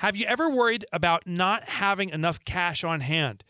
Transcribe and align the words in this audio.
Have 0.00 0.16
you 0.16 0.24
ever 0.24 0.48
worried 0.48 0.86
about 0.94 1.26
not 1.26 1.64
having 1.64 2.08
enough 2.08 2.42
cash 2.46 2.84
on 2.84 3.00
hand? 3.00 3.44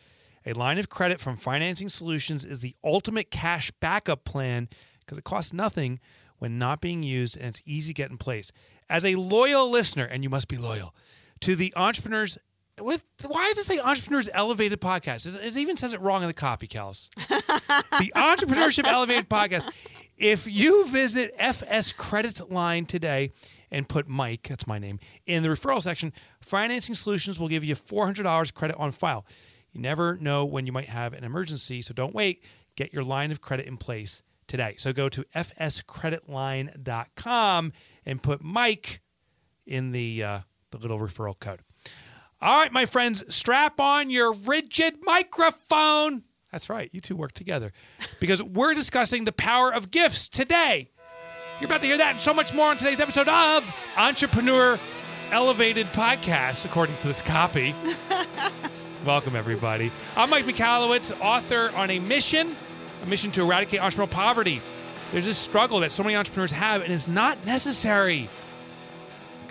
A 0.44 0.52
line 0.52 0.78
of 0.78 0.88
credit 0.88 1.20
from 1.20 1.36
Financing 1.36 1.88
Solutions 1.88 2.44
is 2.44 2.58
the 2.58 2.74
ultimate 2.82 3.30
cash 3.30 3.70
backup 3.78 4.24
plan 4.24 4.68
because 4.98 5.16
it 5.16 5.22
costs 5.22 5.52
nothing 5.52 6.00
when 6.38 6.58
not 6.58 6.80
being 6.80 7.04
used 7.04 7.36
and 7.36 7.46
it's 7.46 7.62
easy 7.64 7.92
to 7.92 7.94
get 7.94 8.10
in 8.10 8.18
place. 8.18 8.50
As 8.88 9.04
a 9.04 9.14
loyal 9.14 9.70
listener, 9.70 10.04
and 10.04 10.24
you 10.24 10.28
must 10.28 10.48
be 10.48 10.56
loyal, 10.56 10.92
to 11.38 11.54
the 11.54 11.72
Entrepreneurs 11.76 12.36
with 12.80 13.04
why 13.28 13.46
does 13.46 13.58
it 13.58 13.64
say 13.66 13.78
Entrepreneurs 13.78 14.28
Elevated 14.34 14.80
Podcast? 14.80 15.32
It, 15.32 15.46
it 15.46 15.56
even 15.56 15.76
says 15.76 15.94
it 15.94 16.00
wrong 16.00 16.22
in 16.22 16.26
the 16.26 16.34
copy, 16.34 16.66
Kels. 16.66 17.10
the 17.28 18.12
Entrepreneurship 18.16 18.88
Elevated 18.88 19.30
Podcast. 19.30 19.70
If 20.18 20.48
you 20.52 20.88
visit 20.88 21.30
FS 21.38 21.92
Credit 21.92 22.50
Line 22.50 22.86
today 22.86 23.30
and 23.70 23.88
put 23.88 24.08
Mike, 24.08 24.48
that's 24.48 24.66
my 24.66 24.78
name, 24.78 24.98
in 25.26 25.42
the 25.42 25.48
referral 25.48 25.80
section, 25.80 26.12
Financing 26.40 26.94
Solutions 26.94 27.38
will 27.38 27.48
give 27.48 27.64
you 27.64 27.74
$400 27.74 28.54
credit 28.54 28.76
on 28.76 28.92
file. 28.92 29.24
You 29.72 29.80
never 29.80 30.16
know 30.16 30.44
when 30.44 30.66
you 30.66 30.72
might 30.72 30.88
have 30.88 31.12
an 31.12 31.24
emergency, 31.24 31.82
so 31.82 31.94
don't 31.94 32.14
wait. 32.14 32.42
Get 32.76 32.92
your 32.92 33.04
line 33.04 33.30
of 33.30 33.40
credit 33.40 33.66
in 33.66 33.76
place 33.76 34.22
today. 34.46 34.74
So 34.76 34.92
go 34.92 35.08
to 35.08 35.24
fscreditline.com 35.34 37.72
and 38.04 38.22
put 38.22 38.42
Mike 38.42 39.00
in 39.66 39.92
the 39.92 40.24
uh, 40.24 40.40
the 40.70 40.78
little 40.78 40.98
referral 40.98 41.38
code. 41.38 41.60
All 42.40 42.60
right, 42.60 42.72
my 42.72 42.86
friends, 42.86 43.22
strap 43.34 43.80
on 43.80 44.10
your 44.10 44.32
rigid 44.32 44.94
microphone. 45.02 46.24
That's 46.50 46.70
right, 46.70 46.88
you 46.92 47.00
two 47.00 47.14
work 47.14 47.32
together 47.32 47.72
because 48.18 48.42
we're 48.42 48.74
discussing 48.74 49.24
the 49.24 49.32
power 49.32 49.72
of 49.72 49.90
gifts 49.90 50.28
today. 50.28 50.90
You're 51.60 51.66
about 51.66 51.82
to 51.82 51.86
hear 51.86 51.98
that 51.98 52.12
and 52.12 52.20
so 52.20 52.32
much 52.32 52.54
more 52.54 52.70
on 52.70 52.78
today's 52.78 53.00
episode 53.00 53.28
of 53.28 53.70
Entrepreneur 53.94 54.78
Elevated 55.30 55.86
Podcast, 55.88 56.64
according 56.64 56.96
to 56.96 57.06
this 57.06 57.20
copy. 57.20 57.74
Welcome, 59.04 59.36
everybody. 59.36 59.92
I'm 60.16 60.30
Mike 60.30 60.46
Michalowicz, 60.46 61.20
author 61.20 61.70
on 61.76 61.90
a 61.90 61.98
mission, 61.98 62.56
a 63.02 63.06
mission 63.06 63.30
to 63.32 63.42
eradicate 63.42 63.80
entrepreneurial 63.80 64.10
poverty. 64.10 64.62
There's 65.12 65.26
this 65.26 65.36
struggle 65.36 65.80
that 65.80 65.92
so 65.92 66.02
many 66.02 66.16
entrepreneurs 66.16 66.50
have, 66.52 66.80
and 66.80 66.90
it's 66.90 67.06
not 67.06 67.44
necessary. 67.44 68.30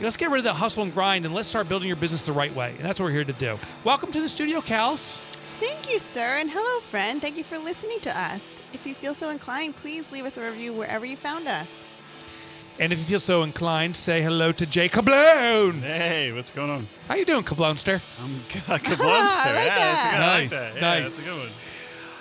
Let's 0.01 0.17
get 0.17 0.31
rid 0.31 0.39
of 0.39 0.45
the 0.45 0.53
hustle 0.53 0.81
and 0.81 0.91
grind 0.91 1.25
and 1.25 1.35
let's 1.35 1.47
start 1.47 1.69
building 1.69 1.89
your 1.89 1.97
business 1.97 2.25
the 2.25 2.33
right 2.33 2.53
way. 2.55 2.71
And 2.71 2.79
that's 2.79 2.99
what 2.99 3.05
we're 3.05 3.11
here 3.11 3.23
to 3.23 3.33
do. 3.33 3.59
Welcome 3.83 4.11
to 4.13 4.19
the 4.19 4.27
studio, 4.27 4.61
Kels. 4.61 5.21
Thank 5.59 5.91
you, 5.91 5.99
sir. 5.99 6.37
And 6.39 6.49
hello, 6.49 6.79
friend. 6.79 7.21
Thank 7.21 7.37
you 7.37 7.43
for 7.43 7.59
listening 7.59 7.99
to 7.99 8.19
us. 8.19 8.63
If 8.73 8.87
you 8.87 8.95
feel 8.95 9.13
so 9.13 9.29
inclined, 9.29 9.75
please 9.75 10.11
leave 10.11 10.25
us 10.25 10.37
a 10.39 10.43
review 10.43 10.73
wherever 10.73 11.05
you 11.05 11.15
found 11.15 11.47
us. 11.47 11.83
And 12.79 12.93
if 12.93 12.99
you 12.99 13.03
feel 13.03 13.19
so 13.19 13.43
inclined, 13.43 13.97
say 13.97 14.21
hello 14.21 14.53
to 14.53 14.65
Jay 14.65 14.87
Kablone. 14.87 15.81
Hey, 15.81 16.31
what's 16.31 16.49
going 16.49 16.69
on? 16.69 16.87
How 17.09 17.15
you 17.15 17.25
doing, 17.25 17.43
Kablonester? 17.43 18.01
I'm 18.23 18.29
Kablonster. 18.49 18.69
Like 18.69 18.87
yeah, 18.87 19.75
that's 19.75 20.05
a 20.05 20.11
good, 20.11 20.19
Nice, 20.19 20.39
like 20.41 20.49
that. 20.49 20.75
Yeah, 20.75 20.81
nice. 20.81 21.03
That's 21.03 21.19
a 21.19 21.23
good 21.23 21.39
one. 21.39 21.49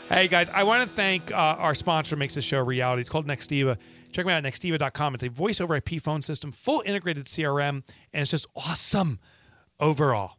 Hey 0.08 0.26
guys, 0.26 0.48
I 0.48 0.64
want 0.64 0.88
to 0.88 0.96
thank 0.96 1.30
uh, 1.30 1.36
our 1.36 1.76
sponsor 1.76 2.16
makes 2.16 2.34
this 2.34 2.44
show 2.44 2.58
a 2.58 2.64
reality. 2.64 3.00
It's 3.00 3.08
called 3.08 3.26
Nextiva. 3.28 3.76
Check 4.10 4.24
them 4.24 4.34
out 4.34 4.44
at 4.44 4.52
nextiva.com. 4.52 5.14
It's 5.14 5.22
a 5.22 5.28
voice 5.28 5.60
over 5.60 5.76
IP 5.76 6.02
phone 6.02 6.22
system, 6.22 6.50
full 6.50 6.82
integrated 6.84 7.26
CRM, 7.26 7.84
and 8.12 8.22
it's 8.22 8.30
just 8.32 8.46
awesome 8.56 9.20
overall. 9.78 10.38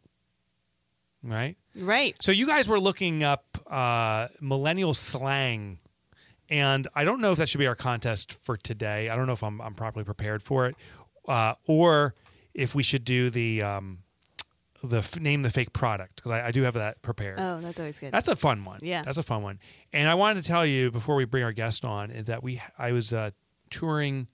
Right? 1.22 1.56
Right. 1.78 2.16
So 2.20 2.30
you 2.32 2.46
guys 2.46 2.68
were 2.68 2.80
looking 2.80 3.22
up 3.24 3.46
uh, 3.70 4.28
millennial 4.40 4.92
slang, 4.92 5.78
and 6.50 6.88
I 6.94 7.04
don't 7.04 7.20
know 7.20 7.32
if 7.32 7.38
that 7.38 7.48
should 7.48 7.58
be 7.58 7.66
our 7.66 7.74
contest 7.74 8.32
for 8.42 8.56
today. 8.56 9.08
I 9.08 9.16
don't 9.16 9.26
know 9.26 9.32
if 9.32 9.42
I'm, 9.42 9.60
I'm 9.60 9.74
properly 9.74 10.04
prepared 10.04 10.42
for 10.42 10.66
it, 10.66 10.74
uh, 11.28 11.54
or 11.66 12.14
if 12.54 12.74
we 12.74 12.82
should 12.82 13.04
do 13.04 13.30
the 13.30 13.62
um, 13.62 13.98
the 14.82 14.98
f- 14.98 15.20
name 15.20 15.42
the 15.42 15.50
fake 15.50 15.72
product 15.72 16.16
because 16.16 16.32
I, 16.32 16.48
I 16.48 16.50
do 16.50 16.62
have 16.62 16.74
that 16.74 17.02
prepared. 17.02 17.38
Oh, 17.38 17.60
that's 17.60 17.78
always 17.78 17.98
good. 17.98 18.12
That's 18.12 18.28
a 18.28 18.36
fun 18.36 18.64
one. 18.64 18.80
Yeah. 18.82 19.02
that's 19.02 19.18
a 19.18 19.22
fun 19.22 19.42
one. 19.42 19.58
And 19.92 20.08
I 20.08 20.14
wanted 20.14 20.42
to 20.42 20.48
tell 20.48 20.64
you 20.66 20.90
before 20.90 21.14
we 21.14 21.24
bring 21.24 21.44
our 21.44 21.52
guest 21.52 21.84
on 21.84 22.10
is 22.10 22.26
that 22.26 22.42
we 22.42 22.60
I 22.78 22.92
was 22.92 23.12
uh, 23.12 23.30
touring 23.70 24.28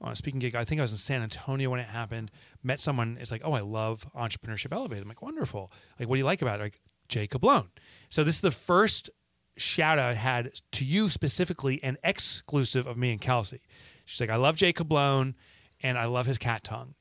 on 0.00 0.12
a 0.12 0.16
speaking 0.16 0.40
gig. 0.40 0.54
I 0.54 0.64
think 0.64 0.80
I 0.80 0.82
was 0.82 0.92
in 0.92 0.98
San 0.98 1.22
Antonio 1.22 1.70
when 1.70 1.80
it 1.80 1.86
happened. 1.86 2.30
Met 2.62 2.80
someone. 2.80 3.16
It's 3.20 3.30
like, 3.30 3.42
oh, 3.44 3.52
I 3.52 3.60
love 3.60 4.06
entrepreneurship 4.14 4.72
elevated. 4.72 5.02
I'm 5.02 5.08
like, 5.08 5.22
wonderful. 5.22 5.72
Like, 5.98 6.08
what 6.08 6.16
do 6.16 6.18
you 6.18 6.24
like 6.24 6.42
about 6.42 6.60
it? 6.60 6.64
Like, 6.64 6.80
Jay 7.08 7.26
Kablone. 7.28 7.68
So 8.08 8.24
this 8.24 8.34
is 8.34 8.40
the 8.40 8.50
first 8.50 9.10
shout 9.56 9.98
out 9.98 10.10
I 10.10 10.14
had 10.14 10.50
to 10.72 10.84
you 10.84 11.08
specifically 11.08 11.82
and 11.82 11.96
exclusive 12.04 12.86
of 12.86 12.96
me 12.96 13.10
and 13.12 13.20
Kelsey. 13.20 13.60
She's 14.04 14.20
like, 14.20 14.30
I 14.30 14.36
love 14.36 14.56
Jay 14.56 14.72
Kablone 14.72 15.34
and 15.82 15.98
I 15.98 16.06
love 16.06 16.26
his 16.26 16.38
cat 16.38 16.62
tongue. 16.64 16.94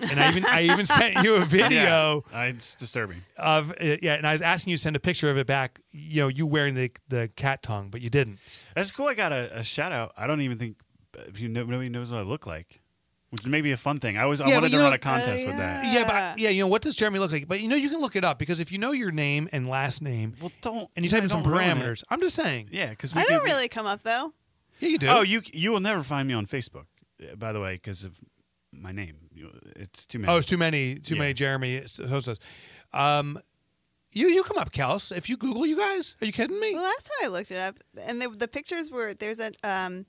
And 0.00 0.20
I 0.20 0.28
even 0.30 0.44
I 0.46 0.62
even 0.62 0.86
sent 0.98 1.24
you 1.24 1.34
a 1.36 1.44
video 1.44 2.22
Yeah, 2.32 2.44
it's 2.44 2.76
disturbing. 2.76 3.18
of 3.36 3.72
uh, 3.72 3.96
yeah, 4.00 4.14
and 4.14 4.26
I 4.26 4.32
was 4.32 4.42
asking 4.42 4.70
you 4.70 4.76
to 4.76 4.82
send 4.82 4.94
a 4.94 5.00
picture 5.00 5.28
of 5.28 5.36
it 5.38 5.46
back. 5.48 5.80
You 5.90 6.22
know, 6.22 6.28
you 6.28 6.46
wearing 6.46 6.74
the 6.74 6.92
the 7.08 7.28
cat 7.34 7.62
tongue, 7.64 7.88
but 7.90 8.00
you 8.00 8.08
didn't. 8.08 8.38
That's 8.76 8.92
cool. 8.92 9.06
I 9.06 9.14
got 9.14 9.32
a, 9.32 9.58
a 9.58 9.64
shout 9.64 9.90
out. 9.90 10.12
I 10.16 10.28
don't 10.28 10.40
even 10.40 10.56
think 10.56 10.76
if 11.26 11.40
you 11.40 11.48
know, 11.48 11.64
nobody 11.64 11.88
knows 11.88 12.12
what 12.12 12.18
I 12.18 12.22
look 12.22 12.46
like, 12.46 12.80
which 13.30 13.42
is 13.42 13.46
maybe 13.46 13.72
a 13.72 13.76
fun 13.76 13.98
thing. 14.00 14.16
I 14.18 14.26
was 14.26 14.40
I 14.40 14.44
Yeah, 14.48 14.54
but 14.56 14.62
wanted 14.62 14.72
you 14.72 14.78
to 14.78 14.84
run 14.84 14.92
a 14.92 14.98
contest 14.98 15.44
Oh, 15.44 15.48
with 15.48 15.56
that. 15.58 15.84
yeah. 15.84 15.92
Yeah, 15.92 16.06
but 16.32 16.38
yeah, 16.38 16.48
you 16.50 16.62
know 16.62 16.68
what 16.68 16.82
does 16.82 16.94
Jeremy 16.96 17.18
look 17.18 17.32
like? 17.32 17.46
But 17.48 17.60
you 17.60 17.68
know, 17.68 17.76
you 17.76 17.88
can 17.90 18.00
look 18.00 18.16
it 18.16 18.24
up 18.24 18.38
because 18.38 18.60
if 18.60 18.72
you 18.72 18.78
know 18.78 18.92
your 18.92 19.10
name 19.10 19.48
and 19.52 19.68
last 19.68 20.00
name, 20.02 20.34
Well, 20.40 20.52
don't 20.62 20.88
and 20.96 21.04
you 21.04 21.10
type 21.10 21.22
in 21.22 21.28
some 21.28 21.42
don't 21.42 21.52
ruin 21.52 21.70
it. 21.70 21.74
parameters, 21.76 22.02
I'm 22.08 22.20
just 22.20 22.36
saying. 22.36 22.68
Yeah, 22.72 22.90
because 22.90 23.14
I 23.16 23.24
don't 23.24 23.44
really 23.44 23.68
come 23.68 23.86
up 23.86 24.02
though. 24.02 24.32
Yeah, 24.80 24.88
you 24.90 24.98
do. 24.98 25.06
Oh, 25.08 25.20
you 25.22 25.42
you 25.52 25.72
will 25.72 25.80
never 25.80 26.02
find 26.02 26.26
me 26.28 26.34
on 26.34 26.46
Facebook, 26.46 26.86
uh, 27.22 27.34
by 27.36 27.52
the 27.52 27.60
way, 27.60 27.74
because 27.74 28.04
of 28.04 28.18
my 28.72 28.92
name. 28.92 29.16
It's 29.76 30.06
too 30.06 30.18
many. 30.18 30.32
oh, 30.32 30.36
it's 30.38 30.46
too 30.46 30.56
many, 30.58 30.96
too 30.96 31.14
Yeah. 31.14 31.20
many 31.20 31.32
Jeremy 31.34 31.82
so 31.86 32.34
Um, 32.92 33.38
you 34.12 34.28
you 34.28 34.42
come 34.42 34.56
up, 34.58 34.70
Kels. 34.72 35.14
If 35.16 35.28
you 35.28 35.36
Google 35.36 35.66
you 35.66 35.76
guys, 35.76 36.16
are 36.22 36.26
you 36.26 36.32
kidding 36.32 36.58
me? 36.58 36.74
Well, 36.74 36.82
last 36.84 37.04
time 37.06 37.24
I 37.24 37.26
looked 37.28 37.50
it 37.50 37.58
up, 37.58 37.76
and 38.00 38.22
the, 38.22 38.28
the 38.30 38.48
pictures 38.48 38.90
were 38.90 39.12
there's 39.14 39.40
a 39.40 39.52
um 39.62 40.06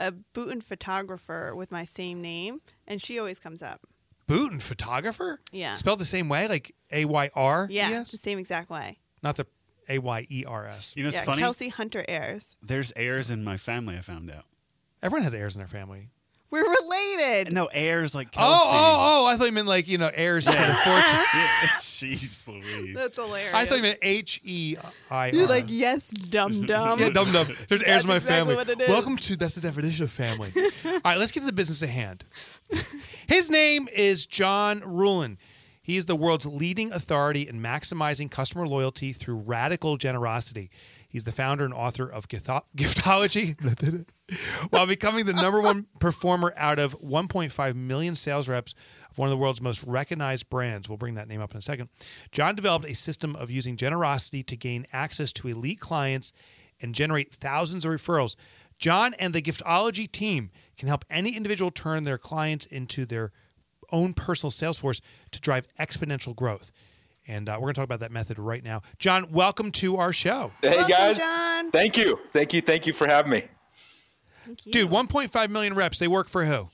a 0.00 0.12
Bhutan 0.12 0.60
photographer 0.60 1.54
with 1.54 1.70
my 1.70 1.84
same 1.84 2.22
name, 2.22 2.60
and 2.86 3.00
she 3.00 3.18
always 3.18 3.38
comes 3.38 3.62
up. 3.62 3.86
Booten 4.26 4.60
photographer. 4.60 5.40
Yeah. 5.52 5.74
Spelled 5.74 6.00
the 6.00 6.04
same 6.04 6.28
way, 6.28 6.48
like 6.48 6.74
A 6.92 7.04
Y 7.06 7.30
R. 7.34 7.66
Yeah, 7.70 8.02
the 8.02 8.18
same 8.18 8.38
exact 8.38 8.70
way. 8.70 8.98
Not 9.22 9.36
the 9.36 9.46
A 9.88 9.98
Y 9.98 10.26
E 10.28 10.44
R 10.46 10.66
S. 10.66 10.94
You 10.96 11.02
know, 11.02 11.08
it's 11.08 11.16
yeah, 11.16 11.24
funny. 11.24 11.40
Kelsey 11.40 11.68
Hunter 11.68 12.04
Ayers. 12.08 12.56
There's 12.62 12.92
heirs 12.94 13.30
in 13.30 13.42
my 13.42 13.56
family. 13.56 13.96
I 13.96 14.00
found 14.00 14.30
out. 14.30 14.44
Everyone 15.02 15.22
has 15.22 15.34
heirs 15.34 15.56
in 15.56 15.60
their 15.60 15.68
family. 15.68 16.10
We're 16.50 16.64
related. 16.64 17.52
No 17.52 17.66
heirs 17.66 18.14
like 18.14 18.28
Oh, 18.36 18.40
oh 18.40 18.40
Kelsey. 18.40 18.70
oh, 18.72 19.22
oh! 19.24 19.26
I 19.26 19.36
thought 19.36 19.44
you 19.46 19.52
meant 19.52 19.68
like 19.68 19.86
you 19.86 19.98
know 19.98 20.10
heirs 20.14 20.46
to 20.46 20.52
the 20.52 20.56
fortune. 20.56 21.20
Jeez 21.78 22.48
Louise. 22.48 22.96
That's 22.96 23.16
hilarious. 23.16 23.54
I 23.54 23.66
thought 23.66 23.76
you 23.76 23.82
meant 23.82 23.98
H 24.00 24.40
E 24.44 24.76
I 25.10 25.28
R. 25.30 25.34
You're 25.34 25.46
like 25.46 25.66
yes, 25.68 26.08
dum 26.08 26.62
dum. 26.66 27.00
Yeah, 27.00 27.10
dum 27.10 27.30
dum. 27.32 27.46
There's 27.68 27.82
heirs 27.82 28.04
That's 28.04 28.04
in 28.04 28.08
my 28.08 28.16
exactly 28.16 28.24
family. 28.34 28.54
what 28.56 28.68
it 28.68 28.80
is. 28.80 28.88
Welcome 28.88 29.16
to 29.16 29.36
that's 29.36 29.56
the 29.56 29.60
definition 29.60 30.04
of 30.04 30.10
family. 30.10 30.50
All 30.86 31.00
right, 31.04 31.18
let's 31.18 31.32
get 31.32 31.40
to 31.40 31.46
the 31.46 31.52
business 31.52 31.82
at 31.82 31.90
hand. 31.90 32.24
His 33.26 33.50
name 33.50 33.88
is 33.94 34.24
John 34.26 34.80
Ruhlin. 34.80 35.36
He 35.82 35.96
is 35.96 36.06
the 36.06 36.16
world's 36.16 36.44
leading 36.46 36.92
authority 36.92 37.48
in 37.48 37.60
maximizing 37.62 38.30
customer 38.30 38.66
loyalty 38.66 39.12
through 39.12 39.36
radical 39.36 39.96
generosity. 39.96 40.70
He's 41.08 41.24
the 41.24 41.32
founder 41.32 41.64
and 41.64 41.72
author 41.72 42.04
of 42.04 42.28
Githo- 42.28 42.62
Giftology, 42.76 43.56
while 44.70 44.86
becoming 44.86 45.24
the 45.24 45.32
number 45.32 45.60
one 45.60 45.86
performer 45.98 46.52
out 46.56 46.78
of 46.78 46.98
1.5 47.00 47.74
million 47.74 48.14
sales 48.14 48.48
reps 48.48 48.74
of 49.10 49.16
one 49.16 49.28
of 49.28 49.30
the 49.30 49.38
world's 49.38 49.62
most 49.62 49.82
recognized 49.84 50.50
brands. 50.50 50.88
We'll 50.88 50.98
bring 50.98 51.14
that 51.14 51.26
name 51.28 51.40
up 51.40 51.52
in 51.52 51.58
a 51.58 51.62
second. 51.62 51.88
John 52.30 52.54
developed 52.54 52.84
a 52.84 52.94
system 52.94 53.34
of 53.36 53.50
using 53.50 53.76
generosity 53.76 54.42
to 54.44 54.56
gain 54.56 54.86
access 54.92 55.32
to 55.34 55.48
elite 55.48 55.80
clients 55.80 56.32
and 56.80 56.94
generate 56.94 57.32
thousands 57.32 57.86
of 57.86 57.92
referrals. 57.92 58.36
John 58.78 59.14
and 59.14 59.34
the 59.34 59.42
Giftology 59.42 60.10
team 60.10 60.50
can 60.76 60.88
help 60.88 61.04
any 61.10 61.36
individual 61.36 61.70
turn 61.70 62.04
their 62.04 62.18
clients 62.18 62.66
into 62.66 63.04
their 63.04 63.32
own 63.90 64.12
personal 64.12 64.50
sales 64.50 64.78
force 64.78 65.00
to 65.32 65.40
drive 65.40 65.66
exponential 65.80 66.36
growth. 66.36 66.70
And 67.28 67.48
uh, 67.48 67.52
we're 67.54 67.66
going 67.66 67.74
to 67.74 67.78
talk 67.80 67.84
about 67.84 68.00
that 68.00 68.10
method 68.10 68.38
right 68.38 68.64
now. 68.64 68.80
John, 68.98 69.30
welcome 69.30 69.70
to 69.72 69.98
our 69.98 70.12
show. 70.12 70.52
Hey 70.62 70.70
Welcome, 70.70 70.88
guys, 70.88 71.18
John. 71.18 71.70
thank 71.70 71.96
you, 71.98 72.18
thank 72.32 72.54
you, 72.54 72.62
thank 72.62 72.86
you 72.86 72.94
for 72.94 73.06
having 73.06 73.30
me. 73.30 73.44
Thank 74.46 74.64
you. 74.64 74.72
Dude, 74.72 74.90
1.5 74.90 75.50
million 75.50 75.74
reps. 75.74 75.98
They 75.98 76.08
work 76.08 76.28
for 76.28 76.46
who? 76.46 76.70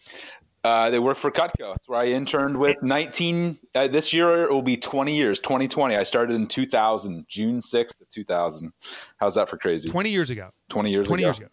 Uh, 0.63 0.89
they 0.89 0.99
work 0.99 1.17
for 1.19 1.31
Cutco. 1.31 1.51
That's 1.75 1.89
where 1.89 1.99
I 2.01 2.07
interned 2.07 2.57
with 2.57 2.83
19. 2.83 3.59
Uh, 3.75 3.89
this 3.89 4.15
year 4.15 4.45
it 4.45 4.51
will 4.51 4.63
be 4.63 4.77
20 4.79 5.15
years. 5.15 5.39
2020. 5.41 5.95
I 5.95 6.05
started 6.05 6.37
in 6.37 6.47
2000, 6.47 7.27
June 7.29 7.59
6th 7.59 8.01
of 8.01 8.09
2000. 8.09 8.73
How's 9.19 9.35
that 9.35 9.51
for 9.51 9.59
crazy? 9.59 9.91
20 9.91 10.09
years 10.09 10.31
ago. 10.31 10.51
20 10.71 10.91
years 10.91 11.07
20 11.09 11.23
ago. 11.23 11.27
years 11.27 11.39
ago. 11.39 11.49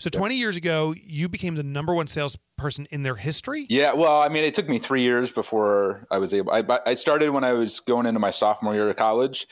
So 0.00 0.08
20 0.08 0.36
years 0.36 0.56
ago, 0.56 0.94
you 1.04 1.28
became 1.28 1.56
the 1.56 1.62
number 1.62 1.94
one 1.94 2.06
salesperson 2.06 2.86
in 2.90 3.02
their 3.02 3.16
history? 3.16 3.66
Yeah, 3.68 3.92
well, 3.92 4.22
I 4.22 4.30
mean, 4.30 4.44
it 4.44 4.54
took 4.54 4.66
me 4.66 4.78
three 4.78 5.02
years 5.02 5.30
before 5.30 6.06
I 6.10 6.16
was 6.16 6.32
able. 6.32 6.52
I, 6.52 6.64
I 6.86 6.94
started 6.94 7.28
when 7.28 7.44
I 7.44 7.52
was 7.52 7.80
going 7.80 8.06
into 8.06 8.18
my 8.18 8.30
sophomore 8.30 8.72
year 8.72 8.88
of 8.88 8.96
college, 8.96 9.46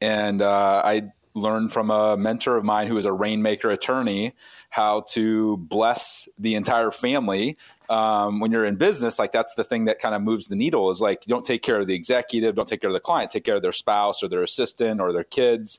and 0.00 0.42
uh, 0.42 0.82
I 0.84 1.12
learned 1.34 1.72
from 1.72 1.92
a 1.92 2.16
mentor 2.16 2.56
of 2.56 2.64
mine 2.64 2.88
who 2.88 2.96
was 2.96 3.06
a 3.06 3.12
rainmaker 3.12 3.70
attorney 3.70 4.34
how 4.70 5.02
to 5.10 5.58
bless 5.58 6.28
the 6.36 6.56
entire 6.56 6.90
family 6.90 7.56
um, 7.90 8.40
when 8.40 8.50
you're 8.50 8.64
in 8.64 8.76
business, 8.76 9.18
like 9.18 9.32
that's 9.32 9.54
the 9.54 9.64
thing 9.64 9.84
that 9.86 9.98
kind 9.98 10.14
of 10.14 10.22
moves 10.22 10.48
the 10.48 10.56
needle 10.56 10.90
is 10.90 11.00
like 11.00 11.22
don't 11.22 11.44
take 11.44 11.62
care 11.62 11.78
of 11.78 11.86
the 11.86 11.94
executive, 11.94 12.54
don't 12.54 12.68
take 12.68 12.80
care 12.80 12.90
of 12.90 12.94
the 12.94 13.00
client, 13.00 13.30
take 13.30 13.44
care 13.44 13.56
of 13.56 13.62
their 13.62 13.72
spouse 13.72 14.22
or 14.22 14.28
their 14.28 14.42
assistant 14.42 15.00
or 15.00 15.12
their 15.12 15.24
kids. 15.24 15.78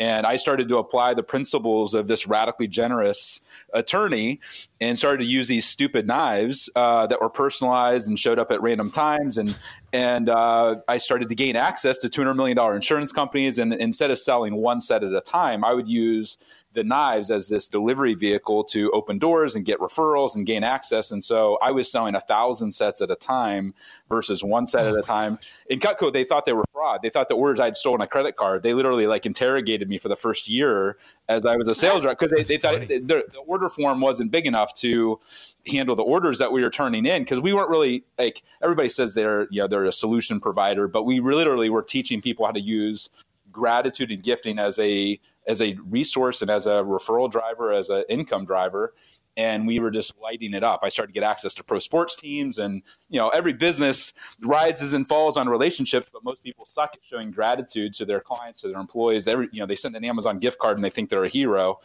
And 0.00 0.26
I 0.26 0.36
started 0.36 0.68
to 0.68 0.78
apply 0.78 1.14
the 1.14 1.24
principles 1.24 1.92
of 1.92 2.06
this 2.06 2.28
radically 2.28 2.68
generous 2.68 3.40
attorney 3.74 4.38
and 4.80 4.96
started 4.96 5.24
to 5.24 5.28
use 5.28 5.48
these 5.48 5.64
stupid 5.64 6.06
knives 6.06 6.70
uh, 6.76 7.08
that 7.08 7.20
were 7.20 7.28
personalized 7.28 8.06
and 8.06 8.16
showed 8.16 8.38
up 8.38 8.52
at 8.52 8.62
random 8.62 8.92
times. 8.92 9.38
And 9.38 9.58
and 9.92 10.28
uh, 10.28 10.76
I 10.86 10.98
started 10.98 11.28
to 11.30 11.34
gain 11.34 11.56
access 11.56 11.98
to 11.98 12.08
$200 12.08 12.36
million 12.36 12.58
insurance 12.74 13.10
companies. 13.10 13.58
And 13.58 13.74
instead 13.74 14.10
of 14.10 14.18
selling 14.18 14.54
one 14.54 14.80
set 14.80 15.02
at 15.02 15.12
a 15.12 15.20
time, 15.20 15.64
I 15.64 15.72
would 15.72 15.88
use 15.88 16.38
the 16.78 16.84
knives 16.84 17.28
as 17.30 17.48
this 17.48 17.66
delivery 17.66 18.14
vehicle 18.14 18.62
to 18.62 18.88
open 18.92 19.18
doors 19.18 19.56
and 19.56 19.64
get 19.64 19.80
referrals 19.80 20.36
and 20.36 20.46
gain 20.46 20.62
access. 20.62 21.10
And 21.10 21.22
so 21.22 21.58
I 21.60 21.72
was 21.72 21.90
selling 21.90 22.14
a 22.14 22.20
thousand 22.20 22.70
sets 22.70 23.02
at 23.02 23.10
a 23.10 23.16
time 23.16 23.74
versus 24.08 24.44
one 24.44 24.68
set 24.68 24.84
oh 24.84 24.90
at 24.90 24.94
a 24.94 25.02
time. 25.02 25.34
Gosh. 25.34 25.52
In 25.70 25.80
Cutco, 25.80 26.12
they 26.12 26.22
thought 26.22 26.44
they 26.44 26.52
were 26.52 26.64
fraud. 26.72 27.00
They 27.02 27.10
thought 27.10 27.28
the 27.28 27.34
orders 27.34 27.58
I'd 27.58 27.76
stolen 27.76 28.00
a 28.00 28.06
credit 28.06 28.36
card. 28.36 28.62
They 28.62 28.74
literally 28.74 29.08
like 29.08 29.26
interrogated 29.26 29.88
me 29.88 29.98
for 29.98 30.08
the 30.08 30.14
first 30.14 30.48
year 30.48 30.98
as 31.28 31.44
I 31.44 31.56
was 31.56 31.66
a 31.66 31.74
sales 31.74 32.04
rep 32.04 32.16
because 32.16 32.30
they, 32.30 32.54
they 32.54 32.60
thought 32.60 32.86
the, 32.86 33.00
the 33.00 33.38
order 33.44 33.68
form 33.68 34.00
wasn't 34.00 34.30
big 34.30 34.46
enough 34.46 34.72
to 34.74 35.18
handle 35.66 35.96
the 35.96 36.04
orders 36.04 36.38
that 36.38 36.52
we 36.52 36.62
were 36.62 36.70
turning 36.70 37.06
in 37.06 37.22
because 37.22 37.40
we 37.40 37.52
weren't 37.52 37.70
really 37.70 38.04
like 38.18 38.42
everybody 38.62 38.88
says 38.88 39.14
they're 39.14 39.48
you 39.50 39.60
know 39.60 39.66
they're 39.66 39.84
a 39.84 39.92
solution 39.92 40.38
provider, 40.38 40.86
but 40.86 41.02
we 41.02 41.18
literally 41.18 41.70
were 41.70 41.82
teaching 41.82 42.22
people 42.22 42.46
how 42.46 42.52
to 42.52 42.60
use 42.60 43.10
gratitude 43.50 44.12
and 44.12 44.22
gifting 44.22 44.58
as 44.60 44.78
a 44.78 45.18
as 45.48 45.60
a 45.62 45.76
resource 45.88 46.42
and 46.42 46.50
as 46.50 46.66
a 46.66 46.82
referral 46.82 47.30
driver, 47.30 47.72
as 47.72 47.88
an 47.88 48.04
income 48.08 48.44
driver. 48.44 48.94
And 49.36 49.68
we 49.68 49.78
were 49.78 49.92
just 49.92 50.12
lighting 50.20 50.52
it 50.52 50.64
up. 50.64 50.80
I 50.82 50.88
started 50.88 51.14
to 51.14 51.20
get 51.20 51.22
access 51.22 51.54
to 51.54 51.64
pro 51.64 51.78
sports 51.78 52.16
teams, 52.16 52.58
and 52.58 52.82
you 53.08 53.20
know, 53.20 53.28
every 53.28 53.52
business 53.52 54.12
rises 54.42 54.94
and 54.94 55.06
falls 55.06 55.36
on 55.36 55.48
relationships, 55.48 56.08
but 56.12 56.24
most 56.24 56.42
people 56.42 56.66
suck 56.66 56.90
at 56.94 57.00
showing 57.04 57.30
gratitude 57.30 57.94
to 57.94 58.04
their 58.04 58.20
clients, 58.20 58.62
to 58.62 58.68
their 58.68 58.80
employees. 58.80 59.28
Every, 59.28 59.48
you 59.52 59.60
know, 59.60 59.66
they 59.66 59.76
send 59.76 59.94
an 59.94 60.04
Amazon 60.04 60.40
gift 60.40 60.58
card 60.58 60.76
and 60.76 60.84
they 60.84 60.90
think 60.90 61.08
they're 61.08 61.24
a 61.24 61.28
hero. 61.28 61.78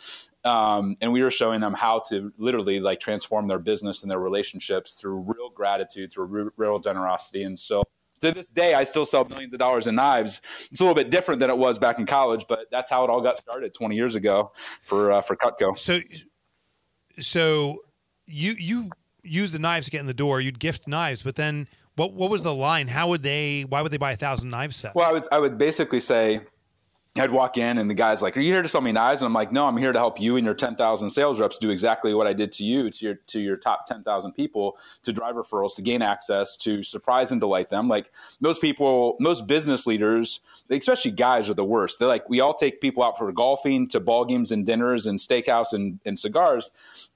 Um, 0.43 0.97
and 0.99 1.13
we 1.13 1.21
were 1.21 1.31
showing 1.31 1.61
them 1.61 1.73
how 1.73 2.01
to 2.09 2.33
literally 2.37 2.79
like 2.79 2.99
transform 2.99 3.47
their 3.47 3.59
business 3.59 4.01
and 4.01 4.11
their 4.11 4.19
relationships 4.19 4.97
through 4.97 5.19
real 5.19 5.49
gratitude, 5.49 6.11
through 6.11 6.25
real, 6.25 6.49
real 6.57 6.79
generosity. 6.79 7.43
And 7.43 7.57
so 7.57 7.83
to 8.23 8.31
this 8.31 8.49
day, 8.49 8.73
I 8.73 8.83
still 8.83 9.05
sell 9.05 9.25
millions 9.25 9.53
of 9.53 9.59
dollars 9.59 9.87
in 9.87 9.95
knives. 9.95 10.41
It's 10.71 10.79
a 10.79 10.83
little 10.83 10.95
bit 10.95 11.09
different 11.09 11.39
than 11.39 11.49
it 11.49 11.57
was 11.57 11.79
back 11.79 11.99
in 11.99 12.05
college, 12.05 12.45
but 12.47 12.67
that's 12.71 12.89
how 12.89 13.03
it 13.03 13.09
all 13.09 13.21
got 13.21 13.37
started 13.37 13.73
20 13.73 13.95
years 13.95 14.15
ago 14.15 14.51
for 14.83 15.11
uh, 15.11 15.21
for 15.21 15.35
Cutco. 15.35 15.77
So, 15.77 15.99
so 17.19 17.79
you 18.25 18.53
you 18.57 18.89
use 19.23 19.51
the 19.51 19.59
knives 19.59 19.85
to 19.85 19.91
get 19.91 20.01
in 20.01 20.07
the 20.07 20.13
door. 20.13 20.41
You'd 20.41 20.59
gift 20.59 20.87
knives, 20.87 21.23
but 21.23 21.35
then 21.35 21.67
what 21.95 22.13
what 22.13 22.29
was 22.29 22.43
the 22.43 22.53
line? 22.53 22.87
How 22.87 23.07
would 23.09 23.23
they? 23.23 23.63
Why 23.63 23.81
would 23.81 23.91
they 23.91 23.97
buy 23.97 24.13
a 24.13 24.17
thousand 24.17 24.49
knife 24.49 24.73
sets? 24.73 24.95
Well, 24.95 25.09
I 25.09 25.13
would 25.13 25.23
I 25.31 25.39
would 25.39 25.57
basically 25.57 25.99
say 25.99 26.41
I'd 27.15 27.29
walk 27.29 27.59
in 27.59 27.77
and 27.77 27.87
the 27.87 27.93
guy's 27.93 28.23
like, 28.23 28.35
"Are 28.35 28.39
you 28.39 28.51
here 28.51 28.63
to 28.63 28.67
sell 28.67 28.81
me 28.81 28.91
knives?" 28.91 29.21
And 29.21 29.27
I'm 29.27 29.33
like, 29.33 29.51
"No, 29.51 29.67
I'm 29.67 29.77
here 29.77 29.93
to 29.93 29.99
help 29.99 30.19
you 30.19 30.35
and 30.35 30.43
your 30.43 30.55
10,000 30.55 31.11
sales 31.11 31.39
reps 31.39 31.59
do 31.59 31.69
exactly 31.69 32.15
what 32.15 32.25
I 32.25 32.33
did 32.33 32.51
to 32.53 32.63
you, 32.63 32.89
to 32.89 33.05
your 33.05 33.15
to 33.27 33.39
your 33.39 33.55
top 33.55 33.85
10,000 33.85 34.31
people, 34.31 34.77
to 35.03 35.13
drive 35.13 35.35
referrals, 35.35 35.75
to 35.75 35.83
gain 35.83 36.01
access, 36.01 36.55
to 36.57 36.81
surprise 36.81 37.31
and 37.31 37.39
delight 37.39 37.69
them." 37.69 37.87
Like 37.87 38.11
most 38.39 38.61
people, 38.61 39.15
most 39.19 39.45
business 39.45 39.85
leaders, 39.85 40.39
especially 40.71 41.11
guys, 41.11 41.51
are 41.51 41.53
the 41.53 41.63
worst. 41.63 41.99
They're 41.99 42.07
like, 42.07 42.29
we 42.29 42.39
all 42.39 42.55
take 42.55 42.81
people 42.81 43.03
out 43.03 43.15
for 43.17 43.31
golfing, 43.31 43.87
to 43.89 43.99
ball 43.99 44.25
games 44.25 44.51
and 44.51 44.65
dinners 44.65 45.05
and 45.05 45.19
steakhouse 45.19 45.71
and, 45.71 45.99
and 46.05 46.17
cigars, 46.17 46.71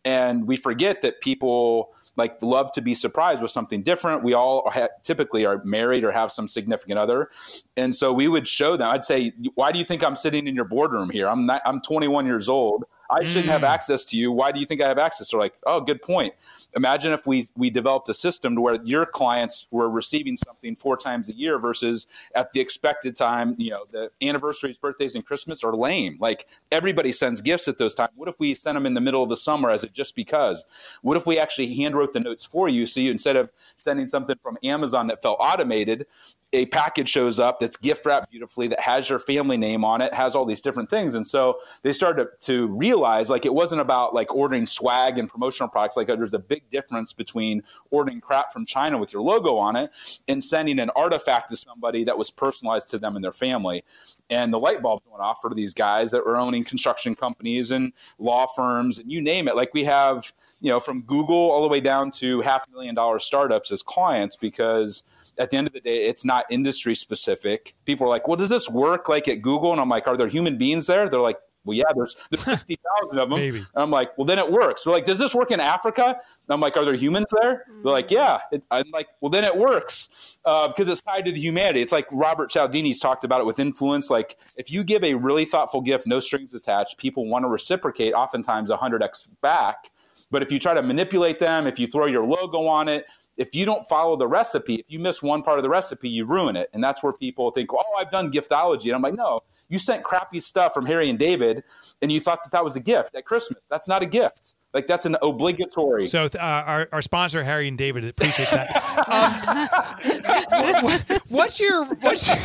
and 0.05 0.45
we 0.45 0.57
forget 0.57 1.01
that 1.01 1.21
people 1.21 1.91
like 2.17 2.41
love 2.41 2.71
to 2.73 2.81
be 2.81 2.93
surprised 2.93 3.41
with 3.41 3.51
something 3.51 3.83
different. 3.83 4.23
We 4.23 4.33
all 4.33 4.69
ha- 4.69 4.89
typically 5.03 5.45
are 5.45 5.63
married 5.63 6.03
or 6.03 6.11
have 6.11 6.31
some 6.31 6.47
significant 6.47 6.99
other, 6.99 7.29
and 7.77 7.95
so 7.95 8.11
we 8.11 8.27
would 8.27 8.47
show 8.47 8.75
them. 8.75 8.89
I'd 8.89 9.03
say, 9.03 9.33
"Why 9.55 9.71
do 9.71 9.79
you 9.79 9.85
think 9.85 10.03
I'm 10.03 10.15
sitting 10.15 10.47
in 10.47 10.55
your 10.55 10.65
boardroom 10.65 11.09
here? 11.09 11.29
I'm 11.29 11.45
not, 11.45 11.61
I'm 11.65 11.81
21 11.81 12.25
years 12.25 12.49
old. 12.49 12.85
I 13.09 13.23
shouldn't 13.23 13.47
mm. 13.47 13.53
have 13.53 13.63
access 13.63 14.03
to 14.05 14.17
you. 14.17 14.31
Why 14.31 14.51
do 14.51 14.59
you 14.59 14.65
think 14.65 14.81
I 14.81 14.87
have 14.87 14.97
access?" 14.97 15.31
They're 15.31 15.39
like, 15.39 15.55
"Oh, 15.65 15.79
good 15.79 16.01
point." 16.01 16.33
Imagine 16.77 17.11
if 17.11 17.25
we 17.25 17.49
we 17.55 17.71
developed 17.71 18.07
a 18.07 18.13
system 18.13 18.53
to 18.53 18.61
where 18.61 18.79
your 18.83 19.03
clients 19.03 19.65
were 19.71 19.89
receiving 19.89 20.37
something 20.37 20.75
four 20.75 20.95
times 20.95 21.27
a 21.27 21.33
year 21.33 21.57
versus 21.57 22.05
at 22.35 22.53
the 22.53 22.59
expected 22.59 23.15
time. 23.15 23.55
You 23.57 23.71
know, 23.71 23.85
the 23.91 24.11
anniversaries, 24.21 24.77
birthdays, 24.77 25.15
and 25.15 25.25
Christmas 25.25 25.63
are 25.63 25.75
lame. 25.75 26.17
Like 26.19 26.45
everybody 26.71 27.11
sends 27.11 27.41
gifts 27.41 27.67
at 27.67 27.79
those 27.79 27.95
times. 27.95 28.11
What 28.15 28.29
if 28.29 28.39
we 28.39 28.53
sent 28.53 28.75
them 28.75 28.85
in 28.85 28.93
the 28.93 29.01
middle 29.01 29.23
of 29.23 29.29
the 29.29 29.35
summer 29.35 29.71
as 29.71 29.83
it 29.83 29.91
just 29.91 30.15
because? 30.15 30.65
What 31.01 31.17
if 31.17 31.25
we 31.25 31.39
actually 31.39 31.73
hand 31.73 31.95
wrote 31.95 32.13
the 32.13 32.19
notes 32.19 32.45
for 32.45 32.69
you 32.69 32.85
so 32.85 32.99
you 32.99 33.09
instead 33.09 33.37
of 33.37 33.51
sending 33.75 34.07
something 34.07 34.37
from 34.43 34.59
Amazon 34.63 35.07
that 35.07 35.23
felt 35.23 35.37
automated, 35.39 36.05
a 36.53 36.65
package 36.67 37.09
shows 37.09 37.39
up 37.39 37.59
that's 37.59 37.75
gift 37.75 38.05
wrapped 38.05 38.31
beautifully 38.31 38.67
that 38.67 38.79
has 38.79 39.09
your 39.09 39.19
family 39.19 39.57
name 39.57 39.83
on 39.83 39.99
it 40.01 40.13
has 40.13 40.33
all 40.33 40.45
these 40.45 40.61
different 40.61 40.89
things 40.89 41.15
and 41.15 41.27
so 41.27 41.57
they 41.83 41.91
started 41.91 42.27
to, 42.39 42.67
realize 42.67 43.29
like 43.29 43.45
it 43.45 43.53
wasn't 43.53 43.79
about 43.79 44.13
like 44.13 44.33
ordering 44.33 44.65
swag 44.65 45.17
and 45.17 45.29
promotional 45.29 45.69
products 45.69 45.95
like 45.95 46.07
there's 46.07 46.33
a 46.33 46.39
big 46.39 46.66
difference 46.71 47.13
between 47.13 47.63
ordering 47.91 48.21
crap 48.21 48.51
from 48.51 48.65
china 48.65 48.97
with 48.97 49.13
your 49.13 49.21
logo 49.21 49.57
on 49.57 49.75
it 49.75 49.89
and 50.27 50.43
sending 50.43 50.79
an 50.79 50.89
artifact 50.95 51.49
to 51.49 51.55
somebody 51.55 52.03
that 52.03 52.17
was 52.17 52.29
personalized 52.29 52.89
to 52.89 52.97
them 52.97 53.15
and 53.15 53.23
their 53.23 53.31
family 53.31 53.83
and 54.29 54.53
the 54.53 54.59
light 54.59 54.81
bulbs 54.81 55.05
went 55.09 55.21
off 55.21 55.39
for 55.41 55.53
these 55.53 55.73
guys 55.73 56.11
that 56.11 56.25
were 56.25 56.37
owning 56.37 56.63
construction 56.63 57.15
companies 57.15 57.71
and 57.71 57.93
law 58.19 58.45
firms 58.45 58.99
and 58.99 59.11
you 59.11 59.21
name 59.21 59.47
it 59.47 59.55
like 59.55 59.73
we 59.73 59.83
have 59.83 60.31
you 60.61 60.69
know 60.69 60.79
from 60.79 61.01
google 61.01 61.35
all 61.35 61.61
the 61.61 61.67
way 61.67 61.79
down 61.79 62.11
to 62.11 62.41
half 62.41 62.65
a 62.67 62.71
million 62.71 62.95
dollar 62.95 63.19
startups 63.19 63.71
as 63.71 63.81
clients 63.81 64.35
because 64.35 65.03
at 65.37 65.51
the 65.51 65.57
end 65.57 65.67
of 65.67 65.73
the 65.73 65.79
day, 65.79 66.05
it's 66.05 66.25
not 66.25 66.45
industry 66.49 66.95
specific. 66.95 67.75
People 67.85 68.07
are 68.07 68.09
like, 68.09 68.27
well, 68.27 68.37
does 68.37 68.49
this 68.49 68.69
work 68.69 69.07
like 69.07 69.27
at 69.27 69.41
Google? 69.41 69.71
And 69.71 69.79
I'm 69.79 69.89
like, 69.89 70.07
are 70.07 70.17
there 70.17 70.27
human 70.27 70.57
beings 70.57 70.87
there? 70.87 71.09
They're 71.09 71.21
like, 71.21 71.37
well, 71.63 71.77
yeah, 71.77 71.85
there's, 71.95 72.15
there's 72.31 72.43
60,000 72.43 73.19
of 73.19 73.29
them. 73.29 73.39
And 73.57 73.67
I'm 73.75 73.91
like, 73.91 74.17
well, 74.17 74.25
then 74.25 74.39
it 74.39 74.51
works. 74.51 74.83
They're 74.83 74.93
like, 74.93 75.05
does 75.05 75.19
this 75.19 75.35
work 75.35 75.51
in 75.51 75.59
Africa? 75.59 76.19
I'm 76.49 76.61
like, 76.61 76.77
are 76.77 76.85
there 76.85 76.95
humans 76.95 77.27
there? 77.41 77.65
They're 77.83 77.91
like, 77.91 78.09
yeah. 78.09 78.39
It, 78.51 78.63
I'm 78.71 78.89
like, 78.91 79.09
well, 79.19 79.29
then 79.29 79.43
it 79.43 79.55
works 79.55 80.09
uh, 80.45 80.67
because 80.69 80.87
it's 80.87 81.01
tied 81.01 81.25
to 81.25 81.31
the 81.31 81.39
humanity. 81.39 81.81
It's 81.81 81.91
like 81.91 82.07
Robert 82.11 82.49
Cialdini's 82.49 82.99
talked 82.99 83.23
about 83.23 83.41
it 83.41 83.45
with 83.45 83.59
influence. 83.59 84.09
Like, 84.09 84.37
if 84.55 84.71
you 84.71 84.83
give 84.83 85.03
a 85.03 85.13
really 85.13 85.45
thoughtful 85.45 85.81
gift, 85.81 86.07
no 86.07 86.19
strings 86.19 86.53
attached, 86.53 86.97
people 86.97 87.27
want 87.27 87.43
to 87.43 87.49
reciprocate 87.49 88.13
oftentimes 88.13 88.69
100x 88.69 89.27
back. 89.41 89.89
But 90.31 90.41
if 90.41 90.51
you 90.51 90.59
try 90.59 90.73
to 90.73 90.81
manipulate 90.81 91.39
them, 91.39 91.67
if 91.67 91.79
you 91.79 91.87
throw 91.87 92.05
your 92.05 92.25
logo 92.25 92.65
on 92.65 92.87
it, 92.87 93.05
if 93.37 93.53
you 93.53 93.65
don't 93.65 93.87
follow 93.87 94.15
the 94.15 94.27
recipe, 94.27 94.75
if 94.75 94.89
you 94.89 94.99
miss 94.99 95.21
one 95.21 95.43
part 95.43 95.59
of 95.59 95.63
the 95.63 95.69
recipe, 95.69 96.09
you 96.09 96.25
ruin 96.25 96.55
it. 96.55 96.69
And 96.73 96.83
that's 96.83 97.03
where 97.03 97.13
people 97.13 97.51
think, 97.51 97.71
oh, 97.71 97.95
I've 97.97 98.09
done 98.09 98.31
giftology. 98.31 98.85
And 98.85 98.93
I'm 98.93 99.01
like, 99.01 99.13
no, 99.13 99.41
you 99.69 99.79
sent 99.79 100.03
crappy 100.03 100.39
stuff 100.39 100.73
from 100.73 100.85
Harry 100.85 101.09
and 101.09 101.19
David 101.19 101.63
and 102.01 102.11
you 102.11 102.19
thought 102.19 102.43
that 102.43 102.51
that 102.51 102.63
was 102.63 102.75
a 102.75 102.79
gift 102.79 103.15
at 103.15 103.25
Christmas. 103.25 103.67
That's 103.67 103.87
not 103.87 104.01
a 104.01 104.05
gift. 104.05 104.55
Like 104.73 104.87
that's 104.87 105.05
an 105.05 105.17
obligatory. 105.21 106.07
So 106.07 106.25
uh, 106.25 106.37
our, 106.39 106.89
our 106.91 107.01
sponsor 107.01 107.43
Harry 107.43 107.67
and 107.67 107.77
David 107.77 108.05
appreciate 108.05 108.49
that. 108.49 108.75
um, 110.51 110.83
what, 110.83 111.21
what's 111.29 111.59
your 111.59 111.85
what's 111.85 112.27
your, 112.27 112.37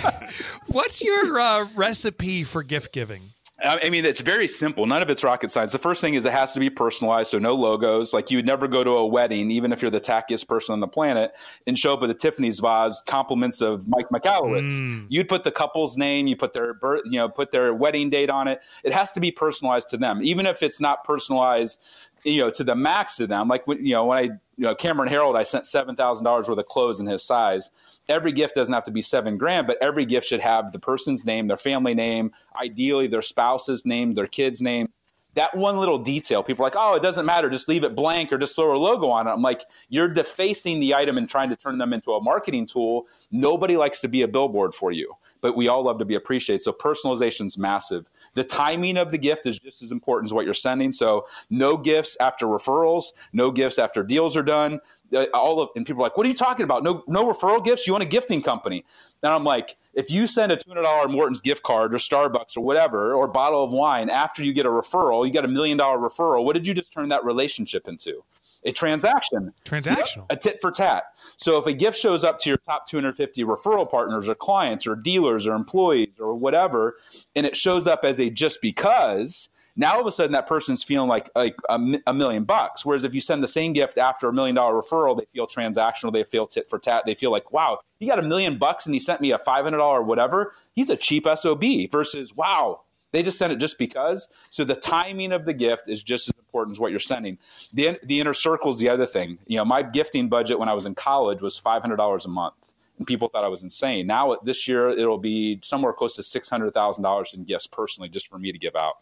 what's 0.66 1.02
your 1.02 1.40
uh, 1.40 1.66
recipe 1.74 2.44
for 2.44 2.62
gift 2.62 2.92
giving? 2.92 3.22
I 3.64 3.90
mean, 3.90 4.04
it's 4.04 4.20
very 4.20 4.48
simple. 4.48 4.86
None 4.86 5.02
of 5.02 5.10
it's 5.10 5.22
rocket 5.22 5.50
science. 5.50 5.70
The 5.70 5.78
first 5.78 6.00
thing 6.00 6.14
is 6.14 6.24
it 6.24 6.32
has 6.32 6.52
to 6.54 6.60
be 6.60 6.68
personalized, 6.68 7.30
so 7.30 7.38
no 7.38 7.54
logos. 7.54 8.12
Like 8.12 8.30
you 8.30 8.38
would 8.38 8.46
never 8.46 8.66
go 8.66 8.82
to 8.82 8.90
a 8.90 9.06
wedding, 9.06 9.50
even 9.52 9.72
if 9.72 9.80
you're 9.80 9.90
the 9.90 10.00
tackiest 10.00 10.48
person 10.48 10.72
on 10.72 10.80
the 10.80 10.88
planet, 10.88 11.32
and 11.66 11.78
show 11.78 11.92
up 11.92 12.00
with 12.00 12.10
a 12.10 12.14
Tiffany's 12.14 12.58
vase, 12.58 13.02
compliments 13.06 13.60
of 13.60 13.86
Mike 13.86 14.08
Michalowicz. 14.12 14.80
Mm. 14.80 15.06
You'd 15.08 15.28
put 15.28 15.44
the 15.44 15.52
couple's 15.52 15.96
name, 15.96 16.26
you 16.26 16.36
put 16.36 16.54
their 16.54 16.74
birth, 16.74 17.02
you 17.04 17.18
know, 17.18 17.28
put 17.28 17.52
their 17.52 17.72
wedding 17.72 18.10
date 18.10 18.30
on 18.30 18.48
it. 18.48 18.60
It 18.82 18.92
has 18.92 19.12
to 19.12 19.20
be 19.20 19.30
personalized 19.30 19.88
to 19.90 19.96
them, 19.96 20.22
even 20.24 20.46
if 20.46 20.62
it's 20.62 20.80
not 20.80 21.04
personalized 21.04 21.80
you 22.24 22.38
know, 22.38 22.50
to 22.50 22.64
the 22.64 22.74
max 22.74 23.16
to 23.16 23.26
them. 23.26 23.48
Like 23.48 23.66
when, 23.66 23.84
you 23.84 23.94
know, 23.94 24.06
when 24.06 24.18
I, 24.18 24.22
you 24.22 24.66
know, 24.68 24.74
Cameron 24.74 25.08
Herold, 25.08 25.36
I 25.36 25.42
sent 25.42 25.66
seven 25.66 25.96
thousand 25.96 26.24
dollars 26.24 26.48
worth 26.48 26.58
of 26.58 26.66
clothes 26.66 27.00
in 27.00 27.06
his 27.06 27.22
size. 27.22 27.70
Every 28.08 28.32
gift 28.32 28.54
doesn't 28.54 28.72
have 28.72 28.84
to 28.84 28.90
be 28.90 29.02
seven 29.02 29.38
grand, 29.38 29.66
but 29.66 29.78
every 29.80 30.06
gift 30.06 30.26
should 30.26 30.40
have 30.40 30.72
the 30.72 30.78
person's 30.78 31.24
name, 31.24 31.46
their 31.48 31.56
family 31.56 31.94
name, 31.94 32.32
ideally 32.60 33.06
their 33.06 33.22
spouse's 33.22 33.84
name, 33.86 34.14
their 34.14 34.26
kid's 34.26 34.60
name. 34.60 34.88
That 35.34 35.56
one 35.56 35.78
little 35.78 35.96
detail, 35.96 36.42
people 36.42 36.62
are 36.62 36.66
like, 36.66 36.76
oh, 36.76 36.94
it 36.94 37.00
doesn't 37.00 37.24
matter, 37.24 37.48
just 37.48 37.66
leave 37.66 37.84
it 37.84 37.94
blank 37.94 38.30
or 38.32 38.38
just 38.38 38.54
throw 38.54 38.76
a 38.76 38.78
logo 38.78 39.08
on 39.08 39.26
it. 39.26 39.30
I'm 39.30 39.40
like, 39.40 39.64
you're 39.88 40.08
defacing 40.08 40.78
the 40.78 40.94
item 40.94 41.16
and 41.16 41.26
trying 41.26 41.48
to 41.48 41.56
turn 41.56 41.78
them 41.78 41.94
into 41.94 42.12
a 42.12 42.22
marketing 42.22 42.66
tool. 42.66 43.06
Nobody 43.30 43.78
likes 43.78 44.02
to 44.02 44.08
be 44.08 44.22
a 44.22 44.28
billboard 44.28 44.74
for 44.74 44.92
you, 44.92 45.14
but 45.42 45.54
we 45.54 45.68
all 45.68 45.82
love 45.82 45.98
to 45.98 46.06
be 46.06 46.14
appreciated. 46.14 46.62
So 46.62 46.72
personalization 46.72 47.44
is 47.44 47.58
massive. 47.58 48.08
The 48.32 48.44
timing 48.44 48.96
of 48.96 49.10
the 49.10 49.18
gift 49.18 49.46
is 49.46 49.58
just 49.58 49.82
as 49.82 49.92
important 49.92 50.30
as 50.30 50.32
what 50.32 50.46
you're 50.46 50.54
sending. 50.54 50.92
So 50.92 51.26
no 51.50 51.76
gifts 51.76 52.16
after 52.20 52.46
referrals, 52.46 53.12
no 53.34 53.50
gifts 53.50 53.78
after 53.78 54.02
deals 54.02 54.36
are 54.36 54.42
done. 54.42 54.80
Uh, 55.14 55.26
all 55.34 55.60
of 55.60 55.68
and 55.76 55.84
people 55.84 56.00
are 56.02 56.06
like, 56.06 56.16
"What 56.16 56.24
are 56.24 56.28
you 56.30 56.34
talking 56.34 56.64
about? 56.64 56.82
No, 56.82 57.04
no 57.06 57.26
referral 57.26 57.62
gifts. 57.62 57.86
You 57.86 57.92
want 57.92 58.02
a 58.02 58.08
gifting 58.08 58.40
company?" 58.40 58.82
And 59.22 59.30
I'm 59.30 59.44
like, 59.44 59.76
if 59.92 60.10
you 60.10 60.26
send 60.26 60.50
a 60.52 60.56
$200 60.56 61.10
Morton's 61.10 61.42
gift 61.42 61.62
card 61.62 61.92
or 61.94 61.98
Starbucks 61.98 62.56
or 62.56 62.62
whatever, 62.62 63.14
or 63.14 63.28
bottle 63.28 63.62
of 63.62 63.72
wine 63.72 64.08
after 64.08 64.42
you 64.42 64.54
get 64.54 64.64
a 64.64 64.70
referral, 64.70 65.26
you 65.26 65.32
get 65.32 65.44
a 65.44 65.48
million 65.48 65.76
dollar 65.76 65.98
referral. 65.98 66.44
What 66.44 66.54
did 66.54 66.66
you 66.66 66.72
just 66.72 66.92
turn 66.92 67.10
that 67.10 67.24
relationship 67.24 67.88
into? 67.88 68.24
A 68.64 68.72
transaction. 68.72 69.52
Transactional. 69.64 70.26
A 70.30 70.36
tit 70.36 70.60
for 70.60 70.70
tat. 70.70 71.04
So 71.36 71.58
if 71.58 71.66
a 71.66 71.72
gift 71.72 71.98
shows 71.98 72.24
up 72.24 72.38
to 72.40 72.50
your 72.50 72.58
top 72.58 72.88
250 72.88 73.44
referral 73.44 73.90
partners 73.90 74.28
or 74.28 74.34
clients 74.34 74.86
or 74.86 74.94
dealers 74.94 75.46
or 75.46 75.54
employees 75.54 76.14
or 76.18 76.34
whatever, 76.34 76.96
and 77.34 77.46
it 77.46 77.56
shows 77.56 77.86
up 77.86 78.00
as 78.04 78.20
a 78.20 78.30
just 78.30 78.60
because, 78.60 79.48
now 79.74 79.94
all 79.94 80.00
of 80.00 80.06
a 80.06 80.12
sudden 80.12 80.32
that 80.32 80.46
person's 80.46 80.84
feeling 80.84 81.08
like 81.08 81.30
like 81.34 81.56
a, 81.68 81.80
a 82.06 82.12
million 82.12 82.44
bucks. 82.44 82.84
Whereas 82.84 83.04
if 83.04 83.14
you 83.14 83.20
send 83.20 83.42
the 83.42 83.48
same 83.48 83.72
gift 83.72 83.98
after 83.98 84.28
a 84.28 84.32
million 84.32 84.54
dollar 84.54 84.74
referral, 84.74 85.16
they 85.18 85.24
feel 85.32 85.46
transactional, 85.46 86.12
they 86.12 86.24
feel 86.24 86.46
tit 86.46 86.68
for 86.68 86.78
tat, 86.78 87.04
they 87.06 87.14
feel 87.14 87.30
like, 87.30 87.52
wow, 87.52 87.78
he 87.98 88.06
got 88.06 88.18
a 88.18 88.22
million 88.22 88.58
bucks 88.58 88.86
and 88.86 88.94
he 88.94 89.00
sent 89.00 89.20
me 89.20 89.30
a 89.30 89.38
five 89.38 89.64
hundred 89.64 89.78
dollar 89.78 90.02
whatever. 90.02 90.52
He's 90.74 90.90
a 90.90 90.96
cheap 90.96 91.26
sob. 91.34 91.62
Versus, 91.90 92.34
wow, 92.34 92.82
they 93.12 93.22
just 93.22 93.38
sent 93.38 93.52
it 93.52 93.56
just 93.56 93.78
because. 93.78 94.28
So 94.50 94.64
the 94.64 94.74
timing 94.74 95.32
of 95.32 95.44
the 95.44 95.52
gift 95.52 95.88
is 95.88 96.02
just 96.02 96.28
as 96.28 96.34
important 96.38 96.74
as 96.74 96.80
what 96.80 96.90
you're 96.90 97.00
sending. 97.00 97.38
The 97.72 97.98
the 98.02 98.20
inner 98.20 98.34
circle 98.34 98.70
is 98.70 98.78
the 98.78 98.88
other 98.88 99.06
thing. 99.06 99.38
You 99.46 99.58
know, 99.58 99.64
my 99.64 99.82
gifting 99.82 100.28
budget 100.28 100.58
when 100.58 100.68
I 100.68 100.74
was 100.74 100.86
in 100.86 100.94
college 100.94 101.42
was 101.42 101.56
five 101.58 101.82
hundred 101.82 101.96
dollars 101.96 102.24
a 102.24 102.28
month, 102.28 102.74
and 102.98 103.06
people 103.06 103.28
thought 103.28 103.44
I 103.44 103.48
was 103.48 103.62
insane. 103.62 104.06
Now 104.06 104.36
this 104.42 104.66
year 104.66 104.90
it'll 104.90 105.18
be 105.18 105.60
somewhere 105.62 105.92
close 105.92 106.16
to 106.16 106.22
six 106.22 106.48
hundred 106.48 106.74
thousand 106.74 107.02
dollars 107.02 107.32
in 107.34 107.44
gifts 107.44 107.66
personally, 107.66 108.08
just 108.08 108.26
for 108.26 108.38
me 108.38 108.52
to 108.52 108.58
give 108.58 108.76
out. 108.76 108.96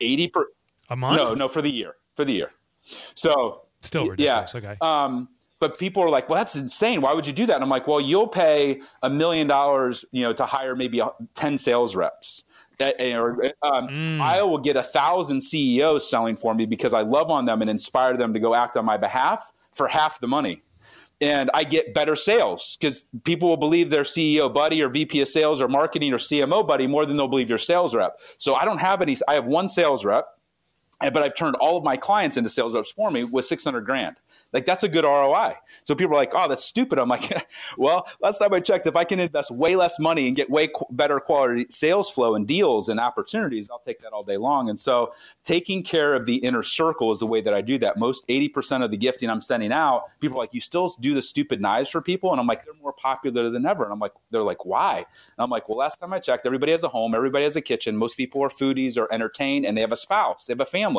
Eighty 0.00 0.28
per 0.28 0.48
a 0.90 0.96
month? 0.96 1.16
No, 1.16 1.34
no, 1.34 1.48
for 1.48 1.62
the 1.62 1.70
year. 1.70 1.96
For 2.14 2.24
the 2.24 2.32
year. 2.32 2.52
So 3.14 3.62
still 3.80 4.08
ridiculous. 4.08 4.54
Yeah. 4.54 4.58
Okay. 4.58 4.76
Um, 4.80 5.28
but 5.60 5.78
people 5.78 6.02
are 6.02 6.10
like, 6.10 6.28
well, 6.28 6.38
that's 6.38 6.56
insane. 6.56 7.00
Why 7.00 7.14
would 7.14 7.26
you 7.26 7.32
do 7.32 7.46
that? 7.46 7.54
And 7.54 7.62
I'm 7.62 7.70
like, 7.70 7.86
well, 7.86 8.00
you'll 8.00 8.28
pay 8.28 8.82
a 9.02 9.08
million 9.08 9.46
dollars, 9.46 10.04
you 10.12 10.22
know, 10.22 10.32
to 10.34 10.44
hire 10.44 10.76
maybe 10.76 11.00
10 11.34 11.58
sales 11.58 11.96
reps. 11.96 12.44
Or, 12.80 13.44
um, 13.62 13.88
mm. 13.88 14.20
I 14.20 14.42
will 14.42 14.58
get 14.58 14.76
a 14.76 14.82
thousand 14.82 15.40
CEOs 15.40 16.08
selling 16.08 16.36
for 16.36 16.54
me 16.54 16.66
because 16.66 16.94
I 16.94 17.02
love 17.02 17.30
on 17.30 17.44
them 17.44 17.60
and 17.60 17.70
inspire 17.70 18.16
them 18.16 18.32
to 18.34 18.40
go 18.40 18.54
act 18.54 18.76
on 18.76 18.84
my 18.84 18.96
behalf 18.96 19.52
for 19.72 19.88
half 19.88 20.20
the 20.20 20.28
money. 20.28 20.62
And 21.20 21.50
I 21.54 21.64
get 21.64 21.94
better 21.94 22.16
sales 22.16 22.76
because 22.78 23.06
people 23.24 23.48
will 23.48 23.56
believe 23.56 23.88
their 23.88 24.02
CEO 24.02 24.52
buddy 24.52 24.82
or 24.82 24.88
VP 24.88 25.20
of 25.20 25.28
sales 25.28 25.60
or 25.60 25.68
marketing 25.68 26.12
or 26.12 26.18
CMO 26.18 26.66
buddy 26.66 26.86
more 26.86 27.06
than 27.06 27.16
they'll 27.16 27.28
believe 27.28 27.48
your 27.48 27.58
sales 27.58 27.94
rep. 27.94 28.20
So 28.38 28.54
I 28.54 28.64
don't 28.64 28.78
have 28.78 29.00
any, 29.00 29.16
I 29.28 29.34
have 29.34 29.46
one 29.46 29.68
sales 29.68 30.04
rep, 30.04 30.26
but 31.10 31.22
I've 31.22 31.34
turned 31.34 31.56
all 31.56 31.76
of 31.76 31.84
my 31.84 31.96
clients 31.96 32.36
into 32.36 32.50
sales 32.50 32.74
reps 32.74 32.90
for 32.90 33.10
me 33.10 33.24
with 33.24 33.44
600 33.44 33.82
grand. 33.82 34.16
Like 34.54 34.66
that's 34.66 34.84
a 34.84 34.88
good 34.88 35.04
ROI. 35.04 35.54
So 35.82 35.96
people 35.96 36.14
are 36.14 36.18
like, 36.18 36.32
"Oh, 36.32 36.48
that's 36.48 36.64
stupid." 36.64 36.98
I'm 37.00 37.08
like, 37.08 37.46
"Well, 37.76 38.06
last 38.22 38.38
time 38.38 38.54
I 38.54 38.60
checked, 38.60 38.86
if 38.86 38.94
I 38.94 39.02
can 39.02 39.18
invest 39.18 39.50
way 39.50 39.74
less 39.74 39.98
money 39.98 40.28
and 40.28 40.36
get 40.36 40.48
way 40.48 40.68
qu- 40.68 40.86
better 40.92 41.18
quality 41.18 41.66
sales 41.70 42.08
flow 42.08 42.36
and 42.36 42.46
deals 42.46 42.88
and 42.88 43.00
opportunities, 43.00 43.68
I'll 43.70 43.80
take 43.80 44.00
that 44.02 44.12
all 44.12 44.22
day 44.22 44.36
long." 44.36 44.70
And 44.70 44.78
so, 44.78 45.12
taking 45.42 45.82
care 45.82 46.14
of 46.14 46.26
the 46.26 46.36
inner 46.36 46.62
circle 46.62 47.10
is 47.10 47.18
the 47.18 47.26
way 47.26 47.40
that 47.40 47.52
I 47.52 47.62
do 47.62 47.78
that. 47.78 47.98
Most 47.98 48.26
80% 48.28 48.84
of 48.84 48.92
the 48.92 48.96
gifting 48.96 49.28
I'm 49.28 49.40
sending 49.40 49.72
out, 49.72 50.04
people 50.20 50.38
are 50.38 50.42
like, 50.42 50.54
"You 50.54 50.60
still 50.60 50.88
do 51.00 51.14
the 51.14 51.22
stupid 51.22 51.60
knives 51.60 51.90
for 51.90 52.00
people?" 52.00 52.30
And 52.30 52.40
I'm 52.40 52.46
like, 52.46 52.64
"They're 52.64 52.74
more 52.80 52.92
popular 52.92 53.50
than 53.50 53.66
ever." 53.66 53.82
And 53.82 53.92
I'm 53.92 53.98
like, 53.98 54.12
"They're 54.30 54.42
like, 54.44 54.64
why?" 54.64 54.98
And 54.98 55.04
I'm 55.38 55.50
like, 55.50 55.68
"Well, 55.68 55.78
last 55.78 55.98
time 55.98 56.12
I 56.12 56.20
checked, 56.20 56.46
everybody 56.46 56.70
has 56.70 56.84
a 56.84 56.88
home, 56.88 57.16
everybody 57.16 57.42
has 57.42 57.56
a 57.56 57.60
kitchen. 57.60 57.96
Most 57.96 58.16
people 58.16 58.40
are 58.44 58.48
foodies 58.48 58.96
or 58.96 59.12
entertained, 59.12 59.66
and 59.66 59.76
they 59.76 59.80
have 59.80 59.92
a 59.92 59.96
spouse, 59.96 60.46
they 60.46 60.52
have 60.52 60.60
a 60.60 60.64
family. 60.64 60.93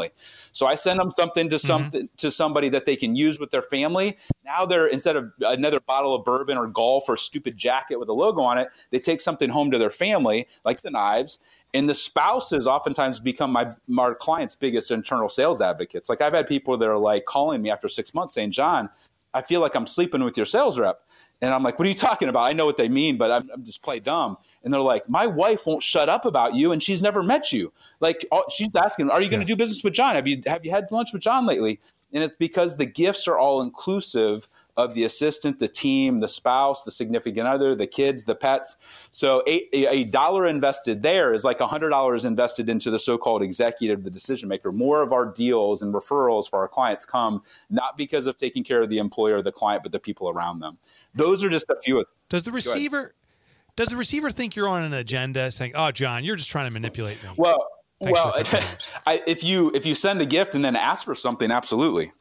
So 0.51 0.67
I 0.67 0.75
send 0.75 0.99
them 0.99 1.11
something 1.11 1.49
to 1.49 1.55
mm-hmm. 1.55 1.67
something 1.67 2.09
to 2.17 2.31
somebody 2.31 2.69
that 2.69 2.85
they 2.85 2.95
can 2.95 3.15
use 3.15 3.39
with 3.39 3.51
their 3.51 3.61
family. 3.61 4.17
Now 4.43 4.65
they're 4.65 4.87
instead 4.87 5.15
of 5.15 5.31
another 5.41 5.79
bottle 5.79 6.15
of 6.15 6.25
bourbon 6.25 6.57
or 6.57 6.67
golf 6.67 7.05
or 7.07 7.17
stupid 7.17 7.57
jacket 7.57 7.99
with 7.99 8.09
a 8.09 8.13
logo 8.13 8.41
on 8.41 8.57
it, 8.57 8.69
they 8.91 8.99
take 8.99 9.21
something 9.21 9.49
home 9.49 9.71
to 9.71 9.77
their 9.77 9.89
family, 9.89 10.47
like 10.63 10.81
the 10.81 10.91
knives. 10.91 11.39
And 11.73 11.89
the 11.89 11.93
spouses 11.93 12.67
oftentimes 12.67 13.19
become 13.19 13.51
my, 13.51 13.69
my 13.87 14.13
clients' 14.17 14.55
biggest 14.55 14.91
internal 14.91 15.27
sales 15.27 15.59
advocates. 15.59 16.09
Like 16.09 16.21
I've 16.21 16.33
had 16.33 16.47
people 16.47 16.77
that 16.77 16.87
are 16.87 16.97
like 16.97 17.25
calling 17.25 17.61
me 17.61 17.69
after 17.69 17.89
six 17.89 18.13
months 18.13 18.33
saying, 18.33 18.51
John, 18.51 18.89
I 19.33 19.41
feel 19.41 19.59
like 19.59 19.75
I'm 19.75 19.85
sleeping 19.85 20.23
with 20.23 20.37
your 20.37 20.45
sales 20.45 20.79
rep. 20.79 21.01
And 21.41 21.53
I'm 21.53 21.63
like, 21.63 21.77
what 21.77 21.85
are 21.85 21.89
you 21.89 21.95
talking 21.95 22.29
about? 22.29 22.43
I 22.43 22.53
know 22.53 22.65
what 22.65 22.77
they 22.77 22.87
mean, 22.87 23.17
but 23.17 23.29
I'm, 23.29 23.49
I'm, 23.53 23.65
just 23.65 23.81
play 23.81 23.99
dumb. 23.99 24.37
And 24.65 24.73
they're 24.73 24.81
like, 24.81 25.07
my 25.07 25.27
wife 25.27 25.65
won't 25.67 25.83
shut 25.83 26.09
up 26.09 26.25
about 26.25 26.55
you, 26.55 26.71
and 26.71 26.81
she's 26.81 27.01
never 27.01 27.21
met 27.21 27.53
you. 27.53 27.71
Like, 27.99 28.25
oh, 28.31 28.43
she's 28.53 28.75
asking, 28.75 29.11
are 29.11 29.21
you 29.21 29.29
going 29.29 29.39
to 29.39 29.45
do 29.45 29.55
business 29.55 29.83
with 29.83 29.93
John? 29.93 30.15
Have 30.15 30.27
you 30.27 30.41
have 30.47 30.65
you 30.65 30.71
had 30.71 30.91
lunch 30.91 31.13
with 31.13 31.21
John 31.21 31.45
lately? 31.45 31.79
And 32.11 32.23
it's 32.23 32.35
because 32.39 32.77
the 32.77 32.85
gifts 32.85 33.27
are 33.27 33.37
all 33.37 33.61
inclusive 33.61 34.47
of 34.77 34.93
the 34.93 35.03
assistant, 35.03 35.59
the 35.59 35.67
team, 35.67 36.19
the 36.19 36.27
spouse, 36.27 36.83
the 36.83 36.91
significant 36.91 37.47
other, 37.47 37.75
the 37.75 37.87
kids, 37.87 38.23
the 38.25 38.35
pets. 38.35 38.77
So 39.11 39.41
a, 39.47 39.67
a 39.73 40.03
dollar 40.05 40.47
invested 40.47 41.01
there 41.01 41.33
is 41.33 41.43
like 41.43 41.59
a 41.61 41.67
hundred 41.67 41.89
dollars 41.89 42.25
invested 42.25 42.67
into 42.69 42.91
the 42.91 42.99
so-called 42.99 43.41
executive, 43.41 44.03
the 44.03 44.09
decision 44.09 44.49
maker. 44.49 44.71
More 44.71 45.01
of 45.01 45.13
our 45.13 45.25
deals 45.25 45.81
and 45.81 45.93
referrals 45.93 46.49
for 46.49 46.59
our 46.59 46.67
clients 46.67 47.05
come 47.05 47.43
not 47.69 47.97
because 47.97 48.27
of 48.27 48.37
taking 48.37 48.63
care 48.63 48.81
of 48.81 48.89
the 48.89 48.97
employer 48.97 49.37
or 49.37 49.41
the 49.41 49.51
client, 49.51 49.83
but 49.83 49.91
the 49.91 49.99
people 49.99 50.29
around 50.29 50.59
them. 50.59 50.77
Those 51.13 51.43
are 51.43 51.49
just 51.49 51.69
a 51.69 51.77
few. 51.81 51.99
Of, 51.99 52.07
Does 52.29 52.43
the 52.43 52.51
receiver? 52.51 53.13
Does 53.75 53.89
the 53.89 53.97
receiver 53.97 54.29
think 54.29 54.55
you're 54.55 54.69
on 54.69 54.83
an 54.83 54.93
agenda, 54.93 55.51
saying, 55.51 55.73
"Oh, 55.75 55.91
John, 55.91 56.23
you're 56.23 56.35
just 56.35 56.49
trying 56.51 56.67
to 56.67 56.73
manipulate 56.73 57.21
me"? 57.23 57.29
Well, 57.37 57.67
Thanks 58.03 58.19
well, 58.19 58.33
I, 59.07 59.21
if 59.25 59.43
you 59.43 59.71
if 59.73 59.85
you 59.85 59.95
send 59.95 60.21
a 60.21 60.25
gift 60.25 60.53
and 60.53 60.63
then 60.63 60.75
ask 60.75 61.05
for 61.05 61.15
something, 61.15 61.51
absolutely. 61.51 62.11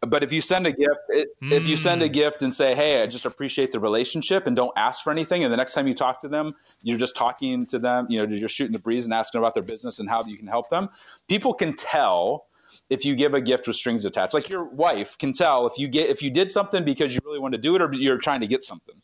But 0.00 0.22
if 0.22 0.32
you 0.32 0.40
send 0.40 0.66
a 0.66 0.70
gift, 0.70 1.00
it, 1.08 1.28
mm. 1.42 1.52
if 1.52 1.66
you 1.66 1.76
send 1.76 2.02
a 2.02 2.06
hmm. 2.06 2.12
gift 2.12 2.42
and 2.42 2.54
say, 2.54 2.74
"Hey, 2.74 3.02
I 3.02 3.06
just 3.06 3.24
appreciate 3.24 3.72
the 3.72 3.80
relationship," 3.80 4.46
and 4.46 4.54
don't 4.54 4.72
ask 4.76 5.02
for 5.02 5.10
anything, 5.10 5.42
and 5.42 5.52
the 5.52 5.56
next 5.56 5.72
time 5.72 5.88
you 5.88 5.94
talk 5.94 6.20
to 6.20 6.28
them, 6.28 6.54
you're 6.82 6.98
just 6.98 7.16
talking 7.16 7.66
to 7.66 7.78
them, 7.78 8.06
you 8.08 8.24
know, 8.24 8.32
you're 8.32 8.48
shooting 8.48 8.72
the 8.72 8.78
breeze 8.78 9.04
and 9.04 9.12
asking 9.12 9.38
about 9.38 9.54
their 9.54 9.62
business 9.62 9.98
and 9.98 10.08
how 10.08 10.22
you 10.24 10.36
can 10.36 10.46
help 10.46 10.68
them. 10.68 10.88
People 11.26 11.54
can 11.54 11.74
tell 11.74 12.46
if 12.90 13.04
you 13.04 13.16
give 13.16 13.34
a 13.34 13.40
gift 13.40 13.66
with 13.66 13.76
strings 13.76 14.04
attached. 14.04 14.34
Like 14.34 14.48
your 14.48 14.64
wife 14.64 15.16
can 15.18 15.32
tell 15.32 15.66
if 15.66 15.78
you 15.78 15.88
get 15.88 16.10
if 16.10 16.22
you 16.22 16.30
did 16.30 16.50
something 16.50 16.84
because 16.84 17.14
you 17.14 17.20
really 17.24 17.40
want 17.40 17.52
to 17.52 17.58
do 17.58 17.74
it 17.74 17.82
or 17.82 17.92
you're 17.92 18.18
trying 18.18 18.40
to 18.40 18.46
get 18.46 18.62
something. 18.62 18.96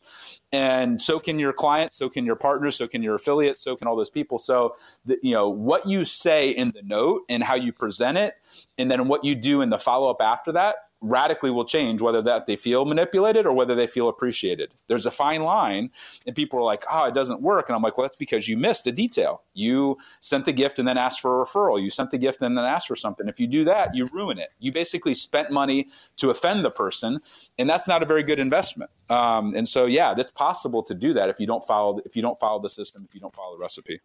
And 0.52 1.00
so 1.00 1.18
can 1.18 1.38
your 1.38 1.52
client, 1.52 1.94
so 1.94 2.10
can 2.10 2.26
your 2.26 2.36
partners, 2.36 2.76
so 2.76 2.86
can 2.86 3.02
your 3.02 3.14
affiliates, 3.14 3.62
so 3.62 3.74
can 3.74 3.88
all 3.88 3.96
those 3.96 4.10
people. 4.10 4.38
So 4.38 4.76
the, 5.06 5.18
you 5.22 5.32
know 5.32 5.48
what 5.48 5.86
you 5.86 6.04
say 6.04 6.50
in 6.50 6.72
the 6.72 6.82
note 6.82 7.22
and 7.28 7.42
how 7.42 7.54
you 7.54 7.72
present 7.72 8.18
it, 8.18 8.34
and 8.76 8.90
then 8.90 9.08
what 9.08 9.24
you 9.24 9.34
do 9.34 9.62
in 9.62 9.70
the 9.70 9.78
follow 9.78 10.10
up 10.10 10.20
after 10.20 10.52
that 10.52 10.76
radically 11.02 11.50
will 11.50 11.64
change 11.64 12.00
whether 12.00 12.22
that 12.22 12.46
they 12.46 12.56
feel 12.56 12.84
manipulated 12.84 13.44
or 13.44 13.52
whether 13.52 13.74
they 13.74 13.86
feel 13.86 14.08
appreciated. 14.08 14.72
There's 14.86 15.04
a 15.04 15.10
fine 15.10 15.42
line, 15.42 15.90
and 16.26 16.34
people 16.34 16.58
are 16.58 16.62
like, 16.62 16.84
"Oh, 16.90 17.04
it 17.04 17.14
doesn't 17.14 17.42
work," 17.42 17.68
and 17.68 17.76
I'm 17.76 17.82
like, 17.82 17.98
"Well, 17.98 18.04
that's 18.04 18.16
because 18.16 18.48
you 18.48 18.56
missed 18.56 18.86
a 18.86 18.92
detail. 18.92 19.42
You 19.52 19.98
sent 20.20 20.44
the 20.44 20.52
gift 20.52 20.78
and 20.78 20.86
then 20.86 20.96
asked 20.96 21.20
for 21.20 21.42
a 21.42 21.44
referral. 21.44 21.82
You 21.82 21.90
sent 21.90 22.10
the 22.10 22.18
gift 22.18 22.40
and 22.40 22.56
then 22.56 22.64
asked 22.64 22.88
for 22.88 22.96
something. 22.96 23.28
If 23.28 23.40
you 23.40 23.46
do 23.46 23.64
that, 23.64 23.94
you 23.94 24.08
ruin 24.12 24.38
it. 24.38 24.50
You 24.60 24.72
basically 24.72 25.14
spent 25.14 25.50
money 25.50 25.88
to 26.16 26.30
offend 26.30 26.64
the 26.64 26.70
person, 26.70 27.20
and 27.58 27.68
that's 27.68 27.88
not 27.88 28.02
a 28.02 28.06
very 28.06 28.22
good 28.22 28.38
investment. 28.38 28.90
Um, 29.10 29.54
and 29.54 29.68
so, 29.68 29.86
yeah, 29.86 30.14
it's 30.16 30.30
possible 30.30 30.82
to 30.84 30.94
do 30.94 31.12
that 31.14 31.28
if 31.28 31.40
you 31.40 31.46
don't 31.46 31.64
follow 31.64 32.00
if 32.04 32.16
you 32.16 32.22
don't 32.22 32.38
follow 32.38 32.60
the 32.60 32.70
system, 32.70 33.04
if 33.08 33.14
you 33.14 33.20
don't 33.20 33.34
follow 33.34 33.56
the 33.56 33.62
recipe 33.62 34.00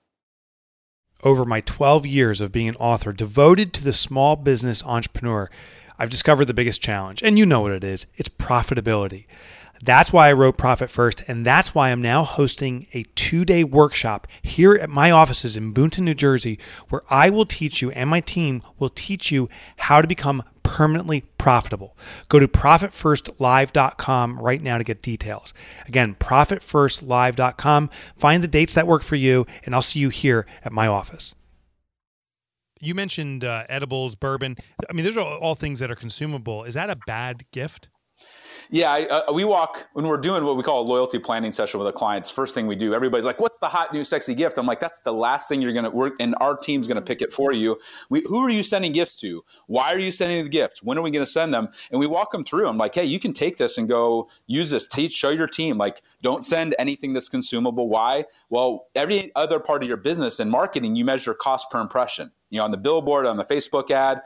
over 1.23 1.45
my 1.45 1.61
12 1.61 2.05
years 2.05 2.41
of 2.41 2.51
being 2.51 2.67
an 2.67 2.75
author 2.75 3.11
devoted 3.11 3.73
to 3.73 3.83
the 3.83 3.93
small 3.93 4.35
business 4.35 4.83
entrepreneur, 4.83 5.49
I've 5.99 6.09
discovered 6.09 6.45
the 6.45 6.53
biggest 6.53 6.81
challenge, 6.81 7.21
and 7.23 7.37
you 7.37 7.45
know 7.45 7.61
what 7.61 7.71
it 7.71 7.83
is 7.83 8.05
it's 8.15 8.29
profitability. 8.29 9.25
That's 9.83 10.11
why 10.11 10.29
I 10.29 10.33
wrote 10.33 10.57
Profit 10.57 10.89
First, 10.89 11.23
and 11.27 11.45
that's 11.45 11.75
why 11.75 11.91
I'm 11.91 12.01
now 12.01 12.23
hosting 12.23 12.87
a 12.93 13.03
two 13.15 13.45
day 13.45 13.63
workshop 13.63 14.27
here 14.41 14.73
at 14.73 14.89
my 14.89 15.11
offices 15.11 15.55
in 15.55 15.73
Boonton, 15.73 15.99
New 15.99 16.15
Jersey, 16.15 16.57
where 16.89 17.03
I 17.09 17.29
will 17.29 17.45
teach 17.45 17.81
you 17.81 17.91
and 17.91 18.09
my 18.09 18.21
team 18.21 18.63
will 18.79 18.89
teach 18.89 19.31
you 19.31 19.49
how 19.77 20.01
to 20.01 20.07
become 20.07 20.43
permanently 20.63 21.21
profitable. 21.37 21.95
Go 22.27 22.39
to 22.39 22.47
profitfirstlive.com 22.47 24.39
right 24.39 24.61
now 24.61 24.77
to 24.77 24.83
get 24.83 25.01
details. 25.01 25.53
Again, 25.85 26.15
profitfirstlive.com. 26.19 27.89
Find 28.17 28.43
the 28.43 28.47
dates 28.47 28.73
that 28.73 28.87
work 28.87 29.03
for 29.03 29.15
you, 29.15 29.45
and 29.63 29.73
I'll 29.73 29.81
see 29.81 29.99
you 29.99 30.09
here 30.09 30.45
at 30.65 30.73
my 30.73 30.87
office. 30.87 31.35
You 32.79 32.95
mentioned 32.95 33.43
uh, 33.43 33.63
edibles, 33.69 34.15
bourbon. 34.15 34.57
I 34.89 34.93
mean, 34.93 35.05
those 35.05 35.17
are 35.17 35.25
all 35.25 35.55
things 35.55 35.79
that 35.79 35.91
are 35.91 35.95
consumable. 35.95 36.63
Is 36.63 36.75
that 36.75 36.89
a 36.89 36.97
bad 37.07 37.45
gift? 37.51 37.89
Yeah, 38.69 38.91
I, 38.91 39.05
uh, 39.05 39.31
we 39.31 39.45
walk 39.45 39.87
when 39.93 40.07
we're 40.07 40.17
doing 40.17 40.43
what 40.43 40.57
we 40.57 40.63
call 40.63 40.81
a 40.81 40.87
loyalty 40.87 41.19
planning 41.19 41.53
session 41.53 41.79
with 41.79 41.87
our 41.87 41.93
clients. 41.93 42.29
First 42.29 42.53
thing 42.53 42.67
we 42.67 42.75
do, 42.75 42.93
everybody's 42.93 43.25
like, 43.25 43.39
"What's 43.39 43.59
the 43.59 43.69
hot 43.69 43.93
new 43.93 44.03
sexy 44.03 44.35
gift?" 44.35 44.57
I'm 44.57 44.65
like, 44.65 44.81
"That's 44.81 44.99
the 44.99 45.13
last 45.13 45.47
thing 45.47 45.61
you're 45.61 45.73
gonna 45.73 45.89
work, 45.89 46.13
and 46.19 46.35
our 46.41 46.57
team's 46.57 46.87
gonna 46.87 47.01
pick 47.01 47.21
it 47.21 47.31
for 47.31 47.53
you." 47.53 47.79
We, 48.09 48.23
who 48.27 48.39
are 48.43 48.49
you 48.49 48.63
sending 48.63 48.91
gifts 48.91 49.15
to? 49.17 49.45
Why 49.67 49.93
are 49.93 49.99
you 49.99 50.11
sending 50.11 50.43
the 50.43 50.49
gifts? 50.49 50.83
When 50.83 50.97
are 50.97 51.01
we 51.01 51.11
gonna 51.11 51.25
send 51.25 51.53
them? 51.53 51.69
And 51.91 51.99
we 51.99 52.07
walk 52.07 52.31
them 52.31 52.43
through. 52.43 52.67
I'm 52.67 52.77
like, 52.77 52.95
"Hey, 52.95 53.05
you 53.05 53.19
can 53.19 53.33
take 53.33 53.57
this 53.57 53.77
and 53.77 53.87
go 53.87 54.29
use 54.47 54.71
this. 54.71 54.87
Teach, 54.87 55.13
show 55.13 55.29
your 55.29 55.47
team. 55.47 55.77
Like, 55.77 56.01
don't 56.21 56.43
send 56.43 56.75
anything 56.77 57.13
that's 57.13 57.29
consumable. 57.29 57.87
Why? 57.87 58.25
Well, 58.49 58.87
every 58.95 59.31
other 59.35 59.59
part 59.59 59.81
of 59.81 59.87
your 59.87 59.97
business 59.97 60.39
and 60.39 60.51
marketing, 60.51 60.95
you 60.95 61.05
measure 61.05 61.33
cost 61.33 61.69
per 61.71 61.79
impression 61.79 62.31
you 62.49 62.57
know, 62.57 62.63
on 62.63 62.71
the 62.71 62.77
billboard, 62.77 63.25
on 63.25 63.37
the 63.37 63.43
Facebook 63.43 63.91
ad. 63.91 64.21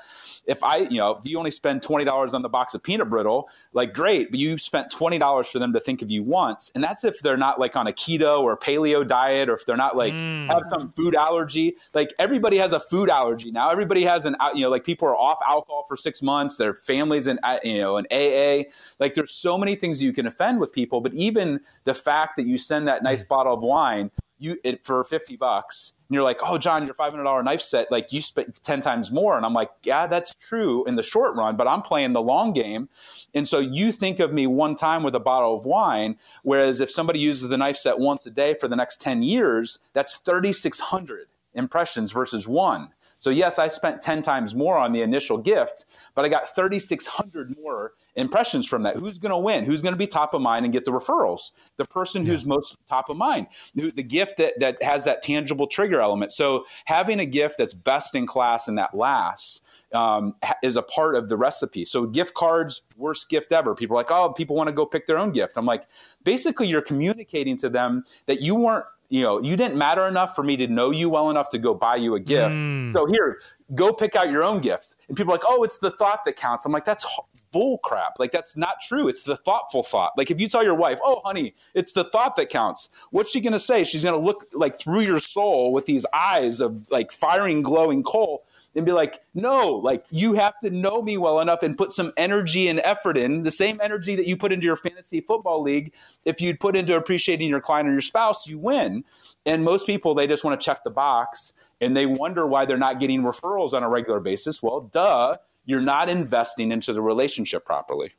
If 0.48 0.64
I, 0.64 0.78
you 0.78 0.98
know, 0.98 1.12
if 1.12 1.26
you 1.26 1.38
only 1.38 1.52
spend 1.52 1.84
twenty 1.84 2.04
dollars 2.04 2.34
on 2.34 2.42
the 2.42 2.50
box 2.50 2.74
of 2.74 2.82
peanut 2.82 3.10
brittle, 3.10 3.48
like 3.74 3.94
great, 3.94 4.32
but 4.32 4.40
you 4.40 4.58
spent 4.58 4.92
twenty 4.92 5.18
dollars 5.18 5.48
for 5.48 5.60
them 5.60 5.72
to 5.74 5.80
think 5.80 6.02
of 6.02 6.10
you 6.10 6.24
once, 6.24 6.72
and 6.74 6.84
that's 6.84 7.04
if 7.04 7.20
they're 7.20 7.38
not 7.38 7.60
like 7.60 7.76
on 7.76 7.88
a 7.88 7.94
keto 7.94 8.40
or 8.40 8.58
paleo 8.58 9.08
diet, 9.08 9.50
or 9.50 9.54
if 9.54 9.66
they're 9.66 9.78
not 9.78 9.96
like 9.96 10.14
Mm. 10.14 10.48
have 10.48 10.64
some 10.66 10.92
food 10.94 11.16
allergy. 11.16 11.76
Like 11.94 12.14
everybody 12.20 12.58
has 12.58 12.74
a 12.74 12.80
food 12.80 13.10
allergy 13.10 13.52
now. 13.52 13.70
Everybody 13.70 14.04
has 14.04 14.26
an, 14.26 14.36
you 14.56 14.64
know, 14.64 14.70
like 14.70 14.84
people 14.84 15.08
are 15.08 15.16
off 15.16 15.40
alcohol 15.48 15.86
for 15.88 15.96
six 15.96 16.22
months. 16.22 16.56
Their 16.56 16.74
families 16.74 17.28
in, 17.28 17.40
uh, 17.44 17.60
you 17.64 17.78
know, 17.78 17.98
an 17.98 18.06
AA. 18.12 18.64
Like 19.00 19.14
there's 19.14 19.32
so 19.32 19.58
many 19.58 19.76
things 19.76 20.02
you 20.02 20.12
can 20.14 20.26
offend 20.26 20.60
with 20.60 20.72
people, 20.74 21.02
but 21.02 21.14
even 21.14 21.62
the 21.86 21.94
fact 21.94 22.36
that 22.38 22.46
you 22.48 22.58
send 22.58 22.88
that 22.88 23.04
nice 23.04 23.24
bottle 23.24 23.54
of 23.54 23.62
wine, 23.62 24.10
you 24.42 24.58
it 24.64 24.86
for 24.86 25.04
fifty 25.04 25.36
bucks 25.36 25.94
and 26.12 26.16
you're 26.16 26.26
like, 26.26 26.40
oh, 26.44 26.58
John, 26.58 26.86
your 26.86 26.94
$500 26.94 27.46
knife 27.46 27.62
set, 27.62 27.90
like 27.90 28.12
you 28.12 28.22
spent 28.22 28.62
10 28.64 28.82
times 28.82 29.14
more. 29.14 29.38
And 29.38 29.46
I'm 29.46 29.54
like, 29.54 29.70
yeah, 29.84 30.08
that's 30.08 30.36
true 30.36 30.84
in 30.84 30.98
the 30.98 31.04
short 31.04 31.38
run, 31.38 31.56
but 31.56 31.70
I'm 31.70 31.82
playing 31.82 32.12
the 32.12 32.22
long 32.22 32.52
game. 32.52 32.90
And 33.34 33.48
so 33.48 33.60
you 33.60 33.94
think 33.94 34.20
of 34.20 34.34
me 34.34 34.46
one 34.46 34.76
time 34.76 35.04
with 35.04 35.16
a 35.16 35.22
bottle 35.22 35.56
of 35.56 35.64
wine, 35.64 36.18
whereas 36.44 36.82
if 36.82 36.92
somebody 36.92 37.20
uses 37.20 37.48
the 37.48 37.56
knife 37.56 37.78
set 37.78 37.98
once 37.98 38.26
a 38.26 38.30
day 38.30 38.56
for 38.56 38.68
the 38.68 38.76
next 38.76 39.00
10 39.00 39.24
years, 39.24 39.80
that's 39.94 40.18
3,600 40.18 41.28
impressions 41.54 42.12
versus 42.12 42.46
one. 42.46 42.90
So 43.18 43.30
yes, 43.30 43.58
I 43.58 43.70
spent 43.70 44.02
10 44.02 44.22
times 44.22 44.54
more 44.54 44.78
on 44.78 44.92
the 44.92 45.04
initial 45.04 45.38
gift, 45.38 45.86
but 46.14 46.26
I 46.26 46.28
got 46.28 46.54
3,600 46.54 47.56
more 47.58 47.94
impressions 48.16 48.68
from 48.68 48.84
that. 48.84 48.98
Who's 48.98 49.18
going 49.18 49.32
to 49.32 49.38
win? 49.38 49.66
Who's 49.66 49.82
going 49.82 49.94
to 49.94 49.98
be 49.98 50.08
top 50.08 50.34
of 50.34 50.42
mind 50.42 50.66
and 50.66 50.74
get 50.74 50.86
the 50.86 50.92
referrals? 50.92 51.52
The 51.78 51.86
person 51.86 52.26
who's 52.26 52.46
most 52.46 52.76
top 52.88 53.10
of 53.10 53.18
mind. 53.18 53.48
The, 53.76 53.92
the 53.92 54.04
gift 54.04 54.38
that, 54.38 54.60
that 54.60 54.82
has 54.84 55.06
that 55.06 55.24
tangible 55.24 55.68
trigger 55.68 56.00
element. 56.00 56.32
So 56.32 56.66
having 56.86 57.20
a 57.20 57.26
gift 57.26 57.58
that's 57.58 57.74
best 57.74 58.16
in 58.16 58.28
class 58.28 58.68
and 58.68 58.78
that 58.78 58.96
lasts 58.96 59.62
um, 59.94 60.36
is 60.64 60.76
a 60.76 60.82
part 60.82 61.16
of 61.16 61.30
the 61.30 61.38
recipe. 61.38 61.86
So 61.86 62.06
gift 62.06 62.34
cards, 62.34 62.82
worst 62.98 63.30
gift 63.30 63.52
ever. 63.52 63.76
People 63.76 63.96
are 63.96 64.00
like, 64.00 64.12
oh, 64.12 64.34
people 64.34 64.56
want 64.56 64.68
to 64.68 64.74
go 64.74 64.86
pick 64.86 65.06
their 65.08 65.18
own 65.18 65.32
gift. 65.32 65.54
I'm 65.58 65.66
like, 65.66 65.88
basically, 66.24 66.68
you're 66.68 66.82
communicating 66.82 67.58
to 67.58 67.70
them 67.70 68.04
that 68.26 68.42
you 68.42 68.56
weren't 68.56 68.86
you 69.10 69.22
know, 69.24 69.42
you 69.42 69.58
didn't 69.58 69.76
matter 69.76 70.08
enough 70.08 70.38
for 70.38 70.42
me 70.42 70.56
to 70.56 70.68
know 70.68 70.90
you 70.90 71.10
well 71.10 71.30
enough 71.30 71.50
to 71.50 71.58
go 71.58 71.74
buy 71.74 71.98
you 71.98 72.16
a 72.16 72.20
gift. 72.20 72.56
So 72.94 73.06
here, 73.08 73.42
go 73.76 73.92
pick 73.92 74.16
out 74.16 74.32
your 74.32 74.42
own 74.42 74.60
gift. 74.62 74.96
And 75.10 75.18
people 75.18 75.34
are 75.34 75.36
like, 75.36 75.44
oh, 75.46 75.64
it's 75.64 75.80
the 75.80 75.92
thought 75.92 76.24
that 76.24 76.38
counts. 76.38 76.66
I'm 76.66 76.72
like, 76.72 76.86
that's 76.86 77.06
bull 77.52 77.78
crap. 77.80 78.20
Like, 78.20 78.32
that's 78.32 78.56
not 78.56 78.76
true. 78.82 79.08
It's 79.08 79.24
the 79.24 79.38
thoughtful 79.38 79.84
thought. 79.84 80.14
Like, 80.18 80.32
if 80.32 80.40
you 80.40 80.48
tell 80.48 80.64
your 80.64 80.76
wife, 80.76 81.00
oh, 81.04 81.22
honey, 81.24 81.54
it's 81.74 81.94
the 81.94 82.04
thought 82.06 82.36
that 82.36 82.50
counts, 82.50 82.90
what's 83.12 83.32
she 83.32 83.42
going 83.42 83.54
to 83.54 83.60
say? 83.60 83.84
She's 83.84 84.04
going 84.04 84.20
to 84.20 84.26
look 84.26 84.48
like 84.54 84.78
through 84.78 85.02
your 85.02 85.20
soul 85.20 85.72
with 85.72 85.86
these 85.86 86.06
eyes 86.14 86.60
of 86.62 86.90
like 86.90 87.12
firing, 87.12 87.62
glowing 87.62 88.04
coal 88.04 88.46
and 88.76 88.86
be 88.86 88.92
like, 88.92 89.22
no, 89.34 89.70
like 89.70 90.06
you 90.12 90.34
have 90.34 90.58
to 90.64 90.70
know 90.70 91.02
me 91.02 91.18
well 91.18 91.40
enough 91.40 91.64
and 91.64 91.78
put 91.78 91.92
some 91.92 92.14
energy 92.16 92.68
and 92.68 92.80
effort 92.84 93.18
in 93.18 93.44
the 93.44 93.52
same 93.52 93.80
energy 93.84 94.16
that 94.16 94.26
you 94.26 94.38
put 94.38 94.52
into 94.52 94.66
your 94.66 94.76
fantasy 94.76 95.22
football 95.22 95.62
league. 95.62 95.92
If 96.26 96.42
you'd 96.42 96.60
put 96.60 96.76
into 96.76 96.96
appreciating 96.96 97.50
your 97.50 97.60
client 97.60 97.90
or 97.90 97.92
your 97.92 98.02
spouse, 98.02 98.48
you 98.48 98.58
win. 98.58 99.04
And 99.46 99.64
most 99.64 99.86
people, 99.86 100.16
they 100.16 100.28
just 100.28 100.44
want 100.44 100.60
to 100.60 100.64
check 100.64 100.84
the 100.84 100.90
box 100.90 101.54
and 101.82 101.98
they 101.98 102.06
wonder 102.06 102.48
why 102.48 102.66
they're 102.66 102.78
not 102.78 103.00
getting 103.00 103.24
referrals 103.24 103.74
on 103.74 103.84
a 103.84 103.90
regular 103.90 104.20
basis. 104.20 104.62
Well, 104.64 104.82
duh, 104.82 105.38
you're 105.66 105.82
not 105.82 106.10
investing 106.10 106.72
into 106.72 106.94
the 106.94 107.02
relationship 107.02 107.66
properly. 107.66 108.12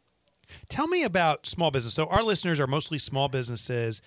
Tell 0.69 0.87
me 0.87 1.03
about 1.03 1.47
small 1.47 1.71
business. 1.71 1.95
So 1.95 2.07
our 2.07 2.23
listeners 2.23 2.61
are 2.61 2.67
mostly 2.67 2.99
small 2.99 3.29
businesses. 3.29 4.03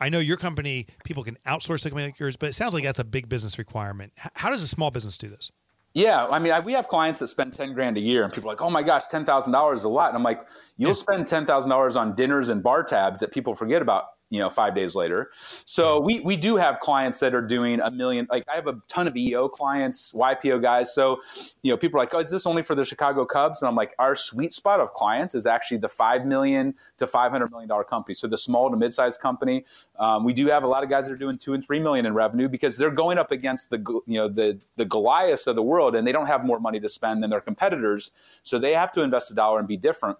I 0.00 0.08
know 0.08 0.20
your 0.20 0.36
company, 0.36 0.86
people 1.04 1.24
can 1.24 1.36
outsource 1.46 1.82
the 1.82 1.90
company 1.90 2.06
like 2.06 2.18
yours, 2.18 2.36
but 2.36 2.48
it 2.48 2.52
sounds 2.54 2.72
like 2.72 2.84
that's 2.84 3.00
a 3.00 3.04
big 3.04 3.28
business 3.28 3.58
requirement. 3.58 4.12
How 4.16 4.50
does 4.50 4.62
a 4.62 4.68
small 4.68 4.90
business 4.90 5.18
do 5.18 5.28
this? 5.28 5.50
Yeah, 5.94 6.26
I 6.26 6.38
mean, 6.38 6.52
I, 6.52 6.60
we 6.60 6.74
have 6.74 6.86
clients 6.86 7.18
that 7.20 7.28
spend 7.28 7.54
ten 7.54 7.72
grand 7.72 7.96
a 7.96 8.00
year, 8.00 8.22
and 8.22 8.32
people 8.32 8.50
are 8.50 8.52
like, 8.52 8.60
"Oh 8.60 8.70
my 8.70 8.82
gosh, 8.82 9.06
ten 9.06 9.24
thousand 9.24 9.52
dollars 9.52 9.80
is 9.80 9.84
a 9.84 9.88
lot." 9.88 10.08
And 10.08 10.16
I'm 10.16 10.22
like, 10.22 10.46
"You'll 10.76 10.94
spend 10.94 11.26
ten 11.26 11.46
thousand 11.46 11.70
dollars 11.70 11.96
on 11.96 12.14
dinners 12.14 12.50
and 12.50 12.62
bar 12.62 12.84
tabs 12.84 13.20
that 13.20 13.32
people 13.32 13.54
forget 13.54 13.80
about." 13.82 14.04
You 14.30 14.40
know, 14.40 14.50
five 14.50 14.74
days 14.74 14.94
later. 14.94 15.30
So 15.64 16.00
we 16.00 16.20
we 16.20 16.36
do 16.36 16.56
have 16.56 16.80
clients 16.80 17.18
that 17.20 17.34
are 17.34 17.42
doing 17.42 17.80
a 17.80 17.90
million. 17.90 18.26
Like 18.30 18.44
I 18.46 18.56
have 18.56 18.66
a 18.66 18.80
ton 18.86 19.08
of 19.08 19.16
EO 19.16 19.48
clients, 19.48 20.12
YPO 20.12 20.60
guys. 20.60 20.94
So 20.94 21.20
you 21.62 21.72
know, 21.72 21.78
people 21.78 21.98
are 21.98 22.02
like, 22.02 22.12
"Oh, 22.12 22.18
is 22.18 22.30
this 22.30 22.44
only 22.44 22.62
for 22.62 22.74
the 22.74 22.84
Chicago 22.84 23.24
Cubs?" 23.24 23.62
And 23.62 23.68
I'm 23.68 23.74
like, 23.74 23.94
"Our 23.98 24.14
sweet 24.14 24.52
spot 24.52 24.80
of 24.80 24.92
clients 24.92 25.34
is 25.34 25.46
actually 25.46 25.78
the 25.78 25.88
five 25.88 26.26
million 26.26 26.74
to 26.98 27.06
five 27.06 27.32
hundred 27.32 27.50
million 27.50 27.68
dollar 27.68 27.84
company. 27.84 28.14
So 28.14 28.26
the 28.26 28.36
small 28.36 28.70
to 28.70 28.76
mid 28.76 28.92
sized 28.92 29.20
company. 29.20 29.64
Um, 29.98 30.24
we 30.24 30.32
do 30.32 30.46
have 30.48 30.62
a 30.62 30.68
lot 30.68 30.84
of 30.84 30.90
guys 30.90 31.06
that 31.06 31.12
are 31.12 31.16
doing 31.16 31.38
two 31.38 31.54
and 31.54 31.64
three 31.64 31.80
million 31.80 32.06
in 32.06 32.14
revenue 32.14 32.48
because 32.48 32.76
they're 32.76 32.90
going 32.90 33.18
up 33.18 33.30
against 33.30 33.70
the 33.70 33.78
you 34.06 34.18
know 34.18 34.28
the 34.28 34.60
the 34.76 34.84
Goliaths 34.84 35.46
of 35.46 35.56
the 35.56 35.62
world, 35.62 35.96
and 35.96 36.06
they 36.06 36.12
don't 36.12 36.26
have 36.26 36.44
more 36.44 36.60
money 36.60 36.80
to 36.80 36.88
spend 36.88 37.22
than 37.22 37.30
their 37.30 37.40
competitors. 37.40 38.10
So 38.42 38.58
they 38.58 38.74
have 38.74 38.92
to 38.92 39.02
invest 39.02 39.30
a 39.30 39.34
dollar 39.34 39.58
and 39.58 39.66
be 39.66 39.76
different. 39.76 40.18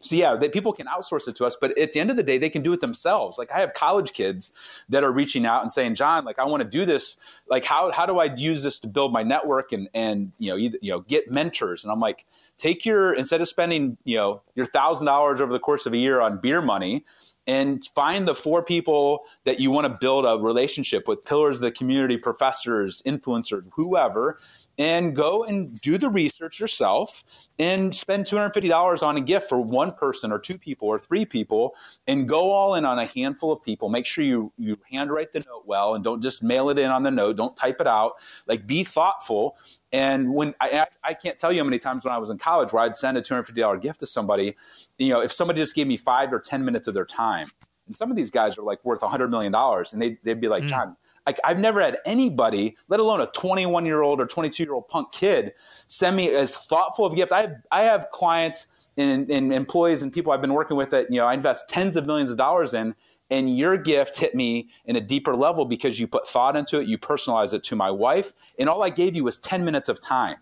So 0.00 0.14
yeah, 0.14 0.36
they, 0.36 0.48
people 0.48 0.72
can 0.72 0.86
outsource 0.86 1.26
it 1.26 1.36
to 1.36 1.46
us, 1.46 1.56
but 1.58 1.76
at 1.78 1.92
the 1.92 2.00
end 2.00 2.10
of 2.10 2.16
the 2.16 2.22
day, 2.22 2.38
they 2.38 2.50
can 2.50 2.62
do 2.62 2.72
it 2.72 2.80
themselves. 2.80 3.38
Like 3.38 3.50
I 3.50 3.60
have 3.60 3.72
college 3.72 4.12
kids 4.12 4.52
that 4.88 5.02
are 5.02 5.10
reaching 5.10 5.46
out 5.46 5.62
and 5.62 5.72
saying, 5.72 5.94
"John, 5.94 6.24
like 6.24 6.38
I 6.38 6.44
want 6.44 6.62
to 6.62 6.68
do 6.68 6.84
this. 6.84 7.16
Like 7.48 7.64
how 7.64 7.90
how 7.90 8.06
do 8.06 8.18
I 8.18 8.34
use 8.34 8.62
this 8.62 8.78
to 8.80 8.88
build 8.88 9.12
my 9.12 9.22
network 9.22 9.72
and 9.72 9.88
and 9.94 10.32
you 10.38 10.50
know 10.50 10.58
either, 10.58 10.78
you 10.82 10.92
know 10.92 11.00
get 11.00 11.30
mentors?" 11.30 11.82
And 11.82 11.92
I'm 11.92 12.00
like, 12.00 12.26
take 12.58 12.84
your 12.84 13.14
instead 13.14 13.40
of 13.40 13.48
spending 13.48 13.96
you 14.04 14.16
know 14.16 14.42
your 14.54 14.66
thousand 14.66 15.06
dollars 15.06 15.40
over 15.40 15.52
the 15.52 15.58
course 15.58 15.86
of 15.86 15.92
a 15.92 15.98
year 15.98 16.20
on 16.20 16.40
beer 16.40 16.60
money, 16.60 17.04
and 17.46 17.84
find 17.94 18.28
the 18.28 18.34
four 18.34 18.62
people 18.62 19.24
that 19.44 19.60
you 19.60 19.70
want 19.70 19.86
to 19.86 19.98
build 20.00 20.24
a 20.24 20.36
relationship 20.36 21.08
with, 21.08 21.24
pillars 21.24 21.56
of 21.56 21.62
the 21.62 21.70
community, 21.70 22.18
professors, 22.18 23.02
influencers, 23.06 23.68
whoever, 23.72 24.38
and 24.78 25.16
go 25.16 25.44
and 25.44 25.80
do 25.80 25.96
the 25.96 26.08
research 26.08 26.60
yourself 26.60 27.24
and 27.58 27.94
spend 27.96 28.26
$250 28.26 29.02
on 29.02 29.16
a 29.16 29.20
gift 29.20 29.48
for 29.48 29.58
one 29.58 29.92
person 29.92 30.30
or 30.30 30.38
two 30.38 30.58
people 30.58 30.86
or 30.88 30.98
three 30.98 31.24
people 31.24 31.74
and 32.06 32.28
go 32.28 32.50
all 32.50 32.74
in 32.74 32.84
on 32.84 32.98
a 32.98 33.06
handful 33.06 33.50
of 33.50 33.62
people. 33.62 33.88
Make 33.88 34.04
sure 34.04 34.22
you 34.22 34.52
you 34.58 34.78
handwrite 34.90 35.32
the 35.32 35.40
note 35.40 35.62
well 35.64 35.94
and 35.94 36.04
don't 36.04 36.22
just 36.22 36.42
mail 36.42 36.68
it 36.68 36.78
in 36.78 36.90
on 36.90 37.02
the 37.02 37.10
note. 37.10 37.36
Don't 37.36 37.56
type 37.56 37.80
it 37.80 37.86
out. 37.86 38.12
Like 38.46 38.66
be 38.66 38.84
thoughtful. 38.84 39.56
And 39.92 40.34
when 40.34 40.54
I, 40.60 40.86
I, 41.02 41.14
can't 41.14 41.38
tell 41.38 41.52
you 41.52 41.60
how 41.60 41.64
many 41.64 41.78
times 41.78 42.04
when 42.04 42.12
I 42.12 42.18
was 42.18 42.28
in 42.28 42.36
college 42.36 42.72
where 42.72 42.82
I'd 42.82 42.96
send 42.96 43.16
a 43.16 43.22
$250 43.22 43.80
gift 43.80 44.00
to 44.00 44.06
somebody, 44.06 44.56
you 44.98 45.08
know, 45.08 45.20
if 45.20 45.32
somebody 45.32 45.60
just 45.60 45.74
gave 45.74 45.86
me 45.86 45.96
five 45.96 46.32
or 46.32 46.40
10 46.40 46.64
minutes 46.64 46.86
of 46.86 46.92
their 46.92 47.04
time, 47.06 47.46
and 47.86 47.94
some 47.94 48.10
of 48.10 48.16
these 48.16 48.30
guys 48.30 48.58
are 48.58 48.62
like 48.62 48.84
worth 48.84 49.00
$100 49.00 49.30
million, 49.30 49.54
and 49.54 50.02
they'd, 50.02 50.18
they'd 50.22 50.40
be 50.40 50.48
like, 50.48 50.64
Mm. 50.64 50.68
John, 50.68 50.96
like 51.26 51.38
I've 51.44 51.58
never 51.58 51.80
had 51.80 51.98
anybody, 52.06 52.76
let 52.88 53.00
alone 53.00 53.20
a 53.20 53.26
21 53.26 53.84
year 53.84 54.02
old 54.02 54.20
or 54.20 54.26
22 54.26 54.62
year 54.62 54.74
old 54.74 54.88
punk 54.88 55.12
kid, 55.12 55.52
send 55.88 56.16
me 56.16 56.28
as 56.30 56.56
thoughtful 56.56 57.04
of 57.04 57.12
a 57.12 57.16
gift. 57.16 57.32
I 57.32 57.40
have, 57.42 57.54
I 57.72 57.82
have 57.82 58.06
clients 58.12 58.68
and, 58.96 59.28
and 59.30 59.52
employees 59.52 60.02
and 60.02 60.12
people 60.12 60.32
I've 60.32 60.40
been 60.40 60.54
working 60.54 60.76
with 60.76 60.90
that 60.90 61.10
you 61.10 61.18
know 61.20 61.26
I 61.26 61.34
invest 61.34 61.68
tens 61.68 61.96
of 61.96 62.06
millions 62.06 62.30
of 62.30 62.36
dollars 62.36 62.72
in, 62.74 62.94
and 63.28 63.56
your 63.58 63.76
gift 63.76 64.18
hit 64.18 64.34
me 64.34 64.68
in 64.84 64.96
a 64.96 65.00
deeper 65.00 65.34
level 65.36 65.64
because 65.64 65.98
you 65.98 66.06
put 66.06 66.26
thought 66.28 66.56
into 66.56 66.80
it, 66.80 66.86
you 66.86 66.96
personalized 66.96 67.52
it 67.54 67.62
to 67.64 67.76
my 67.76 67.90
wife, 67.90 68.32
and 68.58 68.68
all 68.68 68.82
I 68.82 68.90
gave 68.90 69.16
you 69.16 69.24
was 69.24 69.38
10 69.38 69.64
minutes 69.64 69.88
of 69.88 70.00
time. 70.00 70.36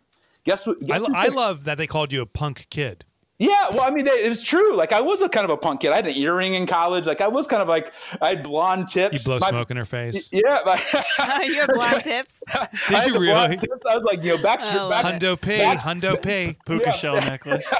Guess 0.44 0.66
what? 0.66 0.77
I, 0.83 0.87
Guess 0.87 1.05
I 1.11 1.25
takes- 1.25 1.37
love 1.37 1.64
that 1.64 1.79
they 1.79 1.87
called 1.87 2.12
you 2.12 2.20
a 2.20 2.27
punk 2.27 2.66
kid. 2.70 3.05
Yeah, 3.38 3.66
well, 3.70 3.83
I 3.83 3.90
mean, 3.90 4.07
it 4.07 4.29
was 4.29 4.42
true. 4.42 4.77
Like, 4.77 4.92
I 4.92 5.01
was 5.01 5.20
a 5.23 5.29
kind 5.29 5.44
of 5.44 5.51
a 5.51 5.57
punk 5.57 5.81
kid. 5.81 5.90
I 5.90 5.97
had 5.97 6.07
an 6.07 6.16
earring 6.16 6.55
in 6.55 6.66
college. 6.66 7.07
Like, 7.07 7.20
I 7.20 7.29
was 7.29 7.47
kind 7.47 7.61
of 7.62 7.68
like 7.68 7.92
I 8.23 8.29
had 8.31 8.42
blonde 8.44 8.88
tips. 8.88 9.25
You 9.25 9.25
blow 9.25 9.38
My- 9.40 9.49
smoke 9.49 9.70
in 9.70 9.77
her 9.77 9.85
face. 9.85 10.29
Yeah, 10.33 10.61
my- 10.64 11.42
you 11.44 11.55
have 11.61 11.70
blonde 11.73 12.03
tips. 12.05 12.40
Did 12.53 12.97
had 12.97 13.07
you 13.07 13.18
really? 13.18 13.57
tips. 13.57 13.85
I 13.90 13.97
was 13.97 14.05
like, 14.05 14.23
you 14.23 14.37
know, 14.37 14.42
back, 14.42 14.62
I 14.62 14.77
love 14.77 14.90
back. 14.90 15.05
Hundo 15.20 15.40
P, 15.40 15.59
Back- 15.59 15.79
Hundo 15.81 16.20
P. 16.23 16.57
Puka 16.66 16.92
shell 16.92 17.14
necklace. 17.16 17.73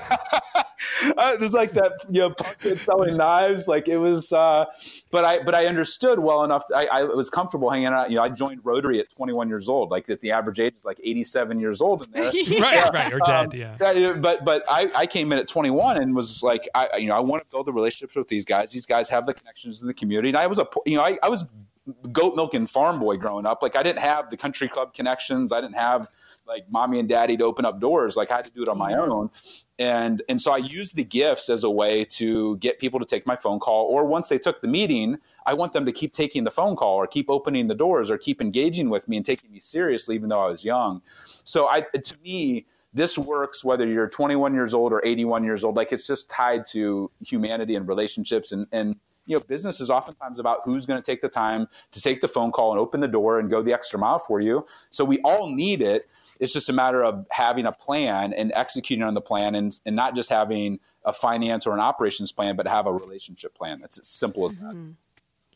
uh, 1.17 1.37
there's 1.37 1.53
like 1.55 1.73
that 1.73 1.93
you 2.11 2.21
know 2.21 2.31
punk 2.31 2.59
kid 2.59 2.79
selling 2.79 3.17
knives 3.17 3.67
like 3.69 3.89
it 3.89 3.97
was 3.97 4.33
uh 4.33 4.65
but 5.11 5.25
i 5.25 5.43
but 5.43 5.55
i 5.55 5.67
understood 5.67 6.19
well 6.19 6.45
enough 6.45 6.63
I, 6.75 6.87
I 6.87 7.05
was 7.05 7.31
comfortable 7.31 7.71
hanging 7.71 7.87
out 7.87 8.11
you 8.11 8.17
know 8.17 8.23
i 8.23 8.29
joined 8.29 8.61
rotary 8.65 9.01
at 9.01 9.11
21 9.11 9.49
years 9.49 9.69
old 9.69 9.91
like 9.91 10.09
at 10.11 10.21
the 10.21 10.31
average 10.33 10.61
age 10.61 10.75
is 10.75 10.85
like 10.85 11.01
87 11.03 11.59
years 11.59 11.81
old 11.81 12.05
in 12.05 12.11
there 12.13 12.25
Right, 12.61 12.93
right, 12.93 13.13
or 13.13 13.19
dead. 13.21 13.47
Um, 13.47 13.51
yeah. 13.55 13.77
that- 13.79 14.21
but 14.21 14.45
but 14.45 14.63
I, 14.69 14.91
I 14.95 15.07
came 15.07 15.33
in 15.33 15.39
at 15.39 15.44
21 15.45 15.99
and 15.99 16.15
was 16.15 16.43
like 16.43 16.69
I 16.75 16.97
you 16.97 17.07
know 17.07 17.17
I 17.17 17.21
want 17.21 17.43
to 17.43 17.51
build 17.51 17.67
the 17.67 17.73
relationships 17.73 18.17
with 18.17 18.29
these 18.29 18.45
guys. 18.45 18.73
These 18.73 18.87
guys 18.87 19.09
have 19.09 19.27
the 19.27 19.35
connections 19.35 19.81
in 19.81 19.87
the 19.87 19.95
community. 19.95 20.29
And 20.29 20.39
I 20.39 20.47
was 20.47 20.59
a 20.59 20.67
you 20.87 20.97
know 20.97 21.03
I, 21.03 21.19
I 21.23 21.29
was 21.29 21.45
goat 22.13 22.35
milking 22.35 22.67
farm 22.67 22.99
boy 22.99 23.17
growing 23.17 23.45
up. 23.45 23.63
Like 23.63 23.77
I 23.77 23.83
didn't 23.83 23.99
have 23.99 24.31
the 24.31 24.37
country 24.37 24.69
club 24.69 24.95
connections. 24.95 25.53
I 25.53 25.61
didn't 25.61 25.77
have 25.77 26.09
like 26.47 26.65
mommy 26.71 26.99
and 26.99 27.09
daddy 27.09 27.37
to 27.37 27.45
open 27.45 27.65
up 27.65 27.79
doors. 27.81 28.17
Like 28.17 28.31
I 28.31 28.37
had 28.37 28.45
to 28.47 28.51
do 28.51 28.63
it 28.63 28.69
on 28.69 28.79
my 28.79 28.95
own. 28.95 29.31
And 29.79 30.23
and 30.29 30.41
so 30.41 30.53
I 30.53 30.59
used 30.59 30.97
the 30.97 31.05
gifts 31.05 31.51
as 31.51 31.65
a 31.65 31.71
way 31.71 32.05
to 32.05 32.57
get 32.59 32.79
people 32.79 33.01
to 33.01 33.07
take 33.07 33.27
my 33.27 33.37
phone 33.37 33.59
call. 33.59 33.87
Or 33.87 34.07
once 34.07 34.29
they 34.29 34.39
took 34.39 34.63
the 34.63 34.69
meeting, 34.69 35.19
I 35.47 35.55
want 35.55 35.73
them 35.73 35.85
to 35.85 35.93
keep 35.93 36.15
taking 36.15 36.45
the 36.45 36.51
phone 36.51 36.77
call 36.77 36.95
or 36.95 37.07
keep 37.07 37.29
opening 37.29 37.69
the 37.69 37.75
doors 37.75 38.11
or 38.11 38.17
keep 38.17 38.41
engaging 38.41 38.89
with 38.89 39.07
me 39.09 39.17
and 39.17 39.27
taking 39.27 39.53
me 39.53 39.61
seriously, 39.61 40.15
even 40.15 40.29
though 40.31 40.45
I 40.45 40.49
was 40.49 40.65
young. 40.65 41.03
So 41.45 41.69
I 41.69 41.83
to 41.83 42.17
me 42.23 42.67
this 42.95 43.19
works 43.19 43.65
whether 43.65 43.87
you're 43.87 44.09
21 44.09 44.55
years 44.55 44.73
old 44.73 44.93
or 44.93 45.05
81 45.05 45.45
years 45.45 45.65
old 45.65 45.77
like 45.77 45.93
it's 45.93 46.07
just 46.07 46.31
tied 46.31 46.65
to 46.65 47.11
humanity 47.21 47.75
and 47.75 47.87
relationships 47.89 48.53
and 48.53 48.67
and 48.73 48.97
you 49.27 49.37
know, 49.37 49.43
business 49.47 49.81
is 49.81 49.91
oftentimes 49.91 50.39
about 50.39 50.61
who's 50.65 50.87
going 50.87 51.01
to 51.01 51.11
take 51.11 51.21
the 51.21 51.29
time 51.29 51.67
to 51.93 52.01
take 52.01 52.21
the 52.21 52.29
phone 52.29 52.51
call 52.51 52.73
and 52.73 52.81
open 52.81 53.01
the 53.01 53.09
door 53.09 53.39
and 53.39 53.51
go 53.51 53.63
the 53.63 53.73
extra 53.73 53.99
mile 53.99 54.19
for 54.19 54.41
you. 54.41 54.67
So 54.91 55.05
we 55.05 55.19
all 55.21 55.49
need 55.49 55.81
it. 55.81 56.09
It's 56.41 56.53
just 56.53 56.69
a 56.69 56.73
matter 56.73 57.03
of 57.03 57.27
having 57.31 57.67
a 57.67 57.73
plan 57.73 58.33
and 58.33 58.53
executing 58.55 59.03
on 59.03 59.15
the 59.15 59.21
plan 59.21 59.55
and, 59.55 59.79
and 59.87 59.97
not 59.97 60.15
just 60.15 60.29
having 60.29 60.79
a 61.05 61.13
finance 61.13 61.67
or 61.67 61.75
an 61.75 61.81
operations 61.81 62.33
plan, 62.33 62.57
but 62.57 62.67
have 62.67 62.87
a 62.87 62.93
relationship 62.93 63.55
plan. 63.55 63.79
That's 63.81 63.99
as 63.99 64.09
simple 64.09 64.47
as 64.47 64.53
that. 64.53 64.75
Mm-hmm. 64.75 64.91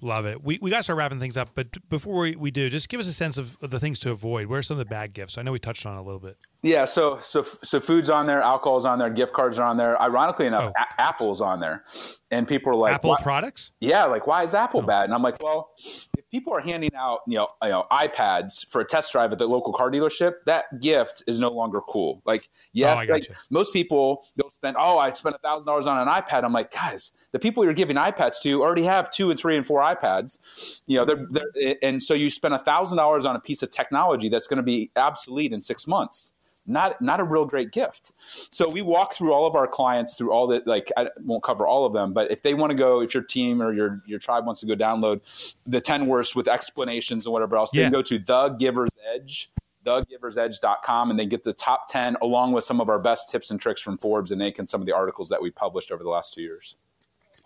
Love 0.00 0.26
it. 0.26 0.44
We, 0.44 0.58
we 0.62 0.70
got 0.70 0.76
to 0.78 0.82
start 0.84 0.96
wrapping 0.96 1.18
things 1.18 1.36
up, 1.36 1.50
but 1.56 1.76
before 1.88 2.20
we, 2.20 2.36
we 2.36 2.52
do, 2.52 2.70
just 2.70 2.88
give 2.88 3.00
us 3.00 3.08
a 3.08 3.12
sense 3.12 3.36
of, 3.36 3.56
of 3.60 3.70
the 3.70 3.80
things 3.80 3.98
to 4.00 4.12
avoid. 4.12 4.46
Where 4.46 4.60
are 4.60 4.62
some 4.62 4.76
of 4.76 4.78
the 4.78 4.88
bad 4.88 5.12
gifts? 5.12 5.36
I 5.36 5.42
know 5.42 5.50
we 5.50 5.58
touched 5.58 5.84
on 5.86 5.96
it 5.96 6.00
a 6.00 6.02
little 6.02 6.20
bit. 6.20 6.36
Yeah, 6.62 6.86
so 6.86 7.18
so 7.20 7.42
so 7.42 7.78
food's 7.78 8.10
on 8.10 8.26
there, 8.26 8.42
alcohol's 8.42 8.84
on 8.84 8.98
there, 8.98 9.10
gift 9.10 9.32
cards 9.32 9.60
are 9.60 9.68
on 9.68 9.76
there. 9.76 10.00
Ironically 10.02 10.46
enough, 10.46 10.72
Oh. 10.76 10.82
a- 10.98 11.00
Apple's 11.00 11.40
on 11.40 11.60
there, 11.60 11.84
and 12.32 12.48
people 12.48 12.72
are 12.72 12.74
like, 12.74 12.94
Apple 12.94 13.10
"Why- 13.10 13.22
products? 13.22 13.70
yeah, 13.78 14.04
like 14.06 14.26
why 14.26 14.42
is 14.42 14.54
Apple 14.54 14.80
oh. 14.80 14.86
bad? 14.86 15.04
And 15.04 15.14
I'm 15.14 15.22
like, 15.22 15.40
well, 15.40 15.70
if 16.16 16.28
people 16.32 16.52
are 16.52 16.60
handing 16.60 16.90
out, 16.96 17.20
you 17.28 17.36
know, 17.36 17.46
you 17.62 17.68
know, 17.68 17.86
iPads 17.92 18.66
for 18.68 18.80
a 18.80 18.84
test 18.84 19.12
drive 19.12 19.30
at 19.30 19.38
the 19.38 19.46
local 19.46 19.72
car 19.72 19.88
dealership, 19.88 20.32
that 20.46 20.64
gift 20.80 21.22
is 21.28 21.38
no 21.38 21.48
longer 21.48 21.80
cool. 21.80 22.22
Like, 22.26 22.42
oh, 22.48 22.58
yes, 22.72 22.98
Oh, 23.08 23.12
like 23.12 23.28
most 23.50 23.72
people 23.72 24.24
they'll 24.34 24.50
spend, 24.50 24.76
oh, 24.80 24.98
I 24.98 25.10
spent 25.10 25.36
a 25.36 25.38
thousand 25.38 25.66
dollars 25.66 25.86
on 25.86 25.96
an 25.96 26.08
iPad. 26.08 26.42
I'm 26.42 26.52
like, 26.52 26.72
guys, 26.72 27.12
the 27.30 27.38
people 27.38 27.62
you're 27.62 27.72
giving 27.72 27.94
iPads 27.96 28.40
to 28.42 28.62
already 28.62 28.82
have 28.82 29.10
two 29.12 29.30
and 29.30 29.38
three 29.38 29.56
and 29.56 29.64
four 29.64 29.80
iPads. 29.80 30.80
You 30.88 30.98
know, 30.98 31.04
they're, 31.04 31.24
they're 31.30 31.76
and 31.84 32.02
so 32.02 32.14
you 32.14 32.30
spend 32.30 32.54
a 32.54 32.58
thousand 32.58 32.98
dollars 32.98 33.24
on 33.26 33.36
a 33.36 33.40
piece 33.40 33.62
of 33.62 33.70
technology 33.70 34.28
that's 34.28 34.48
going 34.48 34.56
to 34.56 34.64
be 34.64 34.90
obsolete 34.96 35.52
in 35.52 35.62
six 35.62 35.86
months 35.86 36.32
not 36.68 37.00
not 37.02 37.18
a 37.18 37.24
real 37.24 37.44
great 37.44 37.72
gift. 37.72 38.12
So 38.50 38.68
we 38.68 38.82
walk 38.82 39.14
through 39.14 39.32
all 39.32 39.46
of 39.46 39.54
our 39.56 39.66
clients 39.66 40.14
through 40.16 40.30
all 40.32 40.46
the 40.46 40.62
like 40.66 40.92
I 40.96 41.08
won't 41.24 41.42
cover 41.42 41.66
all 41.66 41.84
of 41.84 41.92
them, 41.92 42.12
but 42.12 42.30
if 42.30 42.42
they 42.42 42.54
want 42.54 42.70
to 42.70 42.76
go, 42.76 43.00
if 43.00 43.14
your 43.14 43.22
team 43.24 43.60
or 43.60 43.72
your 43.72 44.00
your 44.06 44.18
tribe 44.18 44.44
wants 44.46 44.60
to 44.60 44.66
go 44.66 44.74
download 44.76 45.20
the 45.66 45.80
ten 45.80 46.06
worst 46.06 46.36
with 46.36 46.46
explanations 46.46 47.26
and 47.26 47.32
whatever 47.32 47.56
else, 47.56 47.70
they 47.72 47.78
Yeah. 47.78 47.84
can 47.86 47.92
go 47.92 48.02
to 48.02 48.18
the 48.18 48.48
Giver's 48.50 48.90
Edge 49.14 49.50
thegiversedge.com 49.84 51.10
and 51.10 51.18
they 51.18 51.24
get 51.24 51.42
the 51.44 51.52
top 51.52 51.88
10 51.88 52.16
along 52.20 52.52
with 52.52 52.62
some 52.64 52.80
of 52.80 52.88
our 52.90 52.98
best 52.98 53.30
tips 53.30 53.50
and 53.50 53.58
tricks 53.58 53.80
from 53.80 53.96
Forbes 53.96 54.30
and 54.30 54.40
Inc. 54.42 54.58
and 54.58 54.68
some 54.68 54.80
of 54.82 54.86
the 54.86 54.94
articles 54.94 55.28
that 55.30 55.40
we 55.40 55.50
published 55.50 55.90
over 55.90 56.02
the 56.02 56.10
last 56.10 56.34
two 56.34 56.42
years. 56.42 56.76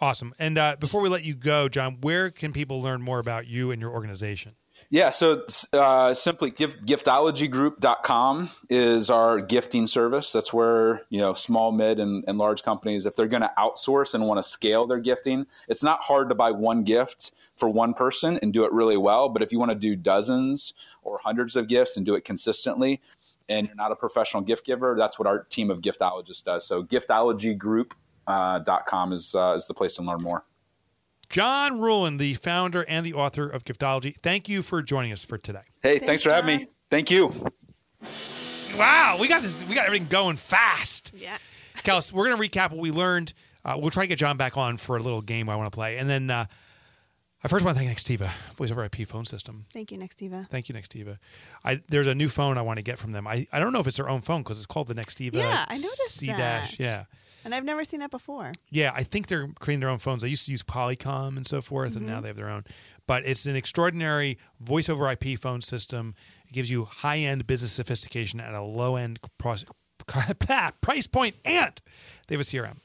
Awesome. 0.00 0.35
And 0.38 0.58
uh, 0.58 0.76
before 0.80 1.00
we 1.02 1.08
let 1.08 1.22
you 1.24 1.35
go, 1.35 1.68
John, 1.68 1.98
where 2.00 2.30
can 2.30 2.52
people 2.52 2.80
learn 2.80 3.02
more 3.02 3.18
about 3.20 3.46
you 3.46 3.70
and 3.70 3.80
your 3.80 3.90
organization? 3.92 4.56
Yeah, 4.92 5.09
so 5.09 5.42
uh, 5.72 6.12
simply 6.12 6.50
give, 6.50 6.76
giftologygroup.com 6.81 8.50
is 8.68 9.09
our 9.09 9.40
gifting 9.40 9.87
service. 9.87 10.33
That's 10.33 10.52
where, 10.52 11.07
you 11.09 11.18
know, 11.18 11.33
small, 11.33 11.72
mid, 11.72 11.98
and, 11.98 12.22
and 12.28 12.37
large 12.37 12.62
companies, 12.62 13.07
if 13.07 13.16
they're 13.16 13.26
going 13.26 13.40
to 13.40 13.50
outsource 13.57 14.12
and 14.12 14.26
want 14.26 14.37
to 14.37 14.42
scale 14.42 14.87
their 14.87 14.98
gifting, 14.98 15.46
it's 15.66 15.83
not 15.83 16.02
hard 16.02 16.28
to 16.28 16.35
buy 16.35 16.50
one 16.50 16.85
gift 16.85 17.33
for 17.57 17.70
one 17.70 17.94
person 17.94 18.38
and 18.42 18.52
do 18.52 18.66
it 18.66 18.72
really 18.72 18.98
well. 18.98 19.31
But 19.31 19.42
if 19.42 19.50
you 19.50 19.59
want 19.59 19.70
to 19.70 19.78
do 19.78 19.96
dozens 19.96 20.74
or 21.02 21.18
hundreds 21.24 21.57
of 21.57 21.68
gifts 21.68 21.96
and 21.96 22.05
do 22.05 22.14
it 22.14 22.26
consistently, 22.26 23.00
and 23.48 23.68
you're 23.68 23.76
not 23.76 23.92
a 23.92 23.96
professional 23.96 24.42
gift 24.42 24.66
giver, 24.66 24.94
that's 24.98 25.18
what 25.18 25.26
our 25.26 25.44
team 25.44 25.70
of 25.70 25.81
giftologists 25.81 26.44
does. 26.44 26.66
So 26.66 26.83
giftologygroup.com 26.83 29.12
is, 29.14 29.35
uh, 29.35 29.55
is 29.57 29.66
the 29.66 29.72
place 29.72 29.94
to 29.94 30.02
learn 30.02 30.20
more. 30.20 30.44
John 31.33 31.79
Ruhlin, 31.79 32.18
the 32.18 32.35
founder 32.35 32.83
and 32.83 33.05
the 33.07 33.14
author 33.14 33.49
of 33.49 33.64
Giftology, 33.64 34.14
thank 34.14 34.49
you 34.51 34.62
for 34.62 34.83
joining 34.83 35.12
us 35.12 35.25
for 35.25 35.38
today. 35.38 35.62
Hey, 35.83 35.95
Thanks, 35.99 36.07
thanks 36.07 36.23
for 36.25 36.31
having 36.31 36.59
me. 36.59 36.66
Thank 36.90 37.11
you. 37.11 37.35
Wow, 38.77 39.16
we 39.18 39.29
got 39.29 39.40
this. 39.42 39.64
We 39.64 39.75
got 39.75 39.87
everything 39.87 40.09
going 40.09 40.37
fast. 40.37 41.12
Yeah. 41.16 41.38
Kels, 41.79 42.12
we're 42.12 42.29
going 42.29 42.37
to 42.37 42.59
recap 42.59 42.71
what 42.71 42.81
we 42.81 42.90
learned. 42.90 43.33
Uh, 43.64 43.77
we'll 43.79 43.90
try 43.90 44.05
to 44.05 44.09
get 44.09 44.18
John 44.18 44.37
back 44.37 44.57
on 44.59 44.77
for 44.77 44.97
a 44.97 45.01
little 45.01 45.23
game 45.23 45.49
I 45.49 45.57
want 45.57 45.73
to 45.73 45.75
play. 45.75 45.97
And 45.97 46.09
then 46.09 46.31
uh, 46.31 46.45
I 47.42 47.49
first 47.49 47.64
want 47.64 47.79
to 47.79 47.83
thank 47.83 47.97
Nextiva, 47.97 48.31
voice 48.57 48.71
over 48.71 48.85
IP 48.85 49.07
phone 49.09 49.25
system. 49.25 49.64
Thank 49.73 49.90
you, 49.90 49.99
Nextiva. 49.99 50.49
Thank 50.51 50.68
you, 50.68 50.75
Nextiva. 50.75 51.16
I, 51.64 51.81
there's 51.88 52.09
a 52.09 52.14
new 52.14 52.29
phone 52.29 52.59
I 52.59 52.62
want 52.62 52.79
to 52.79 52.83
get 52.83 52.99
from 52.99 53.12
them. 53.12 53.27
I, 53.27 53.47
I 53.53 53.59
don't 53.59 53.73
know 53.73 53.81
if 53.81 53.87
it's 53.87 53.97
their 53.97 54.09
own 54.09 54.21
phone 54.21 54.42
because 54.42 54.59
it's 54.59 54.66
called 54.66 54.88
the 54.88 54.95
Nextiva 54.95 55.35
Yeah, 55.35 55.64
I 55.66 55.73
noticed 55.73 56.16
C 56.16 56.27
dash. 56.27 56.77
that. 56.77 56.83
Yeah. 56.83 57.05
And 57.44 57.55
I've 57.55 57.64
never 57.64 57.85
seen 57.85 58.00
that 58.00 58.11
before. 58.11 58.52
Yeah, 58.70 58.92
I 58.94 59.02
think 59.02 59.26
they're 59.26 59.48
creating 59.59 59.81
their 59.81 59.88
own 59.88 59.98
phones. 59.98 60.22
They 60.22 60.28
used 60.28 60.44
to 60.46 60.50
use 60.50 60.62
Polycom 60.62 61.37
and 61.37 61.46
so 61.46 61.61
forth, 61.61 61.96
and 61.96 62.07
now 62.07 62.20
they 62.20 62.28
have 62.28 62.37
their 62.37 62.48
own. 62.48 62.64
But 63.07 63.24
it's 63.26 63.46
an 63.46 63.57
extraordinary 63.57 64.38
voice 64.61 64.88
over 64.88 65.11
IP 65.11 65.38
phone 65.38 65.61
system. 65.61 66.14
It 66.46 66.52
gives 66.52 66.70
you 66.70 66.85
high 66.85 67.18
end 67.18 67.46
business 67.46 67.72
sophistication 67.72 68.40
at 68.40 68.55
a 68.55 68.62
low 68.62 68.96
end 68.96 69.18
price, 69.38 69.64
point, 71.07 71.37
and 71.44 71.81
they 72.28 72.35
have 72.35 72.40
a 72.40 72.44
CRM. 72.44 72.76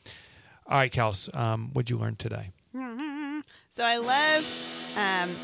All 0.66 0.78
right, 0.80 0.92
Kels, 0.92 1.36
um, 1.36 1.70
what'd 1.74 1.90
you 1.90 1.98
learn 1.98 2.16
today? 2.16 2.52
So 3.70 3.84
I 3.84 3.98
love 3.98 4.94
um, 4.98 5.36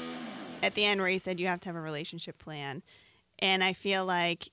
at 0.64 0.74
the 0.74 0.86
end 0.86 1.00
where 1.00 1.10
he 1.10 1.18
said 1.20 1.40
you 1.40 1.48
have 1.48 1.60
to 1.62 1.70
have 1.70 1.76
a 1.76 1.82
relationship 1.82 2.40
plan. 2.40 2.82
And 3.40 3.64
I 3.64 3.74
feel 3.74 4.06
like 4.06 4.50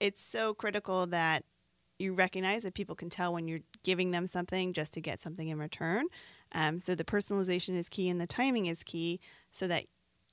it's 0.00 0.22
so 0.22 0.54
critical 0.54 1.06
that 1.08 1.44
you 1.98 2.12
recognize 2.12 2.62
that 2.62 2.74
people 2.74 2.94
can 2.94 3.10
tell 3.10 3.32
when 3.32 3.46
you're 3.46 3.60
giving 3.82 4.10
them 4.10 4.26
something 4.26 4.72
just 4.72 4.92
to 4.94 5.00
get 5.00 5.20
something 5.20 5.48
in 5.48 5.58
return. 5.58 6.06
Um, 6.52 6.78
so 6.78 6.94
the 6.94 7.04
personalization 7.04 7.76
is 7.76 7.88
key 7.88 8.08
and 8.08 8.20
the 8.20 8.26
timing 8.26 8.66
is 8.66 8.82
key 8.82 9.20
so 9.50 9.66
that 9.68 9.84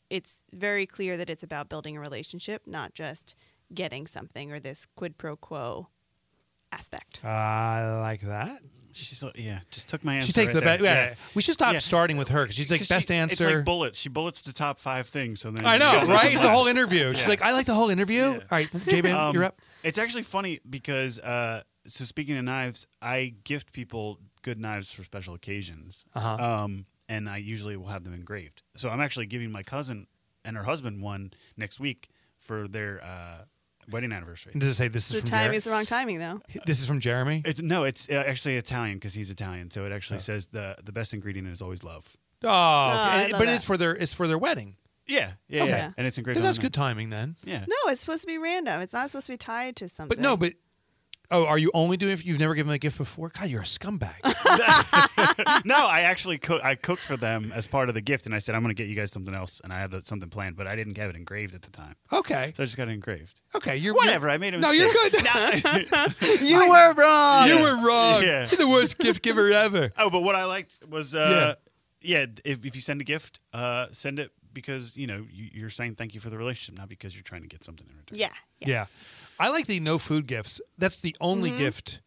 it's 0.09 0.43
very 0.53 0.85
clear 0.85 1.17
that 1.17 1.29
it's 1.29 1.43
about 1.43 1.69
building 1.69 1.95
a 1.97 1.99
relationship, 1.99 2.63
not 2.65 2.93
just 2.93 3.35
getting 3.73 4.07
something 4.07 4.51
or 4.51 4.59
this 4.59 4.85
quid 4.95 5.17
pro 5.17 5.35
quo 5.35 5.87
aspect. 6.71 7.23
I 7.23 7.97
like 7.99 8.21
that. 8.21 8.61
She's 8.93 9.21
like, 9.21 9.37
yeah, 9.37 9.59
just 9.69 9.89
took 9.89 10.03
my 10.03 10.15
answer. 10.15 10.27
She 10.27 10.33
takes 10.33 10.47
right 10.47 10.55
the 10.55 10.61
there. 10.61 10.77
best. 10.79 10.83
Yeah. 10.83 11.15
we 11.35 11.41
should 11.43 11.53
stop 11.53 11.73
Yeah. 11.73 11.79
starting 11.79 12.17
with 12.17 12.29
her 12.29 12.43
because 12.43 12.55
she's 12.55 12.71
like 12.71 12.79
'Cause 12.81 12.87
best 12.89 13.09
she- 13.09 13.13
answer. 13.13 13.47
It's 13.47 13.55
like 13.57 13.65
bullets. 13.65 13.99
She 13.99 14.09
bullets 14.09 14.41
the 14.41 14.53
top 14.53 14.79
five 14.79 15.07
things. 15.07 15.39
So 15.41 15.51
then 15.51 15.65
I 15.65 15.77
know, 15.77 16.03
right? 16.07 16.31
It's 16.33 16.41
the 16.41 16.49
whole 16.49 16.65
interview. 16.67 17.13
She's 17.13 17.23
Yeah. 17.23 17.29
like, 17.29 17.41
I 17.43 17.51
like 17.53 17.67
the 17.67 17.75
whole 17.75 17.89
interview. 17.91 18.21
Yeah. 18.21 18.33
All 18.37 18.47
right, 18.49 18.69
J-Man, 18.87 19.15
Um, 19.15 19.35
you're 19.35 19.43
up. 19.43 19.61
It's 19.83 19.99
actually 19.99 20.23
funny 20.23 20.59
because 20.67 21.19
uh, 21.19 21.61
so 21.87 22.05
speaking 22.05 22.37
of 22.37 22.43
knives, 22.45 22.85
I 23.01 23.33
gift 23.43 23.71
people 23.73 24.19
good 24.41 24.59
knives 24.59 24.91
for 24.91 25.03
special 25.03 25.33
occasions, 25.33 26.05
Uh-huh. 26.13 26.35
um, 26.43 26.85
and 27.09 27.29
I 27.29 27.37
usually 27.37 27.75
will 27.77 27.87
have 27.87 28.03
them 28.03 28.13
engraved. 28.13 28.63
So 28.75 28.89
I'm 28.89 29.01
actually 29.01 29.25
giving 29.27 29.51
my 29.51 29.63
cousin 29.63 30.07
and 30.45 30.55
her 30.57 30.63
husband 30.63 31.01
one 31.01 31.31
next 31.55 31.79
week 31.79 32.09
for 32.37 32.67
their 32.67 33.03
uh, 33.03 33.43
wedding 33.89 34.11
anniversary. 34.11 34.53
Does 34.57 34.69
it 34.69 34.73
say 34.75 34.87
this 34.87 35.05
is 35.09 35.15
The 35.15 35.21
from 35.21 35.29
timing 35.29 35.43
Jeremy? 35.43 35.57
is 35.57 35.63
the 35.63 35.71
wrong 35.71 35.85
timing, 35.85 36.19
though. 36.19 36.39
This 36.65 36.79
is 36.79 36.85
from 36.85 36.99
Jeremy. 36.99 37.41
It, 37.45 37.61
no, 37.61 37.83
it's 37.83 38.09
uh, 38.09 38.13
actually 38.27 38.57
Italian 38.57 38.95
because 38.97 39.13
he's 39.13 39.29
Italian. 39.29 39.71
So 39.71 39.85
it 39.85 39.91
actually 39.91 40.19
says 40.19 40.47
the 40.47 40.75
the 40.83 40.91
best 40.91 41.13
ingredient 41.13 41.47
is 41.47 41.61
always 41.61 41.83
love. 41.83 42.15
Oh, 42.43 42.49
I 42.49 43.23
okay. 43.23 43.31
love 43.33 43.39
but 43.39 43.45
that. 43.47 43.55
it's 43.55 43.63
for 43.63 43.77
their 43.77 43.95
it's 43.95 44.13
for 44.13 44.27
their 44.27 44.37
wedding. 44.37 44.75
Yeah, 45.07 45.31
yeah, 45.47 45.61
Okay. 45.63 45.71
yeah. 45.71 45.91
And 45.97 46.05
it's 46.05 46.17
engraved. 46.17 46.35
Then 46.35 46.43
on 46.43 46.47
that's 46.47 46.57
the 46.57 46.63
good 46.63 46.73
timing 46.73 47.09
then. 47.11 47.37
Yeah. 47.45 47.63
No, 47.65 47.75
it's 47.91 48.01
supposed 48.01 48.21
to 48.23 48.27
be 48.27 48.37
random. 48.37 48.81
It's 48.81 48.91
not 48.91 49.09
supposed 49.09 49.27
to 49.27 49.33
be 49.33 49.37
tied 49.37 49.77
to 49.77 49.87
something. 49.87 50.09
But 50.17 50.19
no, 50.21 50.35
but 50.35 50.53
oh, 51.31 51.45
are 51.45 51.57
you 51.57 51.71
only 51.73 51.97
doing 51.97 52.13
if 52.13 52.25
you've 52.25 52.39
never 52.39 52.53
given 52.55 52.67
them 52.69 52.75
a 52.75 52.79
gift 52.79 52.97
before? 52.97 53.29
God, 53.29 53.49
you're 53.49 53.61
a 53.61 53.65
scumbag. 53.65 54.15
no, 55.65 55.75
I 55.85 56.01
actually 56.01 56.37
cook. 56.37 56.63
I 56.63 56.75
cooked 56.75 57.01
for 57.03 57.17
them 57.17 57.51
as 57.55 57.67
part 57.67 57.89
of 57.89 57.95
the 57.95 58.01
gift, 58.01 58.25
and 58.25 58.33
I 58.35 58.39
said 58.39 58.55
I'm 58.55 58.61
going 58.63 58.75
to 58.75 58.81
get 58.81 58.89
you 58.89 58.95
guys 58.95 59.11
something 59.11 59.33
else, 59.33 59.59
and 59.63 59.71
I 59.73 59.79
have 59.79 59.91
the, 59.91 60.01
something 60.01 60.29
planned, 60.29 60.55
but 60.55 60.67
I 60.67 60.75
didn't 60.75 60.97
have 60.97 61.09
it 61.09 61.15
engraved 61.15 61.55
at 61.55 61.61
the 61.61 61.71
time, 61.71 61.95
okay, 62.13 62.53
so 62.55 62.63
I 62.63 62.65
just 62.65 62.77
got 62.77 62.87
it 62.87 62.91
engraved. 62.91 63.41
okay, 63.55 63.77
you're 63.77 63.93
Whatever. 63.93 64.27
you're- 64.27 64.33
I 64.35 64.37
made 64.37 64.53
a 64.53 64.59
No, 64.59 64.71
mistake. 64.71 64.93
you're 65.13 66.05
good. 66.11 66.41
you 66.41 66.59
were 66.69 66.93
wrong. 66.93 67.47
You 67.47 67.55
were 67.61 67.85
wrong. 67.87 68.21
Yeah. 68.23 68.47
You're 68.49 68.57
the 68.57 68.67
worst 68.69 68.97
gift 68.97 69.21
giver 69.21 69.51
ever. 69.51 69.91
Oh, 69.97 70.09
but 70.09 70.21
what 70.23 70.35
I 70.35 70.45
liked 70.45 70.79
was, 70.89 71.13
uh, 71.15 71.55
yeah, 72.01 72.25
if, 72.45 72.65
if 72.65 72.75
you 72.75 72.81
send 72.81 73.01
a 73.01 73.03
gift, 73.03 73.39
uh, 73.53 73.87
send 73.91 74.19
it 74.19 74.31
because 74.53 74.95
you 74.97 75.05
know 75.07 75.25
you, 75.31 75.49
you're 75.53 75.69
saying 75.69 75.95
thank 75.95 76.13
you 76.15 76.19
for 76.19 76.29
the 76.29 76.37
relationship, 76.37 76.77
not 76.79 76.89
because 76.89 77.15
you're 77.15 77.23
trying 77.23 77.41
to 77.43 77.47
get 77.47 77.63
something 77.63 77.85
in 77.89 77.95
return. 77.97 78.17
Yeah. 78.17 78.29
Yeah. 78.59 78.67
Yeah. 78.67 78.85
I 79.39 79.49
like 79.49 79.67
the 79.67 79.79
no 79.79 79.97
food 79.97 80.27
gifts. 80.27 80.61
That's 80.77 80.99
the 80.99 81.15
only 81.21 81.49
Mm-hmm. 81.49 81.59
gift. 81.59 82.01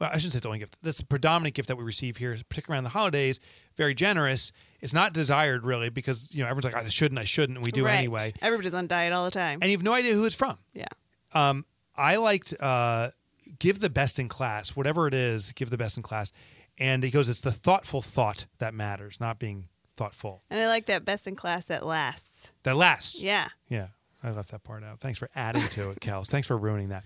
Well, 0.00 0.10
I 0.12 0.14
shouldn't 0.16 0.32
say 0.32 0.38
it's 0.38 0.42
the 0.42 0.48
only 0.48 0.58
gift. 0.58 0.78
That's 0.82 0.98
the 0.98 1.06
predominant 1.06 1.54
gift 1.54 1.68
that 1.68 1.76
we 1.76 1.84
receive 1.84 2.16
here, 2.16 2.36
particularly 2.48 2.76
around 2.78 2.84
the 2.84 2.90
holidays. 2.90 3.38
Very 3.76 3.94
generous. 3.94 4.50
It's 4.80 4.92
not 4.92 5.12
desired 5.12 5.64
really 5.64 5.90
because 5.90 6.34
you 6.34 6.42
know 6.42 6.46
everyone's 6.48 6.64
like 6.64 6.74
I 6.74 6.88
shouldn't, 6.88 7.20
I 7.20 7.24
shouldn't, 7.24 7.56
and 7.58 7.64
we 7.64 7.70
do 7.70 7.84
Right. 7.84 7.94
anyway. 7.94 8.34
Everybody's 8.42 8.74
on 8.74 8.88
diet 8.88 9.12
all 9.12 9.24
the 9.24 9.30
time. 9.30 9.60
And 9.62 9.70
you 9.70 9.76
have 9.76 9.84
no 9.84 9.94
idea 9.94 10.14
who 10.14 10.24
it's 10.24 10.34
from. 10.34 10.58
yeah. 10.74 10.86
Um, 11.34 11.64
I 11.96 12.16
liked 12.16 12.52
uh, 12.60 13.10
give 13.58 13.78
the 13.80 13.90
best 13.90 14.18
in 14.18 14.28
class, 14.28 14.74
whatever 14.74 15.06
it 15.06 15.14
is, 15.14 15.52
give 15.52 15.70
the 15.70 15.78
best 15.78 15.96
in 15.96 16.02
class. 16.02 16.32
And 16.78 17.04
he 17.04 17.10
goes, 17.10 17.28
it's 17.28 17.42
the 17.42 17.52
thoughtful 17.52 18.00
thought 18.02 18.46
that 18.58 18.74
matters, 18.74 19.20
not 19.20 19.38
being 19.38 19.68
thoughtful. 19.96 20.42
And 20.50 20.58
I 20.58 20.66
like 20.68 20.86
that 20.86 21.04
best 21.04 21.26
in 21.26 21.36
class 21.36 21.66
that 21.66 21.84
lasts. 21.86 22.52
That 22.64 22.76
lasts. 22.76 23.20
Yeah. 23.20 23.48
Yeah, 23.68 23.88
I 24.22 24.30
left 24.30 24.50
that 24.52 24.62
part 24.64 24.84
out. 24.84 25.00
Thanks 25.00 25.18
for 25.18 25.28
adding 25.34 25.62
to 25.62 25.90
it, 25.90 26.00
Kels. 26.00 26.28
Thanks 26.28 26.46
for 26.46 26.56
ruining 26.56 26.90
that. 26.90 27.04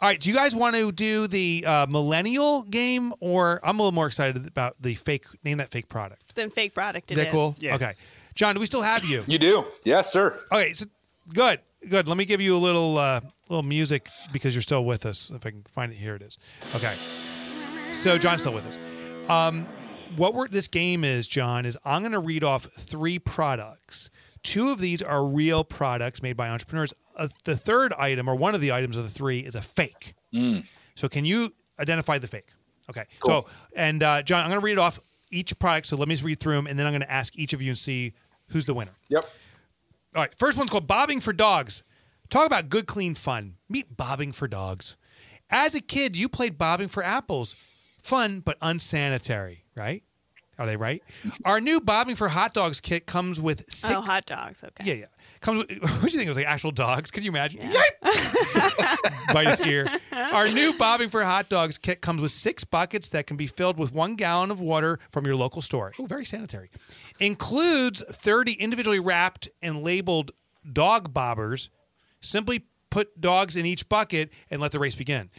All 0.00 0.08
right, 0.08 0.18
do 0.18 0.30
you 0.30 0.34
guys 0.36 0.54
want 0.54 0.76
to 0.76 0.92
do 0.92 1.26
the 1.26 1.64
uh, 1.66 1.86
millennial 1.88 2.62
game, 2.62 3.12
or 3.20 3.60
I'm 3.64 3.78
a 3.78 3.82
little 3.82 3.94
more 3.94 4.06
excited 4.06 4.46
about 4.46 4.80
the 4.80 4.94
fake 4.94 5.26
name 5.44 5.58
that 5.58 5.70
fake 5.70 5.88
product? 5.88 6.34
Then 6.34 6.50
fake 6.50 6.74
product. 6.74 7.10
Is 7.10 7.16
it 7.16 7.24
that 7.24 7.30
cool? 7.32 7.56
Yeah. 7.58 7.74
Okay, 7.74 7.94
John, 8.34 8.54
do 8.54 8.60
we 8.60 8.66
still 8.66 8.82
have 8.82 9.04
you? 9.04 9.24
You 9.26 9.38
do. 9.38 9.64
Yes, 9.84 10.12
sir. 10.12 10.38
Okay, 10.52 10.72
so 10.72 10.86
good, 11.34 11.60
good. 11.88 12.06
Let 12.08 12.16
me 12.16 12.24
give 12.24 12.40
you 12.40 12.56
a 12.56 12.58
little 12.58 12.96
uh, 12.96 13.20
little 13.48 13.64
music 13.64 14.08
because 14.32 14.54
you're 14.54 14.62
still 14.62 14.84
with 14.84 15.04
us. 15.04 15.30
If 15.30 15.44
I 15.44 15.50
can 15.50 15.64
find 15.64 15.92
it, 15.92 15.96
here 15.96 16.14
it 16.14 16.22
is. 16.22 16.38
Okay, 16.76 16.94
so 17.92 18.18
John's 18.18 18.42
still 18.42 18.54
with 18.54 18.66
us. 18.66 18.78
Um, 19.28 19.66
what 20.16 20.32
we're, 20.34 20.48
this 20.48 20.68
game 20.68 21.04
is, 21.04 21.26
John, 21.28 21.66
is 21.66 21.76
I'm 21.84 22.02
going 22.02 22.12
to 22.12 22.18
read 22.20 22.44
off 22.44 22.64
three 22.64 23.18
products. 23.18 24.10
Two 24.42 24.70
of 24.70 24.80
these 24.80 25.02
are 25.02 25.24
real 25.24 25.64
products 25.64 26.22
made 26.22 26.36
by 26.36 26.48
entrepreneurs. 26.48 26.94
Uh, 27.16 27.28
the 27.44 27.56
third 27.56 27.92
item, 27.94 28.28
or 28.28 28.34
one 28.34 28.54
of 28.54 28.60
the 28.60 28.72
items 28.72 28.96
of 28.96 29.04
the 29.04 29.10
three, 29.10 29.40
is 29.40 29.54
a 29.54 29.60
fake. 29.60 30.14
So 30.94 31.08
can 31.08 31.24
you 31.24 31.50
identify 31.78 32.18
the 32.18 32.28
fake? 32.28 32.48
Okay. 32.90 33.04
So, 33.26 33.46
and 33.74 34.02
uh, 34.02 34.22
John, 34.22 34.42
I'm 34.42 34.50
going 34.50 34.60
to 34.60 34.64
read 34.64 34.72
it 34.72 34.78
off 34.78 35.00
each 35.30 35.58
product. 35.58 35.86
So 35.86 35.96
let 35.96 36.08
me 36.08 36.14
just 36.14 36.24
read 36.24 36.40
through 36.40 36.54
them, 36.54 36.66
and 36.66 36.78
then 36.78 36.86
I'm 36.86 36.92
going 36.92 37.02
to 37.02 37.10
ask 37.10 37.36
each 37.36 37.52
of 37.52 37.60
you 37.60 37.70
and 37.70 37.78
see 37.78 38.14
who's 38.48 38.64
the 38.64 38.74
winner. 38.74 38.92
Yep. 39.08 39.24
All 40.16 40.22
right, 40.22 40.34
first 40.38 40.56
one's 40.56 40.70
called 40.70 40.86
Bobbing 40.86 41.20
for 41.20 41.32
Dogs. 41.32 41.82
Talk 42.30 42.46
about 42.46 42.68
good, 42.68 42.86
clean 42.86 43.14
fun. 43.14 43.56
Meet 43.68 43.96
Bobbing 43.96 44.32
for 44.32 44.48
Dogs. 44.48 44.96
As 45.50 45.74
a 45.74 45.80
kid, 45.80 46.16
you 46.16 46.28
played 46.28 46.58
bobbing 46.58 46.88
for 46.88 47.02
apples. 47.02 47.54
Fun, 47.98 48.40
but 48.40 48.56
unsanitary, 48.62 49.64
right? 49.76 50.02
Are 50.58 50.66
they 50.66 50.76
right? 50.76 51.02
Our 51.44 51.60
new 51.60 51.80
Bobbing 51.80 52.16
for 52.16 52.28
Hot 52.28 52.52
Dogs 52.52 52.80
kit 52.80 53.06
comes 53.06 53.40
with 53.40 53.60
oh, 53.60 53.64
six. 53.68 53.94
Oh, 53.94 54.00
hot 54.00 54.26
dogs. 54.26 54.64
Okay. 54.64 54.84
yeah, 54.84 54.94
yeah. 54.94 55.06
Comes 55.40 55.58
with, 55.58 55.78
what 55.80 56.00
do 56.00 56.06
you 56.06 56.18
think? 56.18 56.26
It 56.26 56.28
was 56.28 56.36
like 56.36 56.46
actual 56.46 56.72
dogs? 56.72 57.12
Could 57.12 57.24
you 57.24 57.30
imagine? 57.30 57.60
Yipe! 57.60 59.32
Bite 59.32 59.46
its 59.46 59.60
ear. 59.60 59.86
Our 60.12 60.48
new 60.48 60.72
Bobbing 60.72 61.10
for 61.10 61.22
Hot 61.22 61.48
Dogs 61.48 61.78
kit 61.78 62.00
comes 62.00 62.20
with 62.20 62.32
six 62.32 62.64
buckets 62.64 63.08
that 63.10 63.26
can 63.28 63.36
be 63.36 63.46
filled 63.46 63.78
with 63.78 63.92
one 63.92 64.16
gallon 64.16 64.50
of 64.50 64.60
water 64.60 64.98
from 65.10 65.26
your 65.26 65.36
local 65.36 65.62
store. 65.62 65.92
Oh, 65.98 66.06
very 66.06 66.24
sanitary. 66.24 66.70
Includes 67.20 68.02
30 68.08 68.54
individually 68.54 68.98
wrapped 68.98 69.48
and 69.62 69.82
labeled 69.82 70.32
dog 70.70 71.14
bobbers. 71.14 71.68
Simply 72.20 72.64
put 72.90 73.20
dogs 73.20 73.54
in 73.54 73.64
each 73.64 73.88
bucket 73.88 74.32
and 74.50 74.60
let 74.60 74.72
the 74.72 74.80
race 74.80 74.96
begin. 74.96 75.30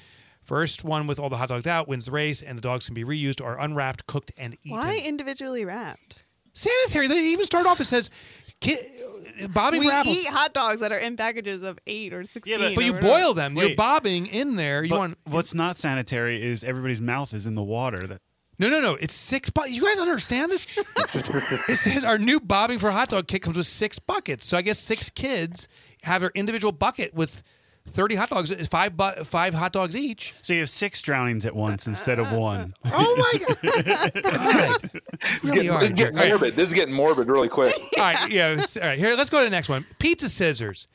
First 0.50 0.84
one 0.84 1.06
with 1.06 1.20
all 1.20 1.30
the 1.30 1.38
hot 1.38 1.50
dogs 1.50 1.68
out 1.68 1.88
wins 1.88 2.08
the 2.08 2.12
race, 2.12 2.42
and 2.42 2.58
the 2.58 2.62
dogs 2.64 2.88
can 2.88 2.96
be 2.96 3.04
reused 3.04 3.40
or 3.40 3.60
unwrapped, 3.60 4.08
cooked, 4.08 4.32
and 4.36 4.56
eaten. 4.64 4.80
Why 4.80 4.98
individually 4.98 5.64
wrapped? 5.64 6.24
Sanitary. 6.54 7.08
They 7.08 7.20
even 7.28 7.46
start 7.46 7.68
off. 7.68 7.80
It 7.80 7.86
says, 7.86 8.10
"Ki- 8.60 8.76
"Bobbing 9.54 9.80
We 9.82 9.86
for 9.88 9.94
apples." 9.94 10.18
eat 10.18 10.28
hot 10.28 10.56
dogs 10.56 10.80
that 10.80 10.92
are 10.92 10.98
in 10.98 11.16
packages 11.18 11.62
of 11.62 11.78
eight 11.86 12.14
or 12.14 12.26
sixteen. 12.26 12.58
but- 12.58 12.74
But 12.74 12.84
you 12.84 12.94
whatever. 12.94 13.14
boil 13.14 13.34
them. 13.36 13.56
You're 13.56 13.68
Wait. 13.68 13.78
bobbing 13.78 14.26
in 14.26 14.56
there. 14.56 14.84
You 14.84 14.90
But 14.90 14.98
want 15.00 15.18
what's 15.26 15.54
not 15.54 15.78
sanitary 15.78 16.44
is 16.44 16.64
everybody's 16.64 17.00
mouth 17.00 17.32
is 17.32 17.46
in 17.46 17.54
the 17.54 17.62
water. 17.62 18.08
That 18.08 18.20
no, 18.58 18.70
no, 18.70 18.82
no. 18.82 18.96
It's 18.96 19.14
six. 19.14 19.52
Bu- 19.52 19.70
you 19.70 19.84
guys 19.86 20.00
understand 20.00 20.52
this? 20.52 20.66
it 21.70 21.76
says 21.78 22.04
our 22.04 22.18
new 22.18 22.40
bobbing 22.40 22.80
for 22.80 22.90
hot 22.90 23.10
dog 23.10 23.28
kit 23.28 23.44
comes 23.44 23.56
with 23.56 23.68
six 23.68 24.00
buckets. 24.00 24.48
So 24.48 24.58
I 24.58 24.64
guess 24.64 24.80
six 24.80 25.12
kids 25.12 25.68
have 26.02 26.22
their 26.22 26.32
individual 26.34 26.72
bucket 26.72 27.14
with 27.14 27.44
thirty 27.90 28.16
hot 28.16 28.30
dogs. 28.30 28.52
It's 28.52 28.68
five 28.68 28.96
bu- 28.96 29.24
five 29.26 29.54
hot 29.54 29.72
dogs 29.74 29.96
each. 29.96 30.34
so 30.42 30.54
you 30.54 30.60
have 30.60 30.70
six 30.70 31.02
drownings 31.02 31.46
at 31.46 31.56
once 31.56 31.88
instead 31.88 32.20
of 32.20 32.32
one. 32.32 32.74
Oh 32.86 33.16
my 33.18 33.40
god! 33.72 34.12
God. 34.24 34.82
This 35.42 35.52
Really 35.52 35.68
is 35.68 35.72
getting, 35.72 35.80
this 35.80 35.84
is 35.84 35.92
getting 35.92 36.18
All 36.18 36.24
right. 36.24 36.30
morbid. 36.30 36.56
This 36.56 36.70
is 36.70 36.74
getting 36.74 36.94
morbid 36.94 37.28
really 37.28 37.50
quick. 37.50 37.76
All 37.98 38.04
right, 38.04 38.32
yeah. 38.32 38.50
All 38.82 38.82
right, 38.88 38.98
here, 38.98 39.16
let's 39.16 39.30
go 39.30 39.40
to 39.40 39.44
the 39.46 39.50
next 39.52 39.70
one. 39.70 39.86
Pizza 40.00 40.30
scissors. 40.30 40.88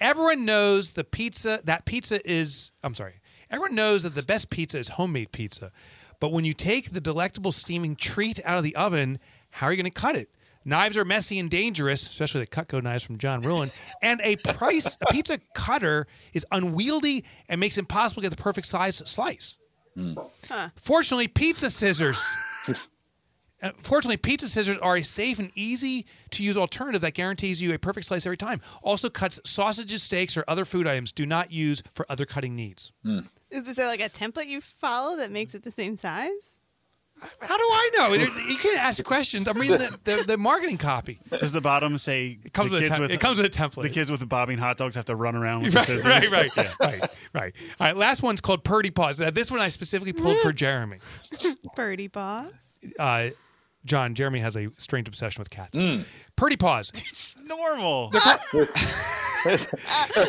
Everyone 0.00 0.44
knows 0.44 0.92
the 0.94 1.04
pizza. 1.04 1.60
That 1.64 1.84
pizza 1.84 2.20
is. 2.30 2.72
I'm 2.82 2.94
sorry. 2.94 3.20
Everyone 3.50 3.74
knows 3.74 4.02
that 4.04 4.14
the 4.14 4.22
best 4.22 4.48
pizza 4.50 4.78
is 4.78 4.88
homemade 4.88 5.30
pizza, 5.32 5.72
but 6.20 6.32
when 6.32 6.44
you 6.44 6.54
take 6.54 6.92
the 6.92 7.00
delectable 7.00 7.52
steaming 7.52 7.96
treat 7.96 8.40
out 8.44 8.56
of 8.56 8.64
the 8.64 8.74
oven, 8.76 9.18
how 9.50 9.66
are 9.66 9.72
you 9.72 9.76
going 9.82 9.92
to 9.92 10.00
cut 10.00 10.16
it? 10.16 10.30
Knives 10.64 10.96
are 10.96 11.04
messy 11.04 11.38
and 11.38 11.50
dangerous, 11.50 12.02
especially 12.08 12.40
the 12.40 12.46
Cutco 12.46 12.82
knives 12.82 13.04
from 13.04 13.18
John 13.18 13.42
Ruhlin. 13.42 13.72
And 14.00 14.20
a 14.22 14.36
price 14.36 14.96
a 15.00 15.06
pizza 15.12 15.38
cutter 15.54 16.06
is 16.32 16.46
unwieldy 16.52 17.24
and 17.48 17.60
makes 17.60 17.76
it 17.76 17.80
impossible 17.80 18.22
to 18.22 18.28
get 18.28 18.36
the 18.36 18.42
perfect 18.42 18.66
size 18.66 18.96
slice. 19.04 19.58
Fortunately, 20.76 21.28
pizza 21.28 21.70
scissors. 21.70 22.22
Uh, 23.62 23.70
Fortunately, 23.80 24.16
pizza 24.16 24.48
scissors 24.48 24.76
are 24.78 24.96
a 24.96 25.04
safe 25.04 25.38
and 25.38 25.52
easy 25.54 26.04
to 26.30 26.42
use 26.42 26.56
alternative 26.56 27.00
that 27.00 27.14
guarantees 27.14 27.62
you 27.62 27.72
a 27.72 27.78
perfect 27.78 28.08
slice 28.08 28.26
every 28.26 28.36
time. 28.36 28.60
Also 28.82 29.08
cuts 29.08 29.38
sausages, 29.44 30.02
steaks, 30.02 30.36
or 30.36 30.42
other 30.48 30.64
food 30.64 30.84
items. 30.84 31.12
Do 31.12 31.24
not 31.26 31.52
use 31.52 31.80
for 31.94 32.04
other 32.08 32.26
cutting 32.26 32.56
needs. 32.56 32.90
Is 33.52 33.76
there 33.76 33.86
like 33.86 34.00
a 34.00 34.08
template 34.08 34.46
you 34.48 34.60
follow 34.60 35.16
that 35.16 35.30
makes 35.30 35.54
it 35.54 35.62
the 35.62 35.70
same 35.70 35.96
size? 35.96 36.56
How 37.40 37.56
do 37.56 37.62
I 37.64 37.90
know? 37.98 38.12
You 38.14 38.56
can't 38.58 38.78
ask 38.80 39.02
questions. 39.04 39.46
I'm 39.48 39.58
reading 39.58 39.78
the, 39.78 39.98
the, 40.04 40.24
the 40.28 40.38
marketing 40.38 40.76
copy. 40.78 41.20
Does 41.30 41.52
the 41.52 41.60
bottom 41.60 41.96
say 41.98 42.38
It 42.44 42.52
comes 42.52 42.70
the 42.70 42.74
with 42.76 42.80
a 42.82 42.88
kids 42.88 42.96
tem- 42.96 43.10
it 43.10 43.20
comes 43.20 43.38
with 43.38 43.46
a 43.46 43.50
template. 43.50 43.82
The 43.82 43.90
kids 43.90 44.10
with 44.10 44.20
the 44.20 44.26
bobbing 44.26 44.58
hot 44.58 44.76
dogs 44.76 44.94
have 44.96 45.04
to 45.06 45.14
run 45.16 45.34
around 45.36 45.62
with 45.62 45.72
the 45.72 45.78
Right, 45.78 45.86
scissors. 45.86 46.04
right, 46.04 46.30
right, 46.30 46.56
Yeah. 46.56 46.72
right, 46.80 47.00
right. 47.32 47.54
All 47.80 47.86
right, 47.86 47.96
last 47.96 48.22
one's 48.22 48.40
called 48.40 48.64
Purdy 48.64 48.90
Paws. 48.90 49.18
This 49.18 49.50
one 49.50 49.60
I 49.60 49.68
specifically 49.68 50.12
pulled 50.12 50.38
for 50.38 50.52
Jeremy. 50.52 50.98
Purdy 51.76 52.08
paws. 52.08 52.52
Uh, 52.98 53.30
John, 53.84 54.14
Jeremy 54.14 54.40
has 54.40 54.56
a 54.56 54.68
strange 54.76 55.06
obsession 55.08 55.40
with 55.40 55.50
cats. 55.50 55.78
Purdy 56.36 56.56
Paws. 56.56 56.90
It's 57.10 57.36
normal. 57.46 58.12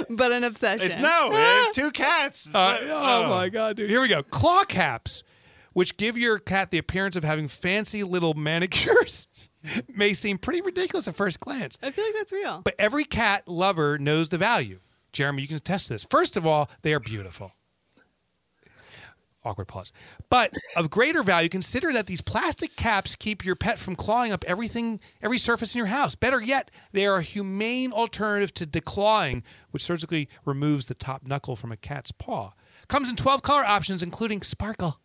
But 0.09 0.31
an 0.31 0.43
obsession. 0.43 0.87
It's 0.91 0.97
no, 0.97 1.69
two 1.73 1.91
cats. 1.91 2.49
Uh, 2.53 2.77
oh 2.81 3.29
my 3.29 3.49
god, 3.49 3.75
dude! 3.77 3.89
Here 3.89 4.01
we 4.01 4.07
go. 4.07 4.23
Claw 4.23 4.63
caps, 4.63 5.23
which 5.73 5.97
give 5.97 6.17
your 6.17 6.39
cat 6.39 6.71
the 6.71 6.77
appearance 6.77 7.15
of 7.15 7.23
having 7.23 7.47
fancy 7.47 8.03
little 8.03 8.33
manicures, 8.37 9.27
may 9.95 10.13
seem 10.13 10.37
pretty 10.37 10.61
ridiculous 10.61 11.07
at 11.07 11.15
first 11.15 11.39
glance, 11.39 11.77
I 11.81 11.91
feel 11.91 12.05
like 12.05 12.15
that's 12.15 12.33
real. 12.33 12.61
but 12.63 12.75
every 12.79 13.03
cat 13.05 13.47
lover 13.47 13.97
knows 13.97 14.29
the 14.29 14.37
value. 14.37 14.79
Jeremy, 15.11 15.43
you 15.43 15.47
can 15.47 15.59
test 15.59 15.89
this. 15.89 16.03
First 16.03 16.35
of 16.37 16.45
all, 16.45 16.69
they 16.81 16.93
are 16.93 16.99
beautiful. 16.99 17.51
Awkward 19.45 19.67
pause. 19.67 19.91
But 20.29 20.53
of 20.77 20.89
greater 20.89 21.21
value, 21.21 21.49
consider 21.49 21.91
that 21.91 22.07
these 22.07 22.21
plastic 22.21 22.77
caps 22.77 23.13
keep 23.13 23.43
your 23.43 23.55
pet 23.57 23.77
from 23.77 23.95
clawing 23.95 24.31
up 24.31 24.45
everything, 24.47 25.01
every 25.21 25.37
surface 25.37 25.75
in 25.75 25.79
your 25.79 25.87
house. 25.87 26.15
Better 26.15 26.41
yet, 26.41 26.71
they 26.93 27.05
are 27.05 27.17
a 27.17 27.21
humane 27.21 27.91
alternative 27.91 28.53
to 28.53 28.65
declawing, 28.65 29.43
which 29.71 29.83
surgically 29.83 30.29
removes 30.45 30.85
the 30.85 30.93
top 30.93 31.27
knuckle 31.27 31.57
from 31.57 31.73
a 31.73 31.77
cat's 31.77 32.11
paw. 32.13 32.53
Comes 32.87 33.09
in 33.09 33.17
12 33.17 33.41
color 33.41 33.65
options, 33.65 34.01
including 34.01 34.41
sparkle. 34.43 35.01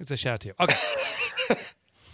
It's 0.00 0.10
a 0.10 0.16
shout 0.16 0.34
out 0.34 0.40
to 0.40 0.48
you. 0.48 0.54
Okay. 0.60 1.56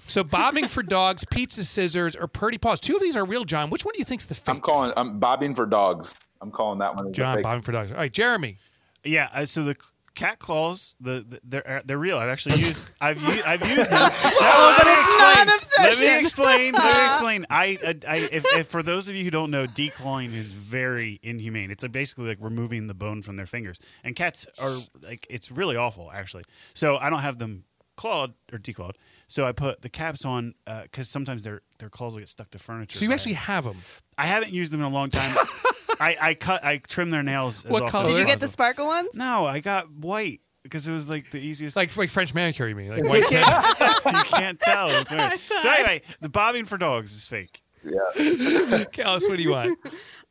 so, 0.07 0.24
bobbing 0.24 0.68
for 0.68 0.83
dogs, 0.83 1.24
pizza 1.24 1.64
scissors, 1.64 2.16
or 2.16 2.26
purdy 2.26 2.59
paws. 2.59 2.80
Two 2.80 2.96
of 2.96 3.02
these 3.02 3.16
are 3.16 3.24
real, 3.24 3.44
John. 3.44 3.70
Which 3.70 3.85
one 3.85 3.92
do 3.92 3.98
you 3.98 4.04
think's 4.04 4.26
the 4.26 4.35
fake? 4.35 4.54
I'm 4.54 4.61
calling. 4.61 4.92
I'm 4.96 5.18
bobbing 5.18 5.54
for 5.54 5.66
dogs. 5.66 6.14
I'm 6.40 6.50
calling 6.50 6.78
that 6.78 6.94
one. 6.94 7.12
John, 7.12 7.42
bobbing 7.42 7.62
for 7.62 7.72
dogs. 7.72 7.90
All 7.90 7.98
right, 7.98 8.12
Jeremy. 8.12 8.59
Yeah, 9.04 9.28
uh, 9.35 9.44
so 9.44 9.64
the 9.64 9.76
cat 10.14 10.38
claws, 10.38 10.94
the, 11.00 11.24
the 11.29 11.40
they're 11.44 11.68
uh, 11.68 11.83
they're 11.85 11.98
real. 11.98 12.18
I've 12.18 12.29
actually 12.29 12.57
used 12.61 12.83
I've 13.00 13.20
used 13.20 13.42
I've 13.44 13.68
used 13.77 13.90
them. 13.90 14.11
oh, 14.12 14.74
but 14.79 14.87
it's 14.87 15.18
not 15.18 15.57
obsession. 15.57 16.07
Let 16.07 16.14
me 16.14 16.20
explain. 16.20 16.72
Let 16.72 16.96
me 16.96 17.07
explain. 17.12 17.46
I, 17.50 17.79
I, 17.85 17.98
I 18.09 18.16
if, 18.33 18.44
if 18.57 18.66
for 18.68 18.83
those 18.83 19.09
of 19.09 19.14
you 19.14 19.24
who 19.24 19.31
don't 19.31 19.50
know, 19.50 19.66
declawing 19.66 20.35
is 20.35 20.53
very 20.53 21.18
inhumane. 21.22 21.70
It's 21.70 21.83
like 21.83 21.92
basically 21.92 22.27
like 22.27 22.38
removing 22.40 22.87
the 22.87 22.94
bone 22.94 23.22
from 23.22 23.37
their 23.37 23.46
fingers, 23.46 23.81
and 24.03 24.14
cats 24.14 24.46
are 24.59 24.83
like 25.03 25.27
it's 25.31 25.50
really 25.50 25.77
awful 25.77 26.11
actually. 26.12 26.44
So 26.74 26.96
I 26.96 27.11
don't 27.11 27.20
have 27.20 27.38
them 27.38 27.64
clawed 27.96 28.35
or 28.52 28.59
declawed. 28.59 28.96
So 29.28 29.46
I 29.46 29.52
put 29.52 29.83
the 29.83 29.88
caps 29.88 30.24
on 30.24 30.54
uh, 30.66 30.83
because 30.83 31.09
sometimes 31.09 31.42
their 31.42 31.61
their 31.78 31.88
claws 31.88 32.14
will 32.14 32.20
get 32.20 32.28
stuck 32.28 32.50
to 32.50 32.59
furniture. 32.59 32.98
So, 32.98 33.04
you 33.04 33.09
by- 33.09 33.14
actually 33.14 33.35
have 33.35 33.64
them. 33.64 33.78
I 34.18 34.26
haven't 34.26 34.52
used 34.52 34.72
them 34.72 34.80
in 34.80 34.87
a 34.87 34.90
long 34.90 35.11
time. 35.11 35.35
I, 36.00 36.16
I 36.20 36.35
cut 36.35 36.64
I 36.64 36.78
trim 36.78 37.11
their 37.11 37.22
nails. 37.22 37.64
What 37.64 37.83
often 37.85 37.90
color? 37.90 38.11
Did 38.11 38.18
you 38.18 38.26
get 38.26 38.40
the 38.40 38.48
sparkle 38.48 38.87
ones? 38.87 39.11
No, 39.14 39.46
I 39.46 39.61
got 39.61 39.90
white 39.90 40.40
because 40.64 40.88
it 40.88 40.92
was 40.92 41.09
like 41.09 41.30
the 41.30 41.38
easiest. 41.38 41.76
Like, 41.76 41.96
like 41.96 42.11
French 42.11 42.35
manicure, 42.35 42.66
you 42.66 42.74
mean? 42.74 42.90
Like 42.90 43.04
white 43.04 43.22
you 43.22 43.28
can't, 43.28 43.78
you 44.07 44.24
can't 44.24 44.61
tell. 44.61 44.88
It's. 44.90 45.42
So 45.42 45.70
anyway, 45.70 46.02
the 46.20 46.28
bobbing 46.28 46.64
for 46.64 46.76
dogs 46.78 47.14
is 47.14 47.26
fake. 47.26 47.62
Yeah. 47.85 48.00
Kels, 48.16 49.22
what 49.28 49.37
do 49.37 49.42
you 49.42 49.52
want? 49.52 49.78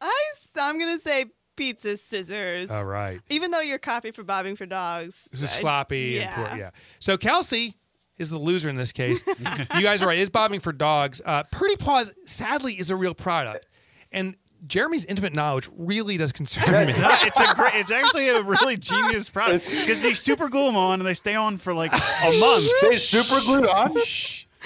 I, 0.02 0.23
I'm 0.60 0.78
going 0.80 0.95
to 0.95 0.99
say 0.99 1.26
pizza 1.55 1.97
scissors. 1.97 2.69
All 2.69 2.85
right. 2.85 3.21
Even 3.29 3.51
though 3.51 3.61
you're 3.61 3.79
copy 3.79 4.11
for 4.11 4.23
bobbing 4.23 4.55
for 4.55 4.65
dogs. 4.65 5.27
This 5.31 5.41
is 5.43 5.49
sloppy. 5.51 6.17
Yeah. 6.17 6.21
And 6.21 6.49
poor, 6.49 6.57
yeah. 6.59 6.69
So 6.99 7.17
Kelsey 7.17 7.75
is 8.17 8.29
the 8.29 8.37
loser 8.37 8.69
in 8.69 8.75
this 8.75 8.91
case. 8.91 9.25
you 9.27 9.81
guys 9.81 10.01
are 10.01 10.07
right. 10.07 10.17
It 10.17 10.21
is 10.21 10.29
bobbing 10.29 10.59
for 10.59 10.71
dogs. 10.71 11.21
Uh, 11.25 11.43
Purdy 11.51 11.75
Paws, 11.75 12.13
sadly, 12.23 12.73
is 12.73 12.89
a 12.89 12.95
real 12.95 13.13
product. 13.13 13.67
And 14.11 14.35
Jeremy's 14.65 15.03
intimate 15.05 15.33
knowledge 15.33 15.69
really 15.75 16.17
does 16.17 16.31
concern 16.31 16.63
me. 16.87 16.93
it's 16.95 17.39
a 17.39 17.55
great. 17.55 17.75
It's 17.75 17.91
actually 17.91 18.29
a 18.29 18.41
really 18.41 18.77
genius 18.77 19.29
product 19.29 19.69
because 19.69 20.01
they 20.01 20.13
super 20.13 20.47
glue 20.47 20.67
them 20.67 20.77
on 20.77 20.99
and 20.99 21.07
they 21.07 21.13
stay 21.15 21.35
on 21.35 21.57
for 21.57 21.73
like 21.73 21.91
a 21.91 22.39
month. 22.39 22.69
They 22.81 22.97
super 22.97 23.41
glued 23.45 23.67
on. 23.67 23.91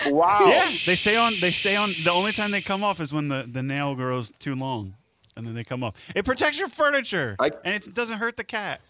Wow. 0.08 0.42
Yeah, 0.46 0.66
they 0.86 0.96
stay 0.96 1.18
on. 1.18 1.34
They 1.42 1.50
stay 1.50 1.76
on. 1.76 1.90
The 2.04 2.12
only 2.12 2.32
time 2.32 2.52
they 2.52 2.62
come 2.62 2.84
off 2.84 3.00
is 3.00 3.12
when 3.12 3.30
the, 3.30 3.50
the 3.52 3.64
nail 3.64 3.96
grows 3.96 4.30
too 4.32 4.54
long, 4.56 4.94
and 5.38 5.48
then 5.48 5.54
they 5.54 5.64
come 5.64 5.84
off. 5.84 5.96
It 6.16 6.26
protects 6.26 6.60
your 6.60 6.68
furniture, 6.70 7.36
I- 7.40 7.52
and 7.64 7.74
it 7.76 7.94
doesn't 7.94 8.18
hurt 8.18 8.38
the 8.38 8.44
cat. 8.44 8.82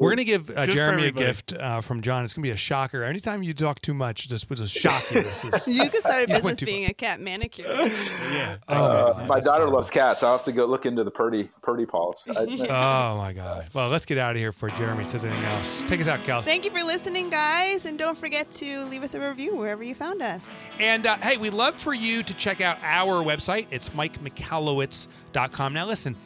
We're 0.00 0.10
gonna 0.10 0.22
give 0.22 0.56
uh, 0.56 0.64
Jeremy 0.66 1.06
a 1.06 1.10
gift 1.10 1.52
uh, 1.52 1.80
from 1.80 2.02
John. 2.02 2.22
It's 2.24 2.32
gonna 2.32 2.44
be 2.44 2.50
a 2.50 2.56
shocker. 2.56 3.02
Anytime 3.02 3.42
you 3.42 3.52
talk 3.52 3.82
too 3.82 3.94
much, 3.94 4.28
just 4.28 4.48
will 4.48 4.54
just 4.54 4.72
shock 4.72 5.02
you. 5.10 5.24
This 5.24 5.44
is. 5.44 5.66
You 5.76 5.90
could 5.90 6.02
start 6.02 6.18
a 6.18 6.20
You 6.20 6.26
just 6.28 6.44
went 6.44 6.56
business 6.56 6.58
too 6.60 6.66
being 6.66 6.88
a 6.88 6.94
cat 6.94 7.20
manicure. 7.20 7.66
Yeah. 7.66 8.58
Uh, 8.68 9.24
my 9.26 9.40
daughter 9.40 9.68
loves 9.68 9.90
cats. 9.90 10.22
I'll 10.22 10.36
have 10.36 10.44
to 10.44 10.52
go 10.52 10.66
look 10.66 10.86
into 10.86 11.02
the 11.02 11.10
Purdy 11.10 11.50
Purdy 11.62 11.84
policy. 11.84 12.30
I, 12.36 12.42
Oh 12.70 13.18
my 13.18 13.32
God. 13.32 13.66
Well, 13.74 13.88
let's 13.88 14.06
get 14.06 14.18
out 14.18 14.30
of 14.30 14.36
here 14.36 14.52
before 14.52 14.68
Jeremy 14.68 15.02
says 15.02 15.24
anything 15.24 15.44
else. 15.46 15.82
Take 15.88 16.00
us 16.00 16.06
out, 16.06 16.22
Kelsey. 16.22 16.48
Thank 16.48 16.64
you 16.64 16.70
for 16.70 16.84
listening, 16.84 17.28
guys, 17.28 17.84
and 17.84 17.98
don't 17.98 18.16
forget 18.16 18.52
to 18.52 18.84
leave 18.84 19.02
us 19.02 19.14
a 19.14 19.20
review 19.28 19.56
wherever 19.56 19.82
you 19.82 19.96
found 19.96 20.22
us. 20.22 20.42
And 20.78 21.06
uh, 21.06 21.16
hey, 21.18 21.36
we'd 21.36 21.54
love 21.54 21.74
for 21.74 21.92
you 21.92 22.22
to 22.22 22.34
check 22.34 22.60
out 22.60 22.78
our 22.82 23.22
website. 23.22 23.66
It's 23.70 23.88
mikemichalowicz.com. 23.90 25.72
Now, 25.72 25.86
listen, 25.86 26.16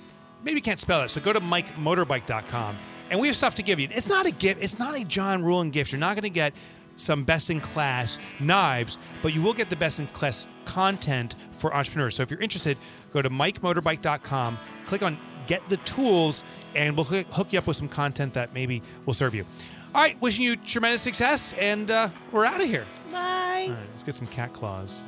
maybe 0.42 0.56
you 0.56 0.62
can't 0.62 0.78
spell 0.78 1.02
it, 1.02 1.08
so 1.08 1.20
go 1.20 1.32
to 1.32 1.40
mikemotorbike.com. 1.40 2.78
And 3.10 3.20
we 3.20 3.28
have 3.28 3.36
stuff 3.36 3.54
to 3.56 3.62
give 3.62 3.80
you. 3.80 3.88
It's 3.90 4.08
not 4.08 4.26
a 4.26 4.30
gift, 4.30 4.62
it's 4.62 4.78
not 4.78 4.98
a 4.98 5.04
John 5.04 5.42
Ruhlin 5.42 5.72
gift. 5.72 5.92
You're 5.92 5.98
not 5.98 6.14
going 6.14 6.22
to 6.22 6.30
get 6.30 6.54
some 6.96 7.24
best 7.24 7.50
in 7.50 7.60
class 7.60 8.18
knives, 8.38 8.98
but 9.22 9.34
you 9.34 9.42
will 9.42 9.54
get 9.54 9.70
the 9.70 9.76
best 9.76 10.00
in 10.00 10.06
class 10.08 10.46
content 10.64 11.34
for 11.52 11.74
entrepreneurs. 11.74 12.16
So 12.16 12.22
if 12.22 12.30
you're 12.30 12.40
interested, 12.40 12.76
go 13.12 13.22
to 13.22 13.30
mikemotorbike.com, 13.30 14.58
click 14.86 15.02
on 15.02 15.18
Get 15.46 15.66
the 15.68 15.78
Tools, 15.78 16.44
and 16.74 16.96
we'll 16.96 17.04
hook 17.04 17.52
you 17.52 17.58
up 17.58 17.66
with 17.66 17.76
some 17.76 17.88
content 17.88 18.34
that 18.34 18.54
maybe 18.54 18.82
will 19.06 19.14
serve 19.14 19.34
you. 19.34 19.44
All 19.94 20.00
right, 20.00 20.20
wishing 20.22 20.44
you 20.44 20.56
tremendous 20.56 21.02
success, 21.02 21.52
and 21.54 21.90
uh, 21.90 22.08
we're 22.30 22.46
out 22.46 22.60
of 22.60 22.66
here. 22.66 22.86
Bye. 23.12 23.66
All 23.68 23.74
right, 23.74 23.86
let's 23.90 24.02
get 24.02 24.14
some 24.14 24.26
cat 24.28 24.52
claws. 24.54 24.98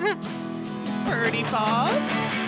Yeah. 0.00 0.14
Birdie 1.06 1.42
Paw. 1.44 2.43